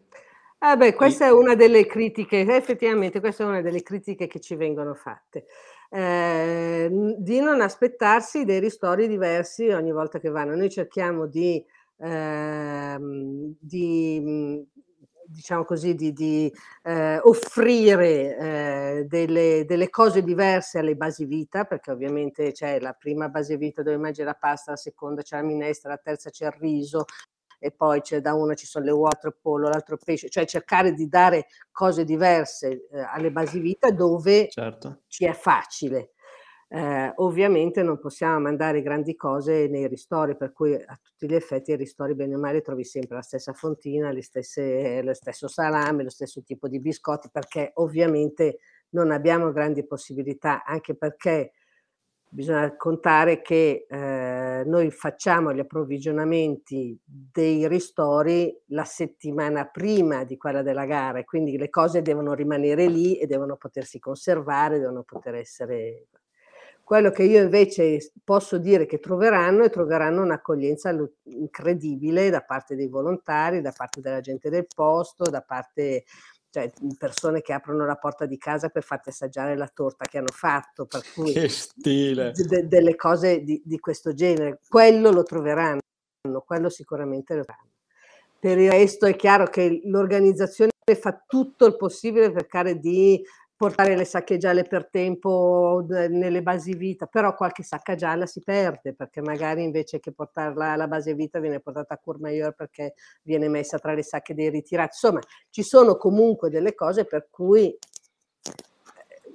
Ah 0.60 0.76
beh, 0.76 0.94
questa 0.94 1.26
è 1.26 1.30
una 1.30 1.54
delle 1.54 1.86
critiche, 1.86 2.40
effettivamente 2.40 3.20
questa 3.20 3.44
è 3.44 3.46
una 3.46 3.60
delle 3.60 3.82
critiche 3.82 4.26
che 4.26 4.40
ci 4.40 4.56
vengono 4.56 4.94
fatte. 4.94 5.44
Eh, 5.90 6.88
di 7.18 7.40
non 7.40 7.60
aspettarsi 7.60 8.46
dei 8.46 8.60
ristori 8.60 9.08
diversi 9.08 9.68
ogni 9.68 9.92
volta 9.92 10.18
che 10.18 10.30
vanno. 10.30 10.56
Noi 10.56 10.70
cerchiamo 10.70 11.26
di, 11.26 11.62
eh, 11.98 12.96
di 13.60 14.66
diciamo 15.28 15.64
così, 15.64 15.94
di, 15.94 16.12
di 16.12 16.52
eh, 16.82 17.18
offrire 17.18 18.36
eh, 18.38 19.04
delle, 19.06 19.64
delle, 19.66 19.90
cose 19.90 20.22
diverse 20.22 20.78
alle 20.78 20.96
basi 20.96 21.26
vita, 21.26 21.64
perché 21.64 21.90
ovviamente 21.90 22.52
c'è 22.52 22.80
la 22.80 22.94
prima 22.94 23.28
base 23.28 23.56
vita 23.56 23.82
dove 23.82 23.98
mangi 23.98 24.22
la 24.22 24.34
pasta, 24.34 24.72
la 24.72 24.76
seconda 24.76 25.22
c'è 25.22 25.36
la 25.36 25.42
minestra, 25.42 25.90
la 25.90 25.98
terza 25.98 26.30
c'è 26.30 26.46
il 26.46 26.52
riso, 26.52 27.04
e 27.58 27.70
poi 27.72 28.00
c'è 28.00 28.20
da 28.20 28.34
una 28.34 28.54
ci 28.54 28.66
sono 28.66 28.84
le 28.84 28.92
uova, 28.92 29.18
il 29.22 29.36
pollo, 29.40 29.68
l'altro 29.68 29.98
pesce, 30.02 30.28
cioè 30.28 30.46
cercare 30.46 30.92
di 30.92 31.08
dare 31.08 31.46
cose 31.70 32.04
diverse 32.04 32.86
eh, 32.90 33.00
alle 33.00 33.30
basi 33.30 33.58
vita 33.58 33.90
dove 33.90 34.48
certo. 34.48 35.02
ci 35.08 35.24
è 35.26 35.32
facile. 35.32 36.12
Eh, 36.70 37.12
ovviamente 37.16 37.82
non 37.82 37.98
possiamo 37.98 38.40
mandare 38.40 38.82
grandi 38.82 39.16
cose 39.16 39.68
nei 39.68 39.88
ristori, 39.88 40.36
per 40.36 40.52
cui 40.52 40.74
a 40.74 41.00
tutti 41.02 41.26
gli 41.26 41.34
effetti 41.34 41.70
i 41.70 41.76
ristori 41.76 42.14
bene 42.14 42.34
o 42.34 42.38
male 42.38 42.60
trovi 42.60 42.84
sempre 42.84 43.16
la 43.16 43.22
stessa 43.22 43.54
fontina, 43.54 44.12
stesse, 44.20 45.02
lo 45.02 45.14
stesso 45.14 45.48
salame, 45.48 46.02
lo 46.02 46.10
stesso 46.10 46.42
tipo 46.42 46.68
di 46.68 46.78
biscotti, 46.78 47.30
perché 47.32 47.70
ovviamente 47.76 48.58
non 48.90 49.10
abbiamo 49.10 49.50
grandi 49.50 49.86
possibilità, 49.86 50.62
anche 50.64 50.94
perché 50.94 51.52
bisogna 52.30 52.76
contare 52.76 53.40
che 53.40 53.86
eh, 53.88 54.62
noi 54.66 54.90
facciamo 54.90 55.54
gli 55.54 55.60
approvvigionamenti 55.60 56.98
dei 57.02 57.66
ristori 57.66 58.54
la 58.66 58.84
settimana 58.84 59.64
prima 59.66 60.24
di 60.24 60.36
quella 60.36 60.60
della 60.60 60.84
gara, 60.84 61.24
quindi 61.24 61.56
le 61.56 61.70
cose 61.70 62.02
devono 62.02 62.34
rimanere 62.34 62.86
lì 62.88 63.18
e 63.18 63.26
devono 63.26 63.56
potersi 63.56 63.98
conservare, 63.98 64.78
devono 64.78 65.02
poter 65.02 65.36
essere... 65.36 66.08
Quello 66.88 67.10
che 67.10 67.22
io 67.22 67.42
invece 67.42 68.12
posso 68.24 68.56
dire 68.56 68.86
che 68.86 68.98
troveranno 68.98 69.62
è 69.62 69.68
troveranno 69.68 70.22
un'accoglienza 70.22 70.96
incredibile 71.24 72.30
da 72.30 72.40
parte 72.40 72.76
dei 72.76 72.88
volontari, 72.88 73.60
da 73.60 73.74
parte 73.76 74.00
della 74.00 74.20
gente 74.20 74.48
del 74.48 74.66
posto, 74.74 75.24
da 75.24 75.42
parte 75.42 76.04
cioè 76.48 76.72
persone 76.96 77.42
che 77.42 77.52
aprono 77.52 77.84
la 77.84 77.96
porta 77.96 78.24
di 78.24 78.38
casa 78.38 78.70
per 78.70 78.84
farti 78.84 79.10
assaggiare 79.10 79.54
la 79.54 79.68
torta 79.68 80.06
che 80.06 80.16
hanno 80.16 80.32
fatto, 80.32 80.86
per 80.86 81.02
cui 81.12 81.34
che 81.34 81.50
stile. 81.50 82.32
De- 82.32 82.66
delle 82.66 82.96
cose 82.96 83.42
di, 83.42 83.60
di, 83.62 83.78
questo 83.78 84.14
genere, 84.14 84.60
quello 84.66 85.10
lo 85.10 85.24
troveranno, 85.24 85.80
quello 86.46 86.70
sicuramente 86.70 87.34
lo 87.34 87.44
troveranno. 87.44 87.72
Per 88.40 88.56
il 88.56 88.70
resto 88.70 89.04
è 89.04 89.14
chiaro 89.14 89.44
che 89.48 89.82
l'organizzazione 89.84 90.70
fa 90.98 91.22
tutto 91.26 91.66
il 91.66 91.76
possibile 91.76 92.32
per 92.32 92.40
cercare 92.40 92.78
di 92.78 93.22
portare 93.58 93.96
le 93.96 94.04
sacche 94.04 94.36
gialle 94.36 94.62
per 94.62 94.88
tempo 94.88 95.84
nelle 95.88 96.42
basi 96.42 96.76
vita, 96.76 97.06
però 97.06 97.34
qualche 97.34 97.64
sacca 97.64 97.96
gialla 97.96 98.24
si 98.24 98.40
perde 98.40 98.94
perché 98.94 99.20
magari 99.20 99.64
invece 99.64 99.98
che 99.98 100.12
portarla 100.12 100.70
alla 100.70 100.86
base 100.86 101.12
vita 101.14 101.40
viene 101.40 101.58
portata 101.58 101.94
a 101.94 101.98
Courmayeur 101.98 102.54
perché 102.54 102.94
viene 103.22 103.48
messa 103.48 103.80
tra 103.80 103.94
le 103.94 104.04
sacche 104.04 104.32
dei 104.32 104.48
ritirati. 104.48 104.90
Insomma, 104.92 105.20
ci 105.50 105.64
sono 105.64 105.96
comunque 105.96 106.50
delle 106.50 106.76
cose 106.76 107.04
per 107.04 107.26
cui 107.30 107.76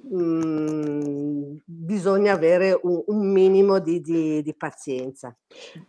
Mhmm, 0.06 1.62
bisogna 1.64 2.34
avere 2.34 2.78
un, 2.82 3.01
un 3.08 3.32
minimo 3.32 3.80
di, 3.80 4.01
di, 4.01 4.41
di, 4.41 4.54
pazienza. 4.54 5.36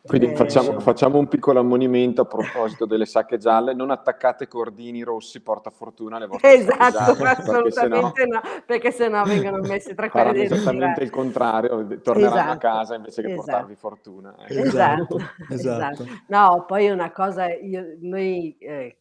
Quindi 0.03 0.31
eh, 0.31 0.37
facciamo, 0.37 0.79
facciamo, 0.79 1.19
un 1.19 1.27
piccolo 1.27 1.59
ammonimento 1.59 2.23
a 2.23 2.27
proposito 2.27 2.87
delle 2.87 3.07
sacche 3.07 3.39
gialle, 3.39 3.75
non 3.75 3.91
attaccate 3.91 4.47
cordini 4.47 5.03
rossi 5.03 5.43
porta 5.43 5.71
fortuna 5.71 6.17
alle 6.17 6.27
vostre 6.27 6.55
esatto, 6.55 7.15
gialle, 7.15 7.29
assolutamente 7.29 8.12
perché 8.12 8.27
no, 8.27 8.41
perché 8.65 8.91
sennò 8.93 9.25
vengono 9.25 9.59
messe 9.59 9.95
tra 9.95 10.09
quelle 10.09 10.33
dei 10.33 10.45
esattamente 10.45 11.03
il 11.03 11.11
contrario, 11.11 12.01
torneranno 12.01 12.35
esatto, 12.35 12.53
a 12.53 12.57
casa 12.57 12.95
invece 12.95 13.23
che 13.23 13.33
esatto. 13.33 13.45
portarvi 13.45 13.75
fortuna. 13.75 14.35
Ecco. 14.39 14.53
Esatto, 14.75 15.19
esatto, 15.51 16.07
No, 16.29 16.65
poi 16.67 16.89
una 16.89 17.12
cosa, 17.12 17.53
io, 17.53 17.97
noi 18.01 18.57
eh, 18.59 18.97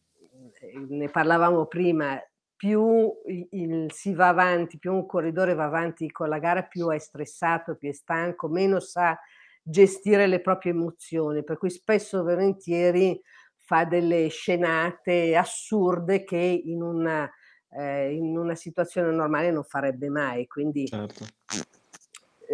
ne 0.88 1.08
parlavamo 1.08 1.66
prima, 1.66 2.20
più 2.64 3.12
il, 3.50 3.92
si 3.92 4.14
va 4.14 4.28
avanti, 4.28 4.78
più 4.78 4.94
un 4.94 5.04
corridore 5.04 5.52
va 5.52 5.64
avanti 5.64 6.10
con 6.10 6.30
la 6.30 6.38
gara, 6.38 6.62
più 6.62 6.88
è 6.88 6.96
stressato, 6.96 7.76
più 7.76 7.90
è 7.90 7.92
stanco, 7.92 8.48
meno 8.48 8.80
sa 8.80 9.18
gestire 9.62 10.26
le 10.26 10.40
proprie 10.40 10.72
emozioni, 10.72 11.44
per 11.44 11.58
cui 11.58 11.68
spesso 11.68 12.22
volentieri 12.22 13.20
fa 13.58 13.84
delle 13.84 14.28
scenate 14.28 15.36
assurde 15.36 16.24
che 16.24 16.62
in 16.64 16.80
una, 16.80 17.30
eh, 17.68 18.14
in 18.14 18.34
una 18.34 18.54
situazione 18.54 19.10
normale 19.10 19.50
non 19.50 19.64
farebbe 19.64 20.08
mai. 20.08 20.46
Quindi 20.46 20.86
certo 20.86 21.26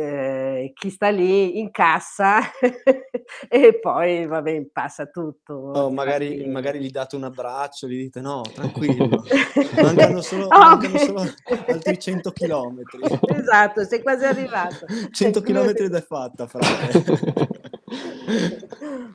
eh, 0.00 0.72
chi 0.74 0.88
sta 0.88 1.10
lì 1.10 1.58
incassa 1.58 2.40
e 3.48 3.78
poi 3.78 4.26
vabbè 4.26 4.66
passa 4.72 5.06
tutto. 5.06 5.54
Oh, 5.54 5.90
magari, 5.90 6.46
magari, 6.46 6.80
gli 6.80 6.90
date 6.90 7.16
un 7.16 7.24
abbraccio, 7.24 7.86
gli 7.86 7.96
dite 7.96 8.20
no, 8.20 8.42
tranquillo, 8.54 9.22
mancano 9.82 10.20
solo, 10.22 10.46
oh, 10.46 10.58
mancano 10.58 10.98
solo 10.98 11.22
altri 11.68 11.98
100 11.98 12.30
chilometri. 12.32 13.00
Esatto, 13.28 13.84
sei 13.84 14.02
quasi 14.02 14.24
arrivato. 14.24 14.86
100 15.10 15.40
chilometri 15.42 15.84
ed 15.84 15.94
è 15.94 16.02
fatta, 16.02 16.46
frate. 16.46 17.04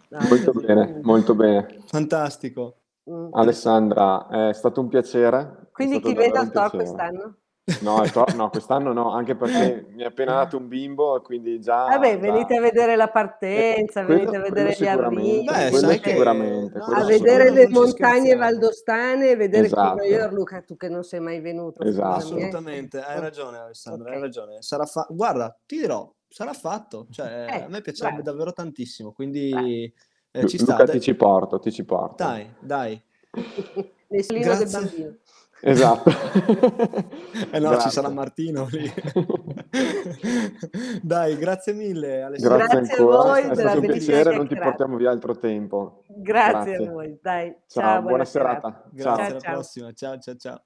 molto 0.09 0.51
bene, 0.51 0.99
molto 1.01 1.35
bene. 1.35 1.83
Fantastico. 1.87 2.81
Mm. 3.09 3.33
Alessandra, 3.33 4.49
è 4.49 4.53
stato 4.53 4.81
un 4.81 4.87
piacere. 4.87 5.69
Quindi 5.71 5.99
chi 5.99 6.13
vede 6.13 6.37
al 6.37 6.51
Tor 6.51 6.69
quest'anno? 6.71 7.37
No, 7.81 8.03
tor- 8.11 8.35
no, 8.35 8.49
quest'anno 8.49 8.93
no, 8.93 9.11
anche 9.11 9.35
perché 9.35 9.87
mi 9.89 10.03
ha 10.03 10.07
appena 10.09 10.33
dato 10.35 10.57
un 10.57 10.67
bimbo, 10.67 11.19
quindi 11.21 11.59
già... 11.59 11.85
Vabbè, 11.85 12.19
venite 12.19 12.57
a 12.57 12.61
vedere 12.61 12.95
la 12.95 13.07
partenza, 13.07 14.01
eh, 14.01 14.05
venite 14.05 14.35
a 14.35 14.39
vedere 14.39 14.75
gli 14.77 14.85
arrivi, 14.85 15.43
Beh, 15.45 15.71
sai 15.71 15.99
sicuramente. 16.03 16.77
a 16.77 17.03
vedere 17.05 17.49
le 17.49 17.67
montagne 17.69 18.35
valdostane, 18.35 19.35
vedere 19.35 19.65
esatto. 19.65 19.97
come 19.97 20.29
Luca, 20.31 20.61
tu 20.61 20.77
che 20.77 20.89
non 20.89 21.01
sei 21.01 21.19
mai 21.19 21.39
venuto. 21.39 21.83
Esatto. 21.83 22.17
Assolutamente, 22.17 23.01
hai 23.01 23.19
ragione 23.19 23.57
Alessandra, 23.57 24.09
okay. 24.09 24.15
hai 24.15 24.21
ragione. 24.21 24.61
Sarà 24.61 24.85
fa- 24.85 25.07
Guarda, 25.09 25.57
ti 25.65 25.77
dirò, 25.79 26.07
sarà 26.27 26.53
fatto, 26.53 27.07
cioè, 27.09 27.47
eh, 27.49 27.63
a 27.63 27.67
me 27.67 27.81
piacerebbe 27.81 28.21
bravo. 28.21 28.29
davvero 28.29 28.53
tantissimo, 28.53 29.11
quindi 29.11 29.91
eh, 30.29 30.47
ci 30.47 30.59
Luca, 30.59 30.83
sta. 30.83 30.85
ti 30.85 31.01
ci 31.01 31.15
porto, 31.15 31.57
ti 31.57 31.71
ci 31.71 31.83
porto. 31.83 32.23
Dai, 32.23 32.47
dai. 32.59 33.01
Bambino. 34.07 35.17
Esatto. 35.61 36.09
eh 37.51 37.59
no, 37.59 37.69
grazie. 37.69 37.81
ci 37.81 37.89
sarà 37.89 38.09
Martino 38.09 38.67
lì. 38.69 38.91
Dai, 41.01 41.37
grazie 41.37 41.73
mille 41.73 42.21
Alessandro. 42.21 42.57
Grazie, 42.57 42.77
grazie 42.79 42.95
a 42.95 43.05
voi, 43.05 43.41
è 43.41 43.55
stato 43.55 43.79
un 43.79 43.85
piacere, 43.85 44.35
non 44.35 44.47
ti 44.47 44.55
portiamo 44.55 44.97
via 44.97 45.09
altro 45.09 45.37
tempo. 45.37 46.03
Grazie, 46.07 46.73
grazie. 46.73 46.87
a 46.87 46.91
voi, 46.91 47.19
dai. 47.21 47.55
Ciao, 47.67 47.83
ciao 47.83 47.91
buona, 47.93 48.07
buona 48.07 48.25
serata. 48.25 48.59
serata. 48.59 48.89
Grazie, 48.91 49.03
ciao. 49.03 49.29
alla 49.29 49.39
ciao. 49.39 49.53
prossima. 49.53 49.93
Ciao, 49.93 50.19
ciao, 50.19 50.35
ciao. 50.35 50.63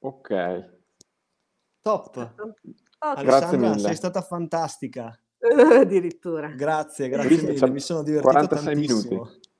Ok. 0.00 0.72
Top. 1.80 2.32
Okay. 2.98 3.24
Grazie 3.24 3.58
mille. 3.58 3.78
sei 3.78 3.94
stata 3.94 4.20
fantastica. 4.20 5.16
Addirittura. 5.80 6.48
Grazie, 6.48 7.08
grazie 7.08 7.52
mille. 7.52 7.70
Mi 7.70 7.80
sono 7.80 8.02
divertito 8.02 8.32
46 8.32 8.74
tantissimo. 8.74 9.10
minuti. 9.10 9.52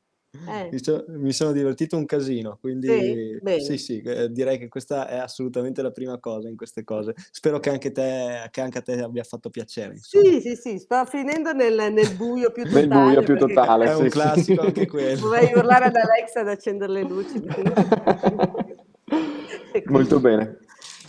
Eh. 0.49 0.68
Mi, 0.72 0.82
so, 0.82 1.05
mi, 1.09 1.32
sono 1.32 1.53
divertito 1.53 1.97
un 1.97 2.07
casino, 2.07 2.59
quindi 2.61 2.89
sì, 2.89 3.61
sì, 3.61 3.78
sì 3.78 4.01
eh, 4.01 4.30
direi 4.30 4.59
che 4.59 4.68
questa 4.68 5.07
è 5.07 5.16
assolutamente 5.16 5.80
la 5.80 5.93
prima 5.93 6.18
cosa 6.18 6.49
in 6.49 6.57
queste 6.57 6.82
cose. 6.82 7.14
Spero 7.30 7.61
che 7.61 7.70
anche, 7.70 7.93
te, 7.93 8.49
che 8.51 8.61
anche 8.61 8.78
a 8.78 8.82
te 8.82 9.01
abbia 9.01 9.22
fatto 9.22 9.51
piacere. 9.51 9.95
Insomma. 9.95 10.24
Sì, 10.24 10.41
sì, 10.41 10.57
sì, 10.57 10.78
sto 10.78 11.05
finendo 11.05 11.53
nel, 11.53 11.93
nel 11.93 12.14
buio 12.16 12.51
più 12.51 12.64
totale. 12.64 12.87
nel 12.87 13.05
buio 13.05 13.22
più 13.22 13.37
totale, 13.37 13.87
È 13.87 13.95
un 13.95 14.09
classico 14.09 14.62
anche 14.62 14.87
quello. 14.87 15.20
Vorrei 15.20 15.53
urlare 15.55 15.85
ad 15.87 15.97
Alexa 15.97 16.41
ad 16.41 16.49
accendere 16.49 16.93
le 16.93 17.03
luci. 17.03 17.41
Molto 19.87 20.20
bene. 20.20 20.59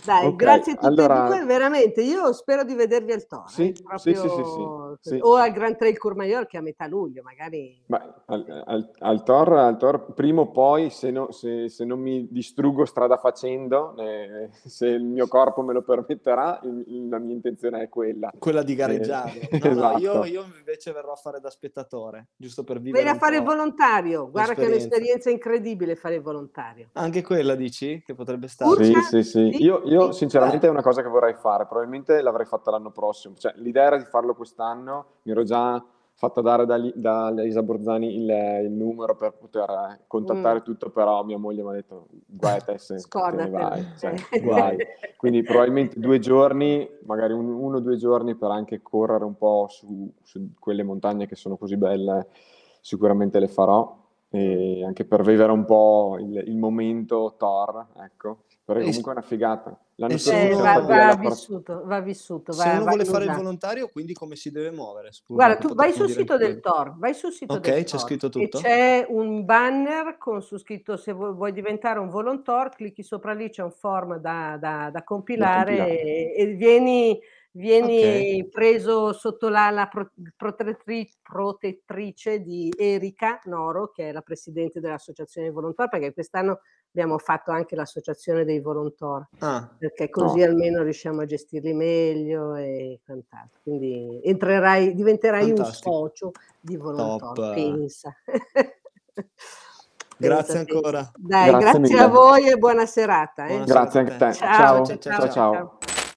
Dai, 0.06 0.26
okay. 0.26 0.36
grazie 0.36 0.72
a 0.72 0.74
tutti 0.76 0.86
allora... 0.86 1.26
e 1.26 1.28
due, 1.28 1.44
veramente. 1.46 2.00
Io 2.00 2.32
spero 2.32 2.62
di 2.62 2.74
vedervi 2.74 3.10
al 3.10 3.26
Toro. 3.26 3.48
Sì, 3.48 3.74
proprio... 3.82 3.98
sì, 3.98 4.14
sì, 4.14 4.28
sì, 4.28 5.08
sì, 5.10 5.18
O 5.20 5.34
al 5.34 5.50
Grand 5.50 5.76
Trail 5.76 5.98
Courmayeur 5.98 6.46
che 6.46 6.56
è 6.56 6.60
a 6.60 6.62
metà 6.62 6.86
luglio, 6.86 7.22
magari. 7.24 7.82
Beh, 7.84 8.00
al, 8.26 8.62
al, 8.66 8.90
al, 9.00 9.22
Tor, 9.24 9.52
al 9.52 9.76
Tor, 9.76 10.14
prima 10.14 10.42
o 10.42 10.50
poi, 10.52 10.90
se, 10.90 11.10
no, 11.10 11.32
se, 11.32 11.68
se, 11.68 11.84
non 11.84 11.98
mi 11.98 12.28
distruggo 12.30 12.84
strada 12.84 13.16
facendo, 13.16 13.96
eh, 13.98 14.48
se 14.64 14.86
il 14.86 15.02
mio 15.02 15.26
corpo 15.26 15.62
me 15.62 15.72
lo 15.72 15.82
permetterà, 15.82 16.60
il, 16.62 17.08
la 17.08 17.18
mia 17.18 17.34
intenzione 17.34 17.82
è 17.82 17.88
quella. 17.88 18.30
Quella 18.38 18.62
di 18.62 18.74
gareggiare. 18.76 19.40
Eh, 19.40 19.58
no, 19.58 19.70
esatto. 19.70 19.92
no, 19.92 19.98
io, 19.98 20.24
io, 20.24 20.44
invece 20.56 20.92
verrò 20.92 21.12
a 21.12 21.16
fare 21.16 21.40
da 21.40 21.50
spettatore, 21.50 22.28
giusto 22.36 22.62
per 22.62 22.78
vivere 22.80 23.02
Vieni 23.02 23.16
a 23.16 23.20
fare 23.20 23.38
il 23.38 23.42
volontario. 23.42 24.30
Guarda 24.30 24.54
che 24.54 24.62
è 24.62 24.66
un'esperienza 24.66 25.30
incredibile 25.30 25.96
fare 25.96 26.14
il 26.14 26.22
volontario. 26.22 26.90
Anche 26.92 27.22
quella, 27.22 27.56
dici? 27.56 28.02
Che 28.06 28.14
potrebbe 28.14 28.46
stare? 28.46 28.84
Sì, 28.84 28.94
sì, 29.02 29.22
sì. 29.22 29.62
Io, 29.62 29.82
io 29.84 29.95
io 29.96 30.12
sinceramente 30.12 30.66
è 30.66 30.70
una 30.70 30.82
cosa 30.82 31.02
che 31.02 31.08
vorrei 31.08 31.34
fare, 31.34 31.66
probabilmente 31.66 32.20
l'avrei 32.20 32.46
fatta 32.46 32.70
l'anno 32.70 32.90
prossimo, 32.90 33.34
cioè 33.36 33.52
l'idea 33.56 33.84
era 33.84 33.96
di 33.96 34.04
farlo 34.04 34.34
quest'anno, 34.34 35.06
mi 35.22 35.32
ero 35.32 35.42
già 35.42 35.82
fatta 36.18 36.40
dare 36.40 36.64
da, 36.64 36.78
da 36.94 37.28
Elisa 37.28 37.62
Borzani 37.62 38.16
il, 38.16 38.30
il, 38.64 38.70
numero 38.70 39.16
per 39.16 39.32
poter 39.32 39.68
eh, 39.68 40.00
contattare 40.06 40.60
mm. 40.60 40.62
tutto, 40.62 40.90
però 40.90 41.22
mia 41.24 41.36
moglie 41.36 41.62
mi 41.62 41.68
ha 41.68 41.72
detto 41.72 42.06
guai 42.26 42.56
a 42.56 42.60
te 42.60 42.78
se 42.78 42.96
te 42.96 43.30
ne 43.34 43.50
vai, 43.50 43.86
cioè, 43.98 44.14
guai. 44.42 44.78
Quindi 45.16 45.42
probabilmente 45.42 46.00
due 46.00 46.18
giorni, 46.18 46.88
magari 47.04 47.34
un, 47.34 47.46
uno 47.46 47.76
o 47.76 47.80
due 47.80 47.96
giorni 47.96 48.34
per 48.34 48.50
anche 48.50 48.80
correre 48.80 49.24
un 49.24 49.36
po' 49.36 49.66
su, 49.68 50.10
su 50.22 50.54
quelle 50.58 50.82
montagne 50.82 51.26
che 51.26 51.36
sono 51.36 51.58
così 51.58 51.76
belle, 51.76 52.28
sicuramente 52.80 53.38
le 53.38 53.48
farò. 53.48 54.04
E 54.30 54.84
anche 54.84 55.04
per 55.04 55.22
vivere 55.22 55.52
un 55.52 55.64
po' 55.64 56.16
il, 56.18 56.44
il 56.46 56.56
momento 56.56 57.34
Thor, 57.38 57.86
ecco, 57.98 58.44
perché 58.64 58.84
comunque 58.84 59.12
è 59.12 59.16
una 59.16 59.24
figata. 59.24 59.78
L'anno 59.98 60.18
scorso 60.18 60.58
va, 60.58 60.80
va, 60.80 61.14
vissuto, 61.14 61.82
va 61.86 62.00
vissuto. 62.00 62.52
Se 62.52 62.68
uno 62.68 62.84
vuole 62.84 63.06
fare 63.06 63.24
il 63.24 63.32
volontario, 63.32 63.88
quindi 63.88 64.12
come 64.12 64.36
si 64.36 64.50
deve 64.50 64.70
muovere? 64.70 65.10
Scusa, 65.10 65.42
Guarda, 65.42 65.56
tu 65.56 65.74
vai 65.74 65.92
sul 65.92 66.10
sito 66.10 66.36
del 66.36 66.60
Tor, 66.60 66.98
vai 66.98 67.14
sul 67.14 67.32
sito 67.32 67.54
okay, 67.54 67.76
del 67.76 67.84
c'è 67.84 67.98
scritto 67.98 68.28
tutto. 68.28 68.58
E 68.58 68.60
c'è 68.60 69.06
un 69.08 69.46
banner 69.46 70.18
con 70.18 70.42
su 70.42 70.58
scritto 70.58 70.98
se 70.98 71.12
vuoi 71.12 71.52
diventare 71.52 71.98
un 71.98 72.10
volontor, 72.10 72.68
clicchi 72.76 73.02
sopra 73.02 73.32
lì, 73.32 73.48
c'è 73.48 73.62
un 73.62 73.70
form 73.70 74.18
da, 74.18 74.58
da, 74.60 74.90
da 74.92 75.02
compilare, 75.02 75.76
da 75.76 75.84
compilare. 75.84 76.02
E, 76.02 76.34
e 76.36 76.46
vieni 76.54 77.18
vieni 77.56 77.98
okay. 77.98 78.48
preso 78.48 79.12
sotto 79.12 79.48
l'ala 79.48 79.88
pro, 79.88 80.10
protettrice 81.26 82.40
di 82.40 82.72
Erika 82.76 83.40
Noro, 83.44 83.90
che 83.90 84.10
è 84.10 84.12
la 84.12 84.20
presidente 84.20 84.78
dell'associazione 84.80 85.46
dei 85.46 85.56
volontori, 85.56 85.88
perché 85.88 86.12
quest'anno 86.12 86.60
abbiamo 86.96 87.18
fatto 87.18 87.50
anche 87.50 87.76
l'associazione 87.76 88.46
dei 88.46 88.60
volontori, 88.60 89.24
ah. 89.40 89.68
perché 89.76 90.08
così 90.08 90.40
oh. 90.40 90.46
almeno 90.46 90.82
riusciamo 90.82 91.20
a 91.20 91.26
gestirli 91.26 91.74
meglio 91.74 92.54
e 92.54 93.00
quant'altro. 93.04 93.58
Quindi 93.62 94.22
entrerai, 94.24 94.94
diventerai 94.94 95.48
Fantastico. 95.48 95.90
un 95.90 95.96
socio 96.08 96.32
di 96.58 96.76
volontori, 96.78 97.54
pensa. 97.54 98.16
Grazie 100.18 100.60
ancora. 100.60 101.10
Dai, 101.14 101.50
grazie, 101.50 101.78
grazie 101.78 101.98
a 101.98 102.08
voi 102.08 102.48
e 102.48 102.56
buona 102.56 102.86
serata. 102.86 103.44
Eh. 103.44 103.48
Buona 103.48 103.64
grazie 103.66 104.06
serata. 104.06 104.26
a 104.26 104.30
te. 104.30 104.34
ciao, 104.34 104.86
ciao. 104.86 104.98
ciao. 104.98 105.20
ciao. 105.20 105.30
ciao. 105.30 105.78